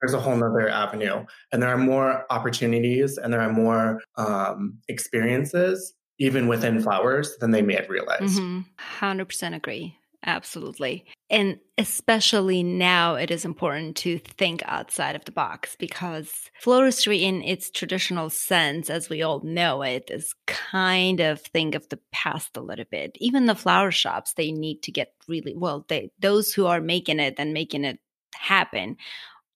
there's 0.01 0.14
a 0.14 0.20
whole 0.20 0.37
nother 0.37 0.68
avenue 0.68 1.25
and 1.51 1.61
there 1.61 1.70
are 1.70 1.79
more 1.79 2.25
opportunities 2.31 3.18
and 3.18 3.33
there 3.33 3.40
are 3.40 3.53
more 3.53 4.01
um, 4.16 4.79
experiences 4.88 5.92
even 6.18 6.46
within 6.46 6.81
flowers 6.81 7.37
than 7.38 7.50
they 7.50 7.62
may 7.62 7.74
have 7.74 7.90
realized. 7.90 8.38
Mm-hmm. 8.38 8.61
100% 9.05 9.55
agree. 9.55 9.98
Absolutely. 10.24 11.05
And 11.31 11.59
especially 11.79 12.64
now, 12.64 13.14
it 13.14 13.31
is 13.31 13.44
important 13.44 13.96
to 13.98 14.18
think 14.18 14.62
outside 14.64 15.14
of 15.14 15.24
the 15.24 15.31
box 15.31 15.76
because 15.79 16.50
floristry, 16.64 17.22
in 17.22 17.42
its 17.42 17.70
traditional 17.70 18.29
sense, 18.29 18.90
as 18.90 19.09
we 19.09 19.22
all 19.22 19.40
know 19.44 19.83
it, 19.83 20.11
is 20.11 20.35
kind 20.46 21.20
of 21.20 21.40
think 21.40 21.76
of 21.76 21.88
the 21.88 22.00
past 22.12 22.57
a 22.57 22.61
little 22.61 22.87
bit. 22.90 23.16
Even 23.20 23.46
the 23.46 23.55
flower 23.55 23.92
shops, 23.92 24.33
they 24.33 24.50
need 24.50 24.83
to 24.83 24.90
get 24.90 25.12
really 25.29 25.55
well. 25.55 25.85
They 25.88 26.11
those 26.18 26.52
who 26.52 26.66
are 26.66 26.81
making 26.81 27.20
it 27.20 27.37
and 27.38 27.52
making 27.52 27.85
it 27.85 28.00
happen 28.35 28.96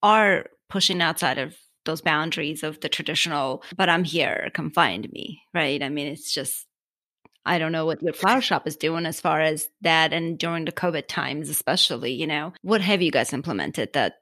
are 0.03 0.47
pushing 0.69 1.03
outside 1.03 1.39
of 1.39 1.57
those 1.91 2.01
boundaries 2.01 2.63
of 2.63 2.81
the 2.81 2.89
traditional. 2.89 3.63
But 3.77 3.89
I'm 3.89 4.05
here, 4.05 4.51
come 4.55 4.71
find 4.71 5.11
me, 5.13 5.43
right? 5.53 5.83
I 5.83 5.89
mean, 5.89 6.07
it's 6.07 6.33
just 6.33 6.67
I 7.45 7.59
don't 7.59 7.73
know 7.73 7.87
what 7.87 8.03
your 8.03 8.13
flower 8.13 8.41
shop 8.41 8.67
is 8.67 8.77
doing 8.77 9.07
as 9.07 9.21
far 9.21 9.41
as 9.41 9.69
that 9.81 10.13
and 10.13 10.39
during 10.39 10.67
the 10.67 10.73
COVID 10.73 11.07
times, 11.09 11.49
especially, 11.49 12.13
you 12.13 12.27
know, 12.27 12.53
what 12.63 12.81
have 12.81 13.03
you 13.03 13.11
guys 13.11 13.33
implemented 13.33 13.93
that 13.95 14.17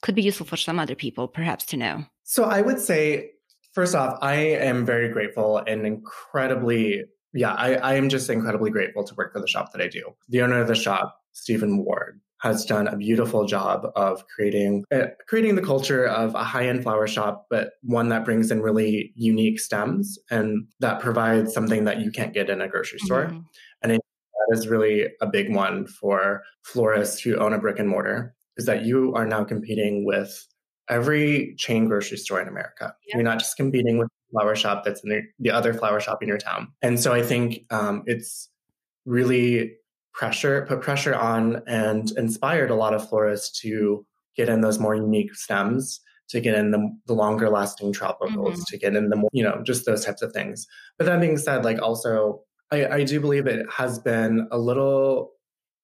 could 0.00 0.14
be 0.14 0.22
useful 0.22 0.46
for 0.46 0.56
some 0.56 0.78
other 0.78 0.94
people 0.94 1.28
perhaps 1.28 1.64
to 1.66 1.76
know? 1.76 2.04
So 2.22 2.44
I 2.44 2.60
would 2.60 2.78
say, 2.78 3.30
first 3.72 3.94
off, 3.94 4.18
I 4.22 4.34
am 4.34 4.86
very 4.86 5.08
grateful 5.08 5.58
and 5.58 5.86
incredibly, 5.86 7.02
yeah, 7.34 7.52
I, 7.52 7.74
I 7.74 7.94
am 7.94 8.08
just 8.08 8.30
incredibly 8.30 8.70
grateful 8.70 9.04
to 9.04 9.14
work 9.16 9.32
for 9.32 9.40
the 9.40 9.48
shop 9.48 9.72
that 9.72 9.82
I 9.82 9.88
do. 9.88 10.14
The 10.28 10.42
owner 10.42 10.60
of 10.60 10.68
the 10.68 10.74
shop, 10.74 11.20
Stephen 11.32 11.84
Ward, 11.84 12.20
has 12.42 12.64
done 12.64 12.88
a 12.88 12.96
beautiful 12.96 13.46
job 13.46 13.86
of 13.94 14.26
creating 14.26 14.84
uh, 14.92 15.06
creating 15.28 15.54
the 15.54 15.62
culture 15.62 16.04
of 16.04 16.34
a 16.34 16.42
high-end 16.42 16.82
flower 16.82 17.06
shop 17.06 17.46
but 17.48 17.74
one 17.82 18.08
that 18.08 18.24
brings 18.24 18.50
in 18.50 18.60
really 18.60 19.12
unique 19.14 19.60
stems 19.60 20.18
and 20.28 20.66
that 20.80 21.00
provides 21.00 21.54
something 21.54 21.84
that 21.84 22.00
you 22.00 22.10
can't 22.10 22.34
get 22.34 22.50
in 22.50 22.60
a 22.60 22.68
grocery 22.68 22.98
store. 22.98 23.26
Mm-hmm. 23.26 23.38
and 23.82 23.92
that 23.92 24.58
is 24.58 24.66
really 24.66 25.06
a 25.20 25.26
big 25.26 25.54
one 25.54 25.86
for 25.86 26.42
florists 26.62 27.20
who 27.20 27.36
own 27.36 27.52
a 27.52 27.58
brick 27.58 27.78
and 27.78 27.88
mortar 27.88 28.34
is 28.56 28.66
that 28.66 28.84
you 28.84 29.14
are 29.14 29.24
now 29.24 29.44
competing 29.44 30.04
with 30.04 30.46
every 30.88 31.54
chain 31.58 31.86
grocery 31.86 32.18
store 32.18 32.40
in 32.40 32.48
america. 32.48 32.92
You're 33.06 33.22
not 33.22 33.38
just 33.38 33.56
competing 33.56 33.98
with 33.98 34.08
flower 34.32 34.56
shop 34.56 34.82
that's 34.84 35.04
in 35.04 35.10
the, 35.10 35.22
the 35.38 35.50
other 35.52 35.72
flower 35.74 36.00
shop 36.00 36.22
in 36.22 36.28
your 36.28 36.38
town. 36.38 36.72
And 36.82 36.98
so 36.98 37.12
i 37.12 37.22
think 37.22 37.64
um, 37.70 38.02
it's 38.06 38.48
really 39.04 39.76
pressure, 40.14 40.64
put 40.68 40.80
pressure 40.80 41.14
on 41.14 41.62
and 41.66 42.10
inspired 42.12 42.70
a 42.70 42.74
lot 42.74 42.94
of 42.94 43.08
florists 43.08 43.60
to 43.60 44.04
get 44.36 44.48
in 44.48 44.60
those 44.60 44.78
more 44.78 44.94
unique 44.94 45.34
stems, 45.34 46.00
to 46.28 46.40
get 46.40 46.54
in 46.54 46.70
the, 46.70 46.90
the 47.06 47.12
longer 47.12 47.50
lasting 47.50 47.92
tropicals, 47.92 48.54
mm-hmm. 48.54 48.62
to 48.68 48.78
get 48.78 48.94
in 48.96 49.08
the 49.08 49.16
more, 49.16 49.30
you 49.32 49.42
know, 49.42 49.62
just 49.64 49.86
those 49.86 50.04
types 50.04 50.22
of 50.22 50.32
things. 50.32 50.66
But 50.98 51.06
that 51.06 51.20
being 51.20 51.38
said, 51.38 51.64
like 51.64 51.80
also, 51.80 52.42
I, 52.70 52.86
I 52.86 53.04
do 53.04 53.20
believe 53.20 53.46
it 53.46 53.66
has 53.70 53.98
been 53.98 54.48
a 54.50 54.58
little 54.58 55.32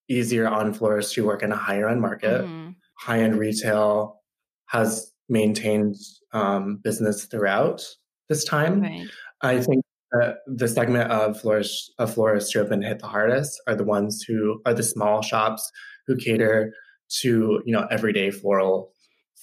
easier 0.09 0.49
on 0.49 0.73
florists 0.73 1.13
who 1.13 1.27
work 1.27 1.43
in 1.43 1.53
a 1.53 1.57
higher 1.57 1.89
end 1.89 2.01
market. 2.01 2.43
Mm-hmm. 2.43 2.71
High 2.99 3.21
end 3.21 3.39
retail 3.39 4.23
has 4.67 5.13
maintained 5.29 5.97
um, 6.33 6.81
business 6.83 7.25
throughout 7.27 7.87
this 8.29 8.45
time. 8.45 8.81
Right. 8.81 9.07
I 9.43 9.61
think 9.61 9.85
that 10.13 10.37
the 10.47 10.69
segment 10.69 11.11
of 11.11 11.41
florists, 11.41 11.91
of 11.99 12.13
florists 12.13 12.53
who 12.53 12.59
have 12.59 12.69
been 12.69 12.83
hit 12.83 12.99
the 13.01 13.07
hardest 13.07 13.61
are 13.67 13.75
the 13.75 13.85
ones 13.85 14.23
who 14.23 14.61
are 14.65 14.75
the 14.75 14.83
small 14.83 15.23
shops 15.23 15.71
who 16.07 16.17
cater 16.17 16.73
to 17.21 17.63
you 17.65 17.73
know 17.73 17.87
everyday 17.91 18.31
floral 18.31 18.93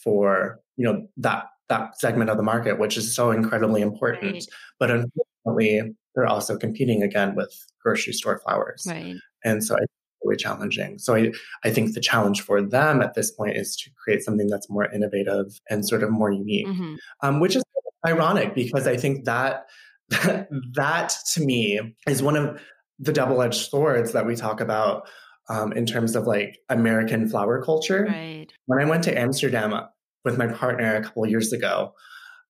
for 0.03 0.59
you 0.78 0.86
know 0.86 1.07
that 1.18 1.45
that 1.68 1.99
segment 1.99 2.30
of 2.30 2.38
the 2.38 2.43
market, 2.43 2.80
which 2.80 2.95
is 2.95 3.16
so 3.16 3.32
incredibly 3.32 3.82
important. 3.82 4.34
Right. 4.34 4.45
But 4.80 4.91
unfortunately, 4.91 5.95
they're 6.13 6.28
also 6.28 6.57
competing 6.57 7.01
again 7.01 7.36
with 7.36 7.51
grocery 7.82 8.13
store 8.13 8.39
flowers, 8.39 8.86
right. 8.88 9.16
and 9.43 9.63
so 9.63 9.76
it's 9.76 9.91
really 10.24 10.38
challenging. 10.38 10.99
So 10.99 11.16
I 11.16 11.32
I 11.63 11.72
think 11.72 11.93
the 11.93 12.01
challenge 12.01 12.41
for 12.41 12.61
them 12.61 13.01
at 13.01 13.13
this 13.13 13.32
point 13.32 13.57
is 13.57 13.76
to 13.78 13.89
create 14.03 14.24
something 14.24 14.47
that's 14.47 14.70
more 14.70 14.91
innovative 14.91 15.59
and 15.70 15.88
sort 15.88 16.03
of 16.03 16.11
more 16.11 16.32
unique, 16.32 16.68
mm-hmm. 16.68 16.95
um, 17.22 17.39
which 17.39 17.55
is 17.55 17.63
ironic 18.05 18.53
because 18.53 18.86
I 18.86 18.97
think 18.97 19.26
that 19.26 19.66
that 20.10 21.14
to 21.34 21.41
me 21.41 21.95
is 22.08 22.22
one 22.22 22.36
of 22.36 22.62
the 22.99 23.12
double-edged 23.12 23.70
swords 23.70 24.14
that 24.14 24.26
we 24.26 24.36
talk 24.36 24.62
about 24.62 25.08
um, 25.49 25.74
in 25.74 25.86
terms 25.86 26.16
of 26.16 26.26
like 26.26 26.60
American 26.70 27.28
flower 27.28 27.64
culture. 27.64 28.06
Right. 28.08 28.47
When 28.66 28.80
I 28.80 28.86
went 28.86 29.03
to 29.06 29.18
Amsterdam 29.18 29.74
with 30.24 30.38
my 30.38 30.47
partner 30.47 30.95
a 30.95 31.03
couple 31.03 31.26
years 31.28 31.53
ago, 31.53 31.93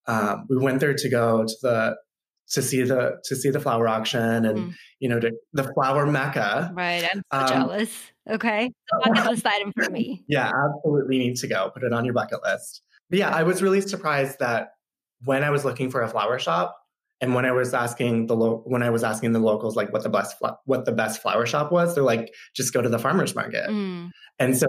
um, 0.07 0.45
we 0.49 0.57
went 0.57 0.79
there 0.79 0.93
to 0.93 1.09
go 1.09 1.45
to 1.45 1.55
the 1.61 1.95
to 2.51 2.61
see 2.61 2.83
the 2.83 3.19
to 3.23 3.35
see 3.35 3.49
the 3.49 3.59
flower 3.59 3.87
auction 3.87 4.45
and 4.45 4.57
mm. 4.57 4.73
you 4.99 5.09
know 5.09 5.19
to, 5.19 5.31
the 5.53 5.71
flower 5.73 6.05
mecca. 6.05 6.71
Right. 6.73 7.03
I'm 7.11 7.23
so 7.31 7.39
um, 7.39 7.47
jealous. 7.47 8.11
Okay, 8.29 8.71
bucket 9.03 9.25
list 9.31 9.45
item 9.45 9.71
for 9.73 9.89
me. 9.89 10.23
Yeah, 10.27 10.51
absolutely 10.51 11.17
need 11.17 11.35
to 11.37 11.47
go. 11.47 11.71
Put 11.73 11.83
it 11.83 11.93
on 11.93 12.05
your 12.05 12.13
bucket 12.13 12.43
list. 12.43 12.81
But 13.09 13.19
yeah, 13.19 13.29
I 13.29 13.43
was 13.43 13.61
really 13.61 13.81
surprised 13.81 14.39
that 14.39 14.69
when 15.23 15.43
I 15.43 15.49
was 15.49 15.65
looking 15.65 15.91
for 15.91 16.01
a 16.01 16.07
flower 16.07 16.39
shop, 16.39 16.75
and 17.21 17.33
when 17.33 17.45
I 17.45 17.51
was 17.51 17.73
asking 17.73 18.27
the 18.27 18.35
lo- 18.35 18.61
when 18.65 18.83
I 18.83 18.89
was 18.89 19.03
asking 19.03 19.31
the 19.31 19.39
locals 19.39 19.75
like 19.75 19.91
what 19.93 20.03
the 20.03 20.09
best 20.09 20.37
fl- 20.37 20.57
what 20.65 20.85
the 20.85 20.91
best 20.91 21.21
flower 21.21 21.45
shop 21.45 21.71
was, 21.71 21.95
they're 21.95 22.03
like 22.03 22.33
just 22.55 22.73
go 22.73 22.81
to 22.81 22.89
the 22.89 22.99
farmers 22.99 23.35
market. 23.35 23.69
Mm. 23.69 24.11
And 24.39 24.57
so 24.57 24.67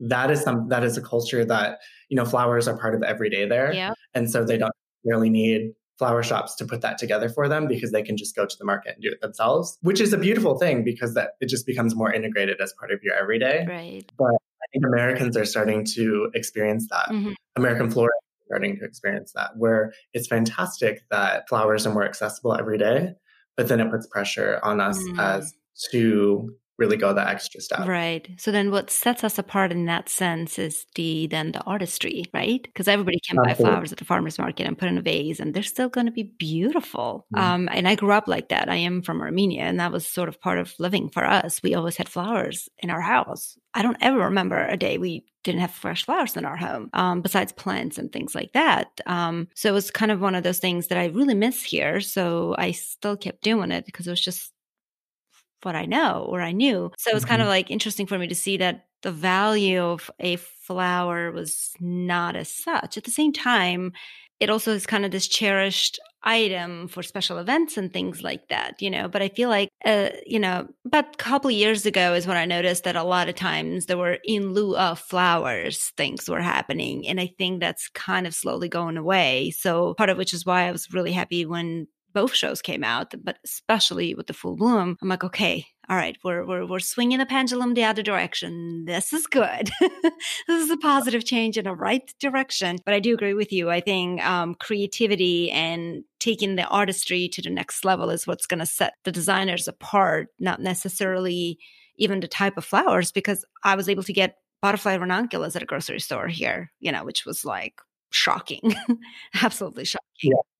that 0.00 0.30
is 0.30 0.42
some 0.42 0.68
that 0.68 0.82
is 0.82 0.96
a 0.96 1.02
culture 1.02 1.44
that 1.44 1.78
you 2.08 2.16
know 2.16 2.24
flowers 2.24 2.66
are 2.66 2.76
part 2.76 2.94
of 2.94 3.02
every 3.02 3.30
day 3.30 3.46
there. 3.46 3.72
Yeah. 3.72 3.92
And 4.14 4.30
so 4.30 4.44
they 4.44 4.58
don't 4.58 4.72
really 5.04 5.30
need 5.30 5.72
flower 5.98 6.22
shops 6.22 6.54
to 6.56 6.64
put 6.66 6.82
that 6.82 6.98
together 6.98 7.28
for 7.28 7.48
them 7.48 7.66
because 7.66 7.90
they 7.92 8.02
can 8.02 8.16
just 8.16 8.36
go 8.36 8.44
to 8.44 8.56
the 8.58 8.64
market 8.64 8.94
and 8.94 9.02
do 9.02 9.10
it 9.10 9.20
themselves, 9.20 9.78
which 9.80 10.00
is 10.00 10.12
a 10.12 10.18
beautiful 10.18 10.58
thing 10.58 10.84
because 10.84 11.14
that 11.14 11.30
it 11.40 11.48
just 11.48 11.66
becomes 11.66 11.94
more 11.94 12.12
integrated 12.12 12.60
as 12.60 12.74
part 12.78 12.90
of 12.92 13.00
your 13.02 13.14
everyday. 13.14 13.64
Right. 13.66 14.10
But 14.18 14.34
I 14.34 14.66
think 14.72 14.84
Americans 14.84 15.36
are 15.36 15.44
starting 15.46 15.86
to 15.94 16.30
experience 16.34 16.88
that. 16.90 17.08
Mm-hmm. 17.08 17.32
American 17.56 17.90
florists 17.90 18.25
starting 18.46 18.76
to 18.78 18.84
experience 18.84 19.32
that, 19.34 19.56
where 19.56 19.92
it's 20.14 20.28
fantastic 20.28 21.02
that 21.10 21.48
flowers 21.48 21.86
are 21.86 21.92
more 21.92 22.04
accessible 22.04 22.54
every 22.54 22.78
day, 22.78 23.12
but 23.56 23.68
then 23.68 23.80
it 23.80 23.90
puts 23.90 24.06
pressure 24.06 24.60
on 24.62 24.80
us 24.80 24.98
mm. 24.98 25.18
as 25.18 25.54
to 25.90 26.54
really 26.78 26.96
go 26.96 27.12
the 27.12 27.26
extra 27.26 27.60
step. 27.60 27.86
Right. 27.86 28.28
So 28.38 28.52
then 28.52 28.70
what 28.70 28.90
sets 28.90 29.24
us 29.24 29.38
apart 29.38 29.72
in 29.72 29.86
that 29.86 30.08
sense 30.08 30.58
is 30.58 30.86
the 30.94 31.26
then 31.26 31.52
the 31.52 31.62
artistry, 31.62 32.24
right? 32.34 32.62
Because 32.62 32.88
everybody 32.88 33.20
can 33.26 33.38
Absolutely. 33.38 33.64
buy 33.64 33.70
flowers 33.70 33.92
at 33.92 33.98
the 33.98 34.04
farmers 34.04 34.38
market 34.38 34.66
and 34.66 34.76
put 34.76 34.88
in 34.88 34.98
a 34.98 35.02
vase 35.02 35.40
and 35.40 35.54
they're 35.54 35.62
still 35.62 35.88
going 35.88 36.06
to 36.06 36.12
be 36.12 36.24
beautiful. 36.24 37.26
Mm. 37.34 37.40
Um, 37.40 37.68
and 37.72 37.88
I 37.88 37.94
grew 37.94 38.12
up 38.12 38.28
like 38.28 38.48
that. 38.50 38.68
I 38.68 38.76
am 38.76 39.02
from 39.02 39.20
Armenia 39.20 39.62
and 39.62 39.80
that 39.80 39.92
was 39.92 40.06
sort 40.06 40.28
of 40.28 40.40
part 40.40 40.58
of 40.58 40.74
living 40.78 41.08
for 41.08 41.24
us. 41.24 41.62
We 41.62 41.74
always 41.74 41.96
had 41.96 42.08
flowers 42.08 42.68
in 42.78 42.90
our 42.90 43.00
house. 43.00 43.56
I 43.74 43.82
don't 43.82 43.98
ever 44.00 44.18
remember 44.18 44.66
a 44.66 44.76
day 44.76 44.98
we 44.98 45.24
didn't 45.44 45.60
have 45.60 45.70
fresh 45.70 46.04
flowers 46.04 46.36
in 46.36 46.44
our 46.44 46.56
home, 46.56 46.90
um, 46.92 47.20
besides 47.20 47.52
plants 47.52 47.98
and 47.98 48.12
things 48.12 48.34
like 48.34 48.52
that. 48.52 48.88
Um, 49.06 49.48
so 49.54 49.68
it 49.68 49.72
was 49.72 49.92
kind 49.92 50.10
of 50.10 50.20
one 50.20 50.34
of 50.34 50.42
those 50.42 50.58
things 50.58 50.88
that 50.88 50.98
I 50.98 51.06
really 51.06 51.34
miss 51.34 51.62
here. 51.62 52.00
So 52.00 52.56
I 52.58 52.72
still 52.72 53.16
kept 53.16 53.42
doing 53.42 53.70
it 53.70 53.86
because 53.86 54.08
it 54.08 54.10
was 54.10 54.20
just 54.20 54.52
what 55.66 55.76
I 55.76 55.84
know 55.84 56.26
or 56.30 56.40
I 56.40 56.52
knew. 56.52 56.90
So 56.96 57.10
it 57.10 57.14
was 57.14 57.24
mm-hmm. 57.24 57.30
kind 57.30 57.42
of 57.42 57.48
like 57.48 57.70
interesting 57.70 58.06
for 58.06 58.18
me 58.18 58.28
to 58.28 58.34
see 58.34 58.56
that 58.56 58.86
the 59.02 59.12
value 59.12 59.82
of 59.82 60.10
a 60.18 60.36
flower 60.36 61.30
was 61.30 61.72
not 61.80 62.36
as 62.36 62.48
such. 62.48 62.96
At 62.96 63.04
the 63.04 63.10
same 63.10 63.32
time, 63.32 63.92
it 64.40 64.50
also 64.50 64.72
is 64.72 64.86
kind 64.86 65.04
of 65.04 65.10
this 65.10 65.28
cherished 65.28 65.98
item 66.22 66.88
for 66.88 67.02
special 67.02 67.38
events 67.38 67.76
and 67.76 67.92
things 67.92 68.22
like 68.22 68.48
that, 68.48 68.82
you 68.82 68.90
know. 68.90 69.08
But 69.08 69.22
I 69.22 69.28
feel 69.28 69.48
like, 69.48 69.70
uh, 69.84 70.10
you 70.26 70.38
know, 70.38 70.66
about 70.84 71.14
a 71.14 71.16
couple 71.16 71.50
years 71.50 71.86
ago 71.86 72.14
is 72.14 72.26
when 72.26 72.36
I 72.36 72.44
noticed 72.44 72.84
that 72.84 72.96
a 72.96 73.04
lot 73.04 73.28
of 73.28 73.36
times 73.36 73.86
there 73.86 73.96
were 73.96 74.18
in 74.24 74.52
lieu 74.52 74.76
of 74.76 74.98
flowers 74.98 75.92
things 75.96 76.28
were 76.28 76.42
happening, 76.42 77.06
and 77.06 77.20
I 77.20 77.32
think 77.38 77.60
that's 77.60 77.88
kind 77.90 78.26
of 78.26 78.34
slowly 78.34 78.68
going 78.68 78.96
away. 78.96 79.52
So 79.52 79.94
part 79.94 80.10
of 80.10 80.18
which 80.18 80.34
is 80.34 80.44
why 80.44 80.66
I 80.66 80.72
was 80.72 80.92
really 80.92 81.12
happy 81.12 81.46
when 81.46 81.86
both 82.16 82.34
shows 82.34 82.62
came 82.62 82.82
out, 82.82 83.12
but 83.22 83.38
especially 83.44 84.14
with 84.14 84.26
the 84.26 84.32
full 84.32 84.56
bloom, 84.56 84.96
I'm 85.02 85.08
like, 85.10 85.22
okay, 85.22 85.66
all 85.86 85.96
right, 85.98 86.16
we're 86.24 86.46
we're 86.46 86.64
we're 86.64 86.78
swinging 86.78 87.18
the 87.18 87.26
pendulum 87.26 87.74
the 87.74 87.84
other 87.84 88.02
direction. 88.02 88.86
This 88.86 89.12
is 89.12 89.26
good. 89.26 89.68
this 89.80 90.64
is 90.64 90.70
a 90.70 90.78
positive 90.78 91.26
change 91.26 91.58
in 91.58 91.66
a 91.66 91.74
right 91.74 92.10
direction. 92.18 92.78
But 92.86 92.94
I 92.94 93.00
do 93.00 93.12
agree 93.12 93.34
with 93.34 93.52
you. 93.52 93.68
I 93.68 93.80
think 93.80 94.24
um, 94.24 94.54
creativity 94.54 95.50
and 95.50 96.04
taking 96.18 96.56
the 96.56 96.64
artistry 96.64 97.28
to 97.34 97.42
the 97.42 97.50
next 97.50 97.84
level 97.84 98.08
is 98.08 98.26
what's 98.26 98.46
going 98.46 98.60
to 98.60 98.66
set 98.66 98.94
the 99.04 99.12
designers 99.12 99.68
apart, 99.68 100.28
not 100.40 100.62
necessarily 100.62 101.58
even 101.98 102.20
the 102.20 102.28
type 102.28 102.56
of 102.56 102.64
flowers. 102.64 103.12
Because 103.12 103.44
I 103.62 103.76
was 103.76 103.90
able 103.90 104.04
to 104.04 104.14
get 104.14 104.38
butterfly 104.62 104.94
ranunculus 104.94 105.54
at 105.54 105.62
a 105.62 105.66
grocery 105.66 106.00
store 106.00 106.28
here, 106.28 106.72
you 106.80 106.92
know, 106.92 107.04
which 107.04 107.26
was 107.26 107.44
like 107.44 107.74
shocking, 108.10 108.74
absolutely 109.42 109.84
shocking. 109.84 110.00
Yeah 110.22 110.55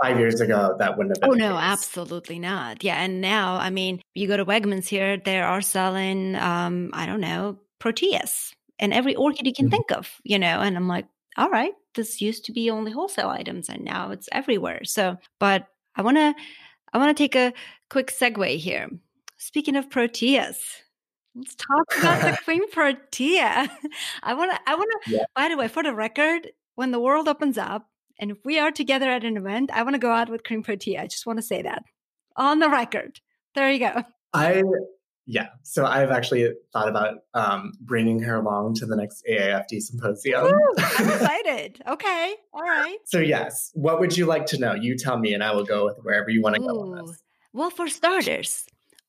five 0.00 0.18
years 0.18 0.40
ago, 0.40 0.76
that 0.78 0.96
wouldn't 0.96 1.16
have 1.16 1.20
been. 1.20 1.42
Oh, 1.42 1.48
no, 1.48 1.56
absolutely 1.56 2.38
not. 2.38 2.82
Yeah. 2.82 3.02
And 3.02 3.20
now, 3.20 3.56
I 3.56 3.70
mean, 3.70 4.00
you 4.14 4.26
go 4.26 4.36
to 4.36 4.44
Wegmans 4.44 4.88
here, 4.88 5.16
they 5.16 5.40
are 5.40 5.60
selling, 5.60 6.34
um, 6.36 6.90
I 6.92 7.06
don't 7.06 7.20
know, 7.20 7.58
proteas 7.80 8.52
and 8.78 8.92
every 8.92 9.14
orchid 9.14 9.46
you 9.46 9.52
can 9.52 9.66
mm-hmm. 9.66 9.72
think 9.72 9.92
of, 9.92 10.20
you 10.24 10.38
know, 10.38 10.60
and 10.60 10.76
I'm 10.76 10.88
like, 10.88 11.06
all 11.36 11.50
right, 11.50 11.72
this 11.94 12.20
used 12.20 12.44
to 12.46 12.52
be 12.52 12.70
only 12.70 12.92
wholesale 12.92 13.28
items 13.28 13.68
and 13.68 13.84
now 13.84 14.10
it's 14.10 14.28
everywhere. 14.32 14.84
So, 14.84 15.16
but 15.38 15.66
I 15.94 16.02
want 16.02 16.16
to, 16.16 16.34
I 16.92 16.98
want 16.98 17.16
to 17.16 17.22
take 17.22 17.36
a 17.36 17.52
quick 17.90 18.08
segue 18.08 18.56
here. 18.58 18.88
Speaking 19.36 19.76
of 19.76 19.88
proteas, 19.88 20.56
let's 21.34 21.54
talk 21.54 21.98
about 21.98 22.22
the 22.22 22.38
queen 22.44 22.68
protea. 22.70 23.70
I 24.22 24.34
want 24.34 24.52
to, 24.52 24.60
I 24.66 24.74
want 24.74 24.90
to, 25.04 25.10
yeah. 25.12 25.24
by 25.34 25.48
the 25.48 25.56
way, 25.56 25.68
for 25.68 25.82
the 25.82 25.94
record, 25.94 26.50
when 26.74 26.90
the 26.90 27.00
world 27.00 27.28
opens 27.28 27.58
up, 27.58 27.88
and 28.18 28.30
if 28.30 28.38
we 28.44 28.58
are 28.58 28.70
together 28.70 29.10
at 29.10 29.24
an 29.24 29.36
event, 29.36 29.70
I 29.72 29.82
want 29.82 29.94
to 29.94 30.00
go 30.00 30.10
out 30.10 30.28
with 30.28 30.44
Queen 30.44 30.62
Protea. 30.62 31.02
I 31.02 31.06
just 31.06 31.26
want 31.26 31.38
to 31.38 31.42
say 31.42 31.62
that 31.62 31.84
on 32.36 32.58
the 32.58 32.68
record. 32.68 33.20
There 33.54 33.70
you 33.70 33.80
go. 33.80 34.04
I 34.32 34.62
yeah. 35.30 35.48
So 35.62 35.84
I've 35.84 36.10
actually 36.10 36.50
thought 36.72 36.88
about 36.88 37.18
um, 37.34 37.74
bringing 37.82 38.18
her 38.20 38.36
along 38.36 38.74
to 38.76 38.86
the 38.86 38.96
next 38.96 39.22
AIFD 39.30 39.82
symposium. 39.82 40.46
Ooh, 40.46 40.74
I'm 40.78 41.08
excited. 41.08 41.82
okay. 41.86 42.34
All 42.54 42.62
right. 42.62 42.96
So 43.04 43.18
yes, 43.18 43.70
what 43.74 44.00
would 44.00 44.16
you 44.16 44.24
like 44.24 44.46
to 44.46 44.58
know? 44.58 44.74
You 44.74 44.96
tell 44.96 45.18
me, 45.18 45.34
and 45.34 45.44
I 45.44 45.52
will 45.52 45.64
go 45.64 45.84
with 45.84 45.98
wherever 46.02 46.30
you 46.30 46.40
want 46.40 46.56
to 46.56 46.62
go 46.62 47.06
this. 47.06 47.22
Well, 47.52 47.68
for 47.68 47.88
starters, 47.88 48.64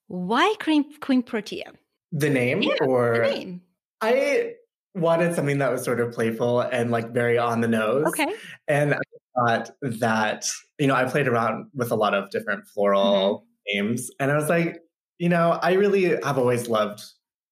why 0.07 0.55
cream 0.59 0.85
queen 0.99 1.23
protea? 1.23 1.71
The 2.11 2.29
name 2.29 2.63
yeah, 2.63 2.73
or 2.81 3.13
the 3.13 3.21
name? 3.21 3.61
I 4.01 4.55
wanted 4.95 5.35
something 5.35 5.59
that 5.59 5.71
was 5.71 5.83
sort 5.83 5.99
of 5.99 6.11
playful 6.11 6.61
and 6.61 6.91
like 6.91 7.11
very 7.13 7.37
on 7.37 7.61
the 7.61 7.67
nose. 7.67 8.05
Okay. 8.07 8.27
And 8.67 8.93
I 8.93 8.99
thought 9.35 9.71
that, 9.81 10.45
you 10.77 10.87
know, 10.87 10.95
I 10.95 11.05
played 11.05 11.27
around 11.27 11.67
with 11.73 11.91
a 11.91 11.95
lot 11.95 12.13
of 12.13 12.29
different 12.31 12.67
floral 12.67 13.45
mm-hmm. 13.71 13.87
names. 13.87 14.09
And 14.19 14.31
I 14.31 14.35
was 14.35 14.49
like, 14.49 14.79
you 15.19 15.29
know, 15.29 15.59
I 15.61 15.73
really 15.73 16.17
have 16.23 16.37
always 16.37 16.67
loved 16.69 17.03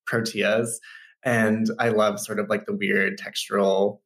proteas. 0.09 0.69
And 1.23 1.69
I 1.79 1.89
love 1.89 2.19
sort 2.19 2.39
of 2.39 2.49
like 2.49 2.65
the 2.65 2.75
weird 2.75 3.19
textural, 3.19 3.99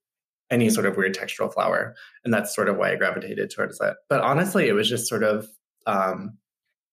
any 0.49 0.69
sort 0.69 0.85
of 0.85 0.97
weird 0.97 1.15
textural 1.15 1.53
flower. 1.53 1.95
And 2.25 2.33
that's 2.33 2.55
sort 2.55 2.67
of 2.67 2.77
why 2.77 2.91
I 2.91 2.95
gravitated 2.95 3.51
towards 3.51 3.79
it. 3.79 3.95
But 4.09 4.21
honestly, 4.21 4.67
it 4.67 4.73
was 4.73 4.89
just 4.89 5.07
sort 5.07 5.23
of 5.23 5.47
um 5.85 6.37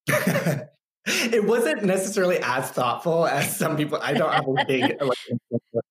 it 1.06 1.44
wasn't 1.44 1.84
necessarily 1.84 2.38
as 2.42 2.70
thoughtful 2.70 3.26
as 3.26 3.56
some 3.56 3.76
people. 3.76 3.98
I 4.02 4.12
don't 4.14 4.32
have 4.32 4.46
a 4.46 4.64
big 4.66 4.98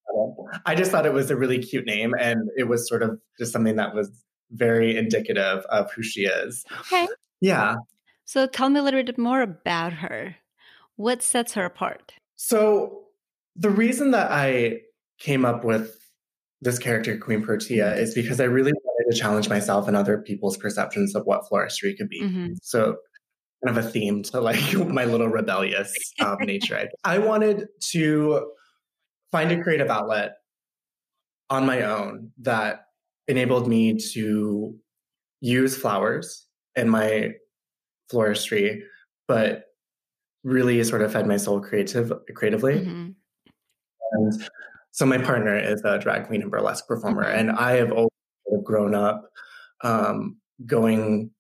I 0.66 0.76
just 0.76 0.92
thought 0.92 1.06
it 1.06 1.14
was 1.14 1.32
a 1.32 1.36
really 1.36 1.60
cute 1.60 1.86
name, 1.86 2.14
and 2.20 2.50
it 2.56 2.68
was 2.68 2.88
sort 2.88 3.04
of 3.04 3.20
just 3.38 3.52
something 3.52 3.76
that 3.78 3.94
was 3.94 4.24
very 4.52 4.96
indicative 4.98 5.66
of 5.70 5.92
who 5.92 6.04
she 6.04 6.22
is. 6.22 6.64
Okay. 6.82 7.08
Yeah. 7.42 7.76
So 8.26 8.48
tell 8.48 8.70
me 8.70 8.80
a 8.80 8.84
little 8.84 9.04
bit 9.04 9.18
more 9.18 9.42
about 9.42 9.94
her. 9.94 10.36
What 10.96 11.22
sets 11.22 11.54
her 11.54 11.66
apart? 11.66 12.14
So, 12.36 13.04
the 13.56 13.70
reason 13.70 14.12
that 14.12 14.32
I 14.32 14.82
came 15.20 15.46
up 15.46 15.64
with 15.64 15.96
this 16.62 16.78
character, 16.78 17.18
Queen 17.18 17.42
Protea, 17.42 17.96
is 17.96 18.14
because 18.14 18.40
I 18.40 18.46
really 18.46 18.74
wanted 18.74 19.12
to 19.12 19.20
challenge 19.20 19.50
myself 19.50 19.88
and 19.88 19.96
other 19.96 20.20
people's 20.20 20.58
perceptions 20.58 21.16
of 21.16 21.26
what 21.26 21.44
floristry 21.50 21.96
could 21.98 22.10
be. 22.10 22.22
Mm-hmm. 22.22 22.54
So, 22.62 22.98
kind 23.66 23.78
of 23.78 23.86
a 23.86 23.88
theme 23.88 24.24
to 24.24 24.42
like 24.42 24.74
my 24.88 25.06
little 25.06 25.30
rebellious 25.30 25.94
um, 26.20 26.38
nature. 26.42 26.90
I 27.04 27.20
wanted 27.20 27.68
to 27.92 28.52
find 29.32 29.52
a 29.52 29.62
creative 29.62 29.90
outlet 29.90 30.36
on 31.50 31.66
my 31.66 31.82
own 31.84 32.32
that 32.40 32.86
enabled 33.28 33.68
me 33.68 33.98
to 34.14 34.76
use 35.42 35.78
flowers 35.78 36.48
in 36.76 36.90
my 36.90 37.32
floristry, 38.12 38.82
but 39.28 39.66
really 40.44 40.84
sort 40.84 41.02
of 41.02 41.12
fed 41.12 41.28
my 41.28 41.38
soul 41.38 41.60
creative 41.60 42.12
creatively. 42.36 42.76
Mm-hmm. 42.76 43.10
And 44.14 44.50
so 44.92 45.06
my 45.06 45.18
partner 45.18 45.58
is 45.58 45.82
a 45.84 46.00
drag 46.00 46.28
queen 46.28 46.42
and 46.42 46.52
burlesque 46.52 46.88
performer, 46.88 47.24
and 47.24 47.52
I 47.52 47.74
have 47.74 47.92
always 47.92 48.10
grown 48.64 48.96
up 48.96 49.30
um, 49.84 50.38
going 50.66 51.32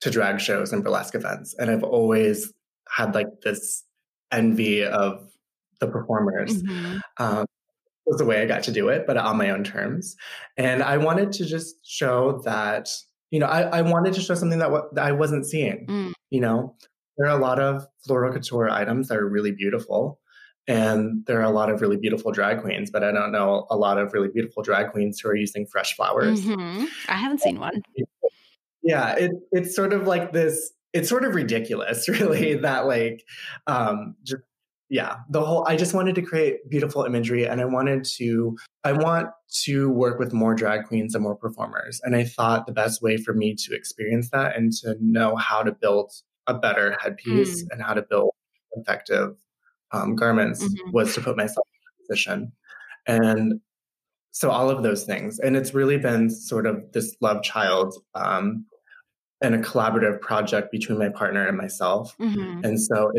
to 0.00 0.10
drag 0.10 0.40
shows 0.40 0.72
and 0.72 0.82
burlesque 0.82 1.14
events, 1.14 1.54
and 1.58 1.70
I've 1.70 1.84
always 1.84 2.52
had 2.88 3.14
like 3.14 3.28
this 3.44 3.84
envy 4.32 4.84
of 4.84 5.31
the 5.82 5.88
performers. 5.88 6.62
Mm-hmm. 6.62 6.98
Um, 7.18 7.46
was 8.06 8.18
the 8.18 8.24
way 8.24 8.42
I 8.42 8.46
got 8.46 8.64
to 8.64 8.72
do 8.72 8.88
it, 8.88 9.06
but 9.06 9.16
on 9.16 9.36
my 9.36 9.50
own 9.50 9.62
terms. 9.62 10.16
And 10.56 10.82
I 10.82 10.96
wanted 10.96 11.30
to 11.32 11.44
just 11.44 11.76
show 11.86 12.40
that, 12.44 12.88
you 13.30 13.38
know, 13.38 13.46
I, 13.46 13.78
I 13.78 13.82
wanted 13.82 14.14
to 14.14 14.20
show 14.20 14.34
something 14.34 14.58
that, 14.58 14.66
w- 14.66 14.88
that 14.94 15.04
I 15.04 15.12
wasn't 15.12 15.46
seeing. 15.46 15.86
Mm. 15.86 16.12
You 16.30 16.40
know, 16.40 16.76
there 17.16 17.26
are 17.26 17.38
a 17.38 17.40
lot 17.40 17.60
of 17.60 17.86
floral 18.04 18.32
couture 18.32 18.68
items 18.68 19.08
that 19.08 19.18
are 19.18 19.28
really 19.28 19.52
beautiful. 19.52 20.18
And 20.68 21.24
there 21.26 21.38
are 21.40 21.44
a 21.44 21.50
lot 21.50 21.70
of 21.70 21.80
really 21.80 21.96
beautiful 21.96 22.32
drag 22.32 22.60
queens, 22.60 22.90
but 22.90 23.02
I 23.02 23.12
don't 23.12 23.32
know 23.32 23.66
a 23.70 23.76
lot 23.76 23.98
of 23.98 24.12
really 24.12 24.28
beautiful 24.28 24.62
drag 24.62 24.90
queens 24.92 25.20
who 25.20 25.28
are 25.28 25.36
using 25.36 25.66
fresh 25.66 25.94
flowers. 25.94 26.40
Mm-hmm. 26.40 26.86
I 27.08 27.14
haven't 27.14 27.40
seen 27.40 27.60
one. 27.60 27.82
Yeah, 28.84 29.14
it, 29.14 29.30
it's 29.52 29.76
sort 29.76 29.92
of 29.92 30.08
like 30.08 30.32
this. 30.32 30.72
It's 30.92 31.08
sort 31.08 31.24
of 31.24 31.36
ridiculous, 31.36 32.08
really, 32.08 32.54
that 32.54 32.86
like 32.86 33.24
um, 33.68 34.16
just 34.24 34.42
yeah 34.92 35.16
the 35.30 35.40
whole 35.40 35.66
i 35.66 35.74
just 35.74 35.94
wanted 35.94 36.14
to 36.14 36.20
create 36.20 36.68
beautiful 36.68 37.02
imagery 37.04 37.46
and 37.46 37.62
i 37.62 37.64
wanted 37.64 38.04
to 38.04 38.54
i 38.84 38.92
want 38.92 39.28
to 39.48 39.88
work 39.88 40.18
with 40.18 40.34
more 40.34 40.54
drag 40.54 40.84
queens 40.84 41.14
and 41.14 41.24
more 41.24 41.34
performers 41.34 41.98
and 42.04 42.14
i 42.14 42.22
thought 42.22 42.66
the 42.66 42.72
best 42.72 43.00
way 43.00 43.16
for 43.16 43.32
me 43.32 43.54
to 43.54 43.74
experience 43.74 44.28
that 44.30 44.54
and 44.54 44.70
to 44.70 44.94
know 45.00 45.34
how 45.34 45.62
to 45.62 45.72
build 45.72 46.12
a 46.46 46.52
better 46.52 46.96
headpiece 47.00 47.64
mm. 47.64 47.68
and 47.70 47.82
how 47.82 47.94
to 47.94 48.02
build 48.02 48.30
effective 48.72 49.34
um, 49.92 50.14
garments 50.14 50.62
mm-hmm. 50.62 50.90
was 50.92 51.14
to 51.14 51.22
put 51.22 51.36
myself 51.36 51.66
in 51.72 51.80
a 51.88 52.06
position 52.06 52.52
and 53.06 53.60
so 54.30 54.50
all 54.50 54.68
of 54.68 54.82
those 54.82 55.04
things 55.04 55.38
and 55.38 55.56
it's 55.56 55.72
really 55.72 55.96
been 55.96 56.28
sort 56.28 56.66
of 56.66 56.92
this 56.92 57.16
love 57.22 57.42
child 57.42 57.94
um, 58.14 58.66
and 59.40 59.54
a 59.54 59.58
collaborative 59.58 60.20
project 60.20 60.70
between 60.70 60.98
my 60.98 61.08
partner 61.08 61.46
and 61.46 61.56
myself 61.56 62.14
mm-hmm. 62.18 62.62
and 62.62 62.78
so 62.78 63.10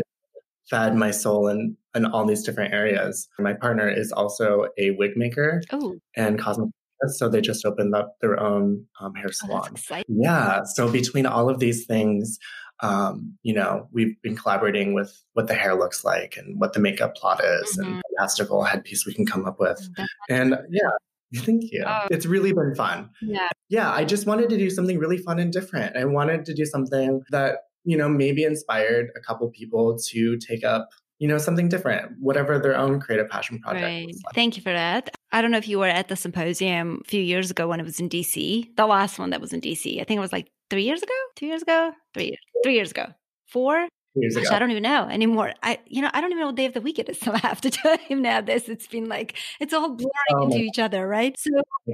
fed 0.68 0.94
my 0.96 1.10
soul 1.10 1.48
in, 1.48 1.76
in 1.94 2.06
all 2.06 2.26
these 2.26 2.42
different 2.42 2.72
areas. 2.72 3.28
My 3.38 3.52
partner 3.52 3.88
is 3.88 4.12
also 4.12 4.68
a 4.78 4.92
wig 4.92 5.16
maker 5.16 5.62
oh. 5.72 5.96
and 6.16 6.38
cosmetic 6.38 6.72
so 7.08 7.28
they 7.28 7.40
just 7.40 7.66
opened 7.66 7.94
up 7.94 8.16
their 8.20 8.40
own 8.40 8.86
um, 9.00 9.14
hair 9.14 9.26
oh, 9.28 9.32
salon. 9.32 9.74
Oh, 9.90 10.02
yeah. 10.08 10.62
So 10.64 10.90
between 10.90 11.26
all 11.26 11.50
of 11.50 11.58
these 11.58 11.84
things, 11.84 12.38
um, 12.80 13.36
you 13.42 13.52
know, 13.52 13.88
we've 13.92 14.20
been 14.22 14.36
collaborating 14.36 14.94
with 14.94 15.22
what 15.34 15.46
the 15.46 15.54
hair 15.54 15.74
looks 15.74 16.04
like 16.04 16.36
and 16.36 16.58
what 16.58 16.72
the 16.72 16.80
makeup 16.80 17.14
plot 17.14 17.42
is 17.44 17.76
mm-hmm. 17.76 17.84
and 17.84 17.98
the 17.98 18.02
fantastical 18.16 18.64
headpiece 18.64 19.06
we 19.06 19.14
can 19.14 19.26
come 19.26 19.46
up 19.46 19.60
with. 19.60 19.86
And 20.28 20.56
yeah, 20.70 20.90
Thank 21.36 21.72
you. 21.72 21.84
Oh. 21.86 22.06
It's 22.10 22.26
really 22.26 22.52
been 22.52 22.74
fun. 22.74 23.10
Yeah. 23.20 23.48
Yeah. 23.68 23.90
I 23.90 24.04
just 24.04 24.26
wanted 24.26 24.50
to 24.50 24.58
do 24.58 24.70
something 24.70 24.98
really 24.98 25.18
fun 25.18 25.38
and 25.38 25.52
different. 25.52 25.96
I 25.96 26.04
wanted 26.04 26.44
to 26.44 26.54
do 26.54 26.64
something 26.64 27.22
that 27.30 27.56
you 27.84 27.96
know, 27.96 28.08
maybe 28.08 28.44
inspired 28.44 29.10
a 29.16 29.20
couple 29.20 29.48
people 29.50 29.98
to 30.10 30.36
take 30.38 30.64
up 30.64 30.88
you 31.18 31.28
know, 31.28 31.38
something 31.38 31.68
different, 31.68 32.12
whatever 32.18 32.58
their 32.58 32.76
own 32.76 33.00
creative 33.00 33.28
passion 33.28 33.58
project. 33.60 33.84
Right. 33.84 34.06
Like. 34.06 34.34
Thank 34.34 34.56
you 34.56 34.62
for 34.62 34.72
that. 34.72 35.16
I 35.32 35.42
don't 35.42 35.50
know 35.50 35.58
if 35.58 35.68
you 35.68 35.78
were 35.78 35.86
at 35.86 36.08
the 36.08 36.16
symposium 36.16 37.02
a 37.04 37.08
few 37.08 37.22
years 37.22 37.50
ago 37.50 37.68
when 37.68 37.80
it 37.80 37.84
was 37.84 38.00
in 38.00 38.08
DC, 38.08 38.76
the 38.76 38.86
last 38.86 39.18
one 39.18 39.30
that 39.30 39.40
was 39.40 39.52
in 39.52 39.60
DC. 39.60 40.00
I 40.00 40.04
think 40.04 40.18
it 40.18 40.20
was 40.20 40.32
like 40.32 40.50
three 40.70 40.82
years 40.82 41.02
ago, 41.02 41.14
two 41.36 41.46
years 41.46 41.62
ago, 41.62 41.92
three 42.14 42.24
years, 42.24 42.38
three 42.62 42.74
years 42.74 42.90
ago, 42.90 43.06
four. 43.46 43.88
Years 44.16 44.36
Gosh, 44.36 44.46
ago. 44.46 44.54
I 44.54 44.58
don't 44.60 44.70
even 44.70 44.84
know 44.84 45.08
anymore. 45.08 45.54
I, 45.60 45.80
you 45.86 46.00
know, 46.00 46.10
I 46.12 46.20
don't 46.20 46.30
even 46.30 46.40
know 46.40 46.46
what 46.46 46.54
day 46.54 46.66
of 46.66 46.74
the 46.74 46.80
week 46.80 47.00
it 47.00 47.08
is. 47.08 47.18
So 47.24 47.32
I 47.32 47.38
have 47.38 47.60
to 47.62 47.70
tell 47.70 47.98
him 47.98 48.22
now. 48.22 48.40
This 48.40 48.68
it's 48.68 48.86
been 48.86 49.08
like 49.08 49.34
it's 49.58 49.72
all 49.72 49.88
blurring 49.88 50.10
oh 50.34 50.44
into 50.44 50.58
each 50.58 50.78
other, 50.78 51.08
right? 51.08 51.36
So 51.36 51.50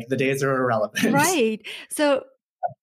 the 0.08 0.16
days 0.16 0.42
are 0.42 0.54
irrelevant, 0.54 1.14
right? 1.14 1.66
So 1.88 2.24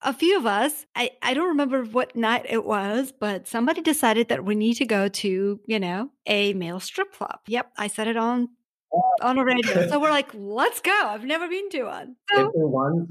a 0.02 0.12
few 0.12 0.36
of 0.36 0.46
us, 0.46 0.86
I, 0.94 1.10
I 1.22 1.34
don't 1.34 1.48
remember 1.48 1.84
what 1.84 2.16
night 2.16 2.46
it 2.48 2.64
was, 2.64 3.12
but 3.12 3.48
somebody 3.48 3.80
decided 3.80 4.28
that 4.28 4.44
we 4.44 4.54
need 4.54 4.74
to 4.74 4.86
go 4.86 5.08
to, 5.08 5.60
you 5.66 5.80
know, 5.80 6.10
a 6.26 6.52
male 6.54 6.80
strip 6.80 7.12
club. 7.12 7.38
Yep, 7.46 7.72
I 7.76 7.88
said 7.88 8.08
it 8.08 8.16
on 8.16 8.48
on 9.20 9.38
a 9.38 9.44
radio. 9.44 9.88
so 9.88 10.00
we're 10.00 10.10
like, 10.10 10.30
let's 10.34 10.80
go. 10.80 10.90
I've 10.92 11.24
never 11.24 11.48
been 11.48 11.68
to 11.70 11.84
one. 11.84 12.16
So, 12.32 12.50
one 12.54 13.06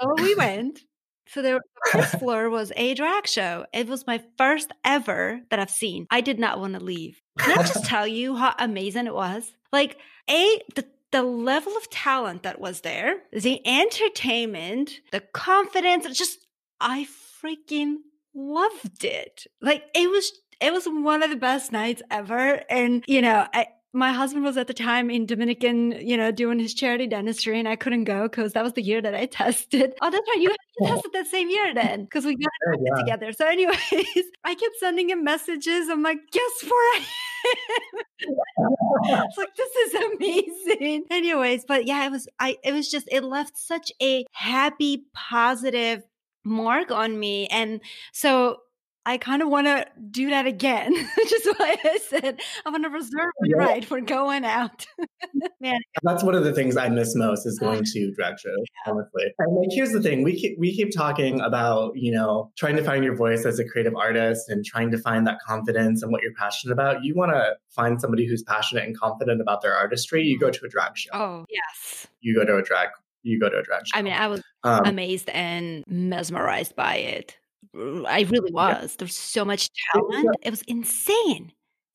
so 0.00 0.14
we 0.18 0.34
went. 0.34 0.80
So 1.28 1.40
the 1.40 1.60
first 1.90 2.18
floor 2.18 2.50
was 2.50 2.72
a 2.76 2.94
drag 2.94 3.26
show. 3.26 3.64
It 3.72 3.86
was 3.86 4.06
my 4.06 4.22
first 4.36 4.70
ever 4.84 5.40
that 5.50 5.58
I've 5.58 5.70
seen. 5.70 6.06
I 6.10 6.20
did 6.20 6.38
not 6.38 6.60
want 6.60 6.74
to 6.74 6.84
leave. 6.84 7.20
Can 7.38 7.58
I 7.58 7.62
just 7.62 7.84
tell 7.86 8.06
you 8.06 8.36
how 8.36 8.54
amazing 8.58 9.06
it 9.06 9.14
was? 9.14 9.50
Like, 9.72 9.96
a 10.28 10.60
the 10.74 10.86
the 11.12 11.22
level 11.22 11.76
of 11.76 11.88
talent 11.90 12.42
that 12.42 12.60
was 12.60 12.80
there, 12.80 13.22
the 13.32 13.60
entertainment, 13.66 15.00
the 15.12 15.20
confidence, 15.20 16.06
just 16.18 16.46
I 16.80 17.06
freaking 17.42 17.96
loved 18.34 19.04
it. 19.04 19.46
Like 19.60 19.84
it 19.94 20.10
was 20.10 20.32
it 20.60 20.72
was 20.72 20.86
one 20.86 21.22
of 21.22 21.30
the 21.30 21.36
best 21.36 21.70
nights 21.70 22.02
ever 22.10 22.62
and 22.68 23.04
you 23.06 23.22
know, 23.22 23.46
I 23.54 23.66
my 23.94 24.10
husband 24.10 24.42
was 24.44 24.56
at 24.56 24.68
the 24.68 24.74
time 24.74 25.10
in 25.10 25.26
Dominican, 25.26 25.92
you 25.92 26.16
know, 26.16 26.32
doing 26.32 26.58
his 26.58 26.72
charity 26.72 27.06
dentistry, 27.06 27.58
and 27.58 27.68
I 27.68 27.76
couldn't 27.76 28.04
go 28.04 28.22
because 28.22 28.54
that 28.54 28.64
was 28.64 28.72
the 28.72 28.82
year 28.82 29.02
that 29.02 29.14
I 29.14 29.26
tested. 29.42 29.92
Oh, 30.00 30.10
that's 30.10 30.26
right. 30.28 30.40
You 30.40 30.54
tested 30.82 31.12
that 31.12 31.26
same 31.26 31.50
year 31.50 31.74
then 31.74 32.04
because 32.04 32.24
we 32.24 32.36
got 32.36 32.50
oh, 32.68 32.72
it 32.72 32.80
yeah. 32.82 33.02
together. 33.02 33.32
So, 33.32 33.46
anyways, 33.46 33.76
I 34.44 34.54
kept 34.54 34.76
sending 34.80 35.10
him 35.10 35.24
messages. 35.24 35.88
I'm 35.88 36.02
like, 36.02 36.18
guess 36.30 36.64
where 36.64 37.00
I 37.00 37.04
it's 37.44 39.38
like 39.38 39.54
this 39.56 39.76
is 39.76 39.94
amazing. 39.94 41.04
Anyways, 41.10 41.64
but 41.66 41.86
yeah, 41.86 42.06
it 42.06 42.10
was 42.10 42.28
I 42.38 42.56
it 42.64 42.72
was 42.72 42.90
just 42.90 43.08
it 43.10 43.24
left 43.24 43.58
such 43.58 43.92
a 44.02 44.24
happy, 44.32 45.04
positive 45.14 46.02
mark 46.44 46.90
on 46.90 47.18
me. 47.18 47.46
And 47.48 47.80
so 48.12 48.58
I 49.04 49.18
kind 49.18 49.42
of 49.42 49.48
want 49.48 49.66
to 49.66 49.84
do 50.10 50.30
that 50.30 50.46
again, 50.46 50.92
which 51.16 51.32
is 51.32 51.46
why 51.56 51.76
I 51.84 51.98
said 51.98 52.40
I 52.64 52.70
want 52.70 52.84
to 52.84 52.90
reserve 52.90 53.32
the 53.40 53.50
yeah. 53.50 53.64
right 53.64 53.84
for 53.84 54.00
going 54.00 54.44
out. 54.44 54.86
Man, 55.60 55.80
that's 56.02 56.22
one 56.22 56.34
of 56.34 56.44
the 56.44 56.52
things 56.52 56.76
I 56.76 56.88
miss 56.88 57.14
most 57.16 57.44
is 57.46 57.58
going 57.58 57.82
to 57.84 58.12
drag 58.12 58.38
shows. 58.38 58.54
Yeah. 58.86 58.92
Honestly, 58.92 59.24
and 59.38 59.56
like 59.56 59.68
here's 59.72 59.90
the 59.90 60.00
thing: 60.00 60.22
we 60.22 60.38
keep 60.38 60.58
we 60.58 60.74
keep 60.74 60.94
talking 60.94 61.40
about 61.40 61.92
you 61.96 62.12
know 62.12 62.52
trying 62.56 62.76
to 62.76 62.84
find 62.84 63.02
your 63.02 63.16
voice 63.16 63.44
as 63.44 63.58
a 63.58 63.64
creative 63.64 63.94
artist 63.96 64.48
and 64.48 64.64
trying 64.64 64.90
to 64.92 64.98
find 64.98 65.26
that 65.26 65.38
confidence 65.44 66.02
and 66.02 66.12
what 66.12 66.22
you're 66.22 66.34
passionate 66.34 66.72
about. 66.72 67.04
You 67.04 67.14
want 67.14 67.32
to 67.32 67.56
find 67.70 68.00
somebody 68.00 68.26
who's 68.26 68.42
passionate 68.42 68.84
and 68.84 68.96
confident 68.96 69.40
about 69.40 69.62
their 69.62 69.74
artistry. 69.74 70.22
You 70.22 70.38
go 70.38 70.50
to 70.50 70.64
a 70.64 70.68
drag 70.68 70.96
show. 70.96 71.10
Oh 71.12 71.44
yes. 71.48 72.06
You 72.20 72.36
go 72.36 72.44
to 72.44 72.56
a 72.56 72.62
drag. 72.62 72.88
You 73.24 73.40
go 73.40 73.48
to 73.48 73.58
a 73.58 73.62
drag 73.62 73.86
show. 73.86 73.98
I 73.98 74.02
mean, 74.02 74.14
I 74.14 74.28
was 74.28 74.42
um, 74.64 74.84
amazed 74.84 75.28
and 75.30 75.84
mesmerized 75.88 76.76
by 76.76 76.96
it. 76.96 77.38
I 77.74 78.26
really 78.30 78.52
was. 78.52 78.92
Yeah. 78.92 78.96
There's 78.98 79.16
so 79.16 79.44
much 79.44 79.70
talent. 79.92 80.28
It 80.42 80.50
was 80.50 80.62
insane. 80.62 81.52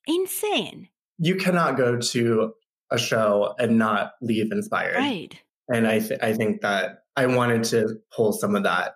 Insane. 0.07 0.89
You 1.19 1.35
cannot 1.35 1.77
go 1.77 1.97
to 1.97 2.53
a 2.91 2.97
show 2.97 3.53
and 3.59 3.77
not 3.77 4.13
leave 4.21 4.51
inspired. 4.51 4.97
Right. 4.97 5.39
And 5.69 5.87
I 5.87 5.99
th- 5.99 6.19
I 6.21 6.33
think 6.33 6.61
that 6.61 7.03
I 7.15 7.25
wanted 7.25 7.63
to 7.65 7.95
pull 8.15 8.31
some 8.33 8.55
of 8.55 8.63
that 8.63 8.93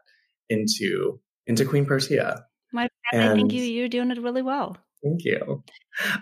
into 0.49 1.19
into 1.47 1.65
Queen 1.65 1.85
Protea. 1.85 2.45
My 2.71 2.87
I 3.11 3.33
think 3.33 3.51
you 3.51 3.61
you're 3.63 3.89
doing 3.89 4.11
it 4.11 4.21
really 4.21 4.41
well. 4.41 4.77
Thank 5.03 5.23
you. 5.23 5.63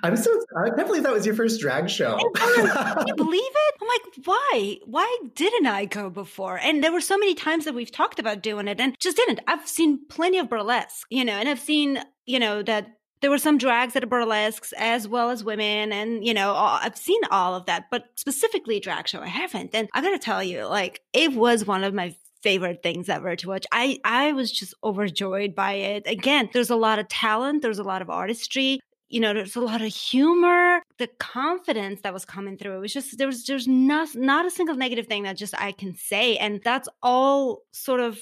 I'm 0.03 0.15
so 0.15 0.32
I 0.57 0.69
can't 0.69 0.88
believe 0.88 1.03
that 1.03 1.13
was 1.13 1.25
your 1.25 1.36
first 1.36 1.59
drag 1.59 1.89
show. 1.89 2.17
Can 2.36 3.07
you 3.07 3.15
believe 3.17 3.41
it? 3.43 3.75
I'm 3.82 3.88
like, 3.88 4.25
why? 4.25 4.77
Why 4.86 5.17
didn't 5.36 5.67
I 5.67 5.86
go 5.86 6.09
before? 6.09 6.57
And 6.57 6.84
there 6.84 6.91
were 6.91 7.01
so 7.01 7.17
many 7.17 7.36
times 7.36 7.65
that 7.65 7.75
we've 7.75 7.91
talked 7.91 8.19
about 8.19 8.41
doing 8.41 8.67
it 8.67 8.80
and 8.80 8.97
just 8.99 9.17
didn't. 9.17 9.41
I've 9.47 9.67
seen 9.67 9.99
plenty 10.09 10.39
of 10.39 10.49
burlesque, 10.49 11.07
you 11.09 11.25
know, 11.25 11.34
and 11.34 11.49
I've 11.49 11.59
seen, 11.59 11.99
you 12.25 12.39
know, 12.39 12.63
that 12.63 12.88
there 13.21 13.30
were 13.30 13.38
some 13.38 13.57
drags 13.57 13.95
at 13.95 14.09
burlesques 14.09 14.73
as 14.77 15.07
well 15.07 15.30
as 15.30 15.43
women 15.43 15.91
and 15.91 16.25
you 16.25 16.34
know 16.34 16.51
all, 16.51 16.80
i've 16.82 16.97
seen 16.97 17.19
all 17.32 17.53
of 17.53 17.65
that 17.65 17.86
but 17.91 18.05
specifically 18.15 18.80
drag 18.80 19.07
show 19.07 19.19
i 19.19 19.27
haven't 19.27 19.71
and 19.73 19.89
i 19.93 20.01
gotta 20.01 20.17
tell 20.17 20.41
you 20.43 20.65
like 20.65 21.01
it 21.11 21.34
was 21.34 21.65
one 21.65 21.84
of 21.84 21.93
my 21.93 22.15
favorite 22.44 22.82
things 22.84 23.10
ever 23.10 23.36
to 23.36 23.48
watch. 23.48 23.66
I 23.72 24.00
I 24.04 24.34
was 24.34 24.52
just 24.52 24.74
overjoyed 24.84 25.56
by 25.56 25.74
it. 25.74 26.04
Again, 26.08 26.50
there's 26.54 26.70
a 26.70 26.76
lot 26.76 27.00
of 27.00 27.08
talent, 27.10 27.62
there's 27.62 27.80
a 27.80 27.84
lot 27.84 28.02
of 28.02 28.10
artistry. 28.10 28.80
you 29.10 29.20
know, 29.20 29.34
there's 29.34 29.56
a 29.56 29.62
lot 29.62 29.82
of 29.82 29.88
humor, 29.94 30.82
the 31.00 31.08
confidence 31.20 32.02
that 32.02 32.14
was 32.14 32.26
coming 32.26 32.58
through. 32.58 32.76
It 32.78 32.80
was 32.80 32.94
just 32.94 33.18
there 33.18 33.28
was 33.28 33.44
there's 33.46 33.68
not 33.68 34.10
not 34.16 34.46
a 34.46 34.52
single 34.52 34.76
negative 34.76 35.08
thing 35.08 35.24
that 35.24 35.38
just 35.38 35.56
I 35.60 35.72
can 35.72 35.96
say. 35.96 36.38
And 36.38 36.62
that's 36.64 36.88
all 37.02 37.64
sort 37.74 38.00
of 38.02 38.20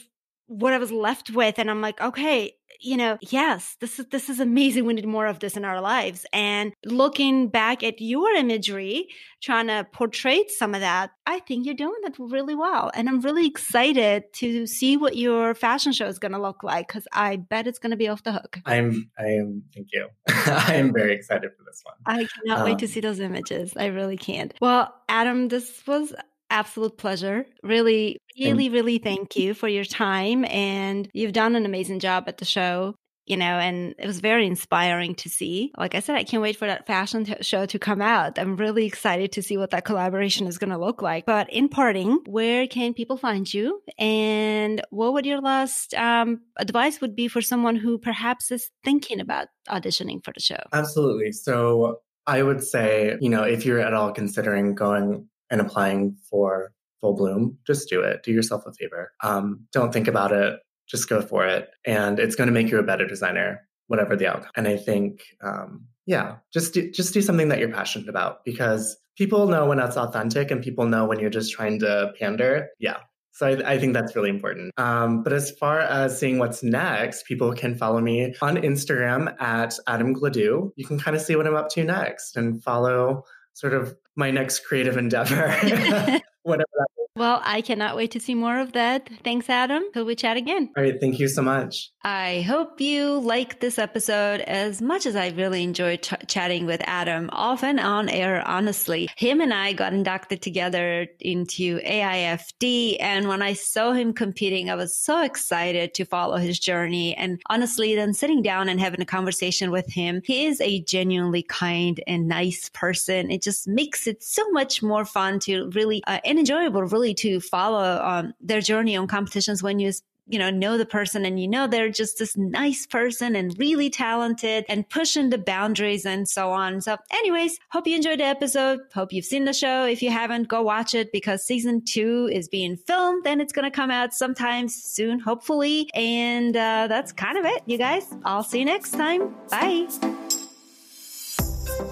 what 0.48 0.74
I 0.74 0.78
was 0.78 0.92
left 0.92 1.30
with. 1.30 1.60
And 1.60 1.70
I'm 1.70 1.82
like, 1.82 2.02
okay, 2.02 2.54
you 2.80 2.98
know, 2.98 3.18
yes, 3.22 3.76
this 3.80 4.00
is 4.00 4.06
this 4.12 4.30
is 4.30 4.40
amazing. 4.40 4.86
We 4.86 4.94
need 4.94 5.08
more 5.08 5.26
of 5.26 5.40
this 5.40 5.58
in 5.58 5.66
our 5.66 5.82
lives. 5.82 6.26
And 6.32 6.74
looking 6.86 7.50
back 7.50 7.84
at 7.84 8.00
your 8.00 8.30
imagery, 8.32 9.08
trying 9.42 9.68
to 9.68 9.88
portray 9.92 10.46
some 10.48 10.76
of 10.76 10.82
that, 10.82 11.12
I 11.26 11.40
think 11.40 11.66
you're 11.66 11.76
doing 11.76 12.00
that 12.04 12.16
really 12.20 12.56
well. 12.56 12.92
And 12.94 13.10
I'm 13.10 13.22
really 13.22 13.48
excited 13.48 14.32
to 14.34 14.68
see 14.68 14.98
what 14.98 15.18
your 15.18 15.56
fashion 15.56 15.92
show 15.92 16.08
is 16.08 16.20
going 16.20 16.34
to 16.34 16.42
look 16.42 16.64
like 16.64 16.88
because 16.88 17.08
I 17.12 17.38
bet 17.38 17.68
it's 17.68 17.80
going 17.80 17.92
to 17.92 17.98
be 17.98 18.08
off 18.08 18.24
the 18.24 18.34
hook. 18.34 18.60
I'm, 18.66 19.10
I 19.18 19.26
am. 19.26 19.64
Thank 19.74 19.88
you. 19.94 20.10
I 20.28 20.76
am 20.76 20.94
very 20.94 21.14
excited 21.14 21.52
for 21.58 21.64
this 21.64 21.82
one. 21.84 21.96
I 22.06 22.28
cannot 22.28 22.60
um, 22.60 22.66
wait 22.66 22.80
to 22.80 22.86
um, 22.86 22.92
see 22.92 23.00
those 23.00 23.20
images. 23.20 23.74
I 23.76 23.88
really 23.88 24.18
can't. 24.18 24.54
Well, 24.62 24.94
Adam, 25.10 25.48
this 25.48 25.84
was 25.88 26.14
absolute 26.50 26.98
pleasure. 26.98 27.46
Really, 27.64 28.18
really, 28.40 28.70
really 28.70 28.98
thank 28.98 29.36
you 29.36 29.54
for 29.54 29.68
your 29.68 29.86
time. 29.86 30.46
And 30.46 31.10
you've 31.14 31.34
done 31.34 31.56
an 31.56 31.66
amazing 31.66 32.00
job 32.00 32.26
at 32.28 32.38
the 32.38 32.46
show, 32.46 32.96
you 33.26 33.36
know, 33.36 33.46
and 33.46 33.94
it 34.00 34.08
was 34.08 34.22
very 34.22 34.48
inspiring 34.48 35.16
to 35.16 35.30
see. 35.30 35.72
Like 35.78 35.96
I 35.96 36.00
said, 36.00 36.16
I 36.16 36.24
can't 36.24 36.42
wait 36.42 36.56
for 36.56 36.68
that 36.68 36.88
fashion 36.88 37.26
t- 37.26 37.36
show 37.42 37.66
to 37.66 37.80
come 37.80 38.02
out. 38.02 38.40
I'm 38.40 38.56
really 38.56 38.86
excited 38.86 39.34
to 39.34 39.44
see 39.44 39.58
what 39.58 39.72
that 39.72 39.86
collaboration 39.86 40.48
is 40.48 40.58
going 40.58 40.70
to 40.70 40.78
look 40.78 41.02
like. 41.02 41.26
But 41.26 41.52
in 41.52 41.68
parting, 41.68 42.20
where 42.26 42.68
can 42.68 42.94
people 42.94 43.18
find 43.18 43.52
you? 43.54 43.82
And 44.00 44.82
what 44.90 45.14
would 45.14 45.26
your 45.26 45.42
last 45.42 45.94
um, 45.94 46.42
advice 46.58 47.02
would 47.02 47.16
be 47.16 47.28
for 47.28 47.42
someone 47.42 47.76
who 47.76 47.98
perhaps 47.98 48.52
is 48.52 48.70
thinking 48.84 49.20
about 49.20 49.48
auditioning 49.70 50.24
for 50.24 50.34
the 50.34 50.40
show? 50.40 50.62
Absolutely. 50.72 51.34
So 51.34 52.00
I 52.26 52.44
would 52.44 52.64
say, 52.64 53.18
you 53.20 53.30
know, 53.30 53.44
if 53.44 53.66
you're 53.66 53.80
at 53.80 53.94
all 53.94 54.12
considering 54.12 54.76
going 54.76 55.28
and 55.50 55.62
applying 55.62 56.18
for 56.30 56.72
full 57.02 57.16
bloom, 57.16 57.58
just 57.66 57.90
do 57.90 58.02
it. 58.02 58.24
Do 58.24 58.32
yourself 58.32 58.64
a 58.66 58.74
favor. 58.74 59.12
Um, 59.24 59.68
don't 59.72 59.94
think 59.94 60.08
about 60.08 60.32
it. 60.32 60.60
Just 60.88 61.10
go 61.10 61.22
for 61.22 61.46
it. 61.46 61.70
And 61.86 62.20
it's 62.20 62.36
going 62.36 62.48
to 62.48 62.54
make 62.54 62.72
you 62.72 62.80
a 62.80 62.84
better 62.84 63.06
designer, 63.06 63.68
whatever 63.88 64.16
the 64.16 64.28
outcome. 64.28 64.52
And 64.56 64.68
I 64.68 64.78
think, 64.78 65.24
um, 65.44 65.86
yeah, 66.06 66.38
just 66.54 66.74
do, 66.74 66.90
just 66.92 67.14
do 67.14 67.22
something 67.22 67.50
that 67.50 67.60
you're 67.60 67.72
passionate 67.72 68.08
about 68.08 68.46
because 68.46 68.98
people 69.18 69.48
know 69.48 69.66
when 69.66 69.78
that's 69.78 69.98
authentic 69.98 70.52
and 70.52 70.64
people 70.64 70.86
know 70.86 71.06
when 71.06 71.20
you're 71.20 71.30
just 71.30 71.52
trying 71.52 71.80
to 71.80 72.14
pander. 72.20 72.70
Yeah. 72.80 72.98
So 73.34 73.48
I, 73.48 73.74
I 73.74 73.78
think 73.78 73.94
that's 73.94 74.16
really 74.16 74.30
important. 74.30 74.72
Um, 74.78 75.22
but 75.22 75.34
as 75.34 75.52
far 75.52 75.80
as 75.80 76.18
seeing 76.18 76.40
what's 76.40 76.64
next, 76.64 77.26
people 77.26 77.54
can 77.54 77.76
follow 77.76 78.02
me 78.02 78.34
on 78.42 78.56
Instagram 78.56 79.40
at 79.40 79.78
Adam 79.86 80.16
Gladue. 80.16 80.72
You 80.76 80.86
can 80.86 80.98
kind 80.98 81.16
of 81.16 81.22
see 81.22 81.36
what 81.36 81.46
I'm 81.46 81.56
up 81.56 81.70
to 81.70 81.84
next 81.84 82.36
and 82.36 82.64
follow 82.64 83.24
sort 83.54 83.74
of 83.74 83.96
my 84.18 84.32
next 84.32 84.66
creative 84.66 84.98
endeavor, 84.98 85.50
whatever 86.44 86.70
that 86.78 86.88
well, 87.18 87.42
I 87.44 87.62
cannot 87.62 87.96
wait 87.96 88.12
to 88.12 88.20
see 88.20 88.36
more 88.36 88.60
of 88.60 88.74
that. 88.74 89.10
Thanks, 89.24 89.50
Adam. 89.50 89.84
Till 89.92 90.06
we 90.06 90.16
chat 90.16 90.38
again. 90.38 90.70
All 90.78 90.84
right. 90.84 91.00
Thank 91.02 91.20
you 91.20 91.28
so 91.28 91.42
much. 91.42 91.92
I 92.10 92.40
hope 92.44 92.80
you 92.80 93.20
like 93.20 93.60
this 93.60 93.78
episode 93.78 94.40
as 94.40 94.82
much 94.82 95.06
as 95.06 95.18
I 95.18 95.28
really 95.32 95.62
enjoyed 95.62 96.04
ch- 96.04 96.14
chatting 96.28 96.66
with 96.66 96.82
Adam, 96.86 97.30
often 97.34 97.80
on 97.80 98.08
air, 98.08 98.48
honestly. 98.48 99.10
Him 99.18 99.42
and 99.42 99.54
I 99.54 99.74
got 99.74 99.92
inducted 99.92 100.42
together 100.42 101.08
into 101.20 101.82
AIFD. 101.82 102.96
And 103.02 103.28
when 103.28 103.42
I 103.42 103.52
saw 103.52 103.92
him 103.92 104.14
competing, 104.14 104.70
I 104.70 104.76
was 104.76 104.96
so 104.96 105.22
excited 105.22 105.94
to 105.96 106.06
follow 106.06 106.38
his 106.38 106.58
journey. 106.58 107.14
And 107.14 107.42
honestly, 107.50 107.94
then 107.94 108.14
sitting 108.14 108.42
down 108.42 108.70
and 108.70 108.80
having 108.80 109.02
a 109.02 109.06
conversation 109.06 109.70
with 109.70 109.92
him, 109.92 110.22
he 110.24 110.46
is 110.46 110.62
a 110.62 110.80
genuinely 110.84 111.44
kind 111.44 112.02
and 112.08 112.26
nice 112.30 112.70
person. 112.70 113.30
It 113.30 113.42
just 113.42 113.68
makes 113.68 114.08
it 114.08 114.24
so 114.24 114.50
much 114.52 114.82
more 114.82 115.04
fun 115.04 115.40
to 115.40 115.70
really 115.72 116.02
uh, 116.08 116.22
and 116.24 116.40
enjoyable, 116.40 116.84
really 116.84 117.16
to 117.16 117.42
follow 117.42 118.02
um, 118.02 118.34
their 118.40 118.62
journey 118.62 118.96
on 118.96 119.08
competitions 119.08 119.62
when 119.62 119.80
you 119.80 119.92
you 120.28 120.38
know 120.40 120.50
know 120.50 120.78
the 120.78 120.86
person 120.86 121.26
and 121.26 121.40
you 121.40 121.48
know 121.48 121.68
they're 121.68 121.90
just 121.90 122.20
this 122.20 122.36
nice 122.38 122.86
person 122.86 123.36
and 123.36 123.58
really 123.58 123.90
talented 123.90 124.66
and 124.68 124.88
pushing 124.90 125.30
the 125.30 125.38
boundaries 125.38 126.06
and 126.06 126.28
so 126.28 126.52
on. 126.52 126.82
So 126.82 126.98
anyways 127.12 127.60
hope 127.70 127.88
you 127.88 127.96
enjoyed 127.96 128.20
the 128.20 128.26
episode. 128.26 128.80
Hope 128.94 129.14
you've 129.14 129.26
seen 129.26 129.46
the 129.46 129.54
show. 129.54 129.86
If 129.86 130.02
you 130.02 130.12
haven't 130.12 130.48
go 130.48 130.62
watch 130.62 130.94
it 130.94 131.12
because 131.12 131.46
season 131.46 131.84
two 131.84 132.30
is 132.32 132.48
being 132.48 132.78
filmed 132.78 133.26
and 133.26 133.42
it's 133.42 133.54
going 133.54 133.66
to 133.66 133.76
come 133.76 133.92
out 133.92 134.14
sometime 134.14 134.68
soon 134.68 135.20
hopefully. 135.20 135.90
And 135.94 136.56
uh, 136.56 136.88
that's 136.88 137.12
kind 137.12 137.38
of 137.38 137.46
it 137.46 137.64
you 137.66 137.78
guys. 137.78 138.06
I'll 138.26 138.44
see 138.44 138.60
you 138.60 138.66
next 138.66 138.92
time. 138.92 139.36
Bye. 139.50 139.88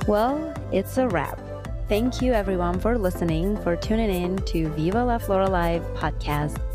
Well 0.08 0.54
it's 0.72 0.98
a 0.98 1.08
wrap. 1.08 1.40
Thank 1.88 2.20
you 2.20 2.34
everyone 2.34 2.80
for 2.80 2.98
listening, 2.98 3.62
for 3.62 3.76
tuning 3.76 4.10
in 4.10 4.38
to 4.38 4.70
Viva 4.70 5.06
La 5.06 5.20
Flora 5.20 5.48
Live 5.48 5.84
podcast. 5.94 6.75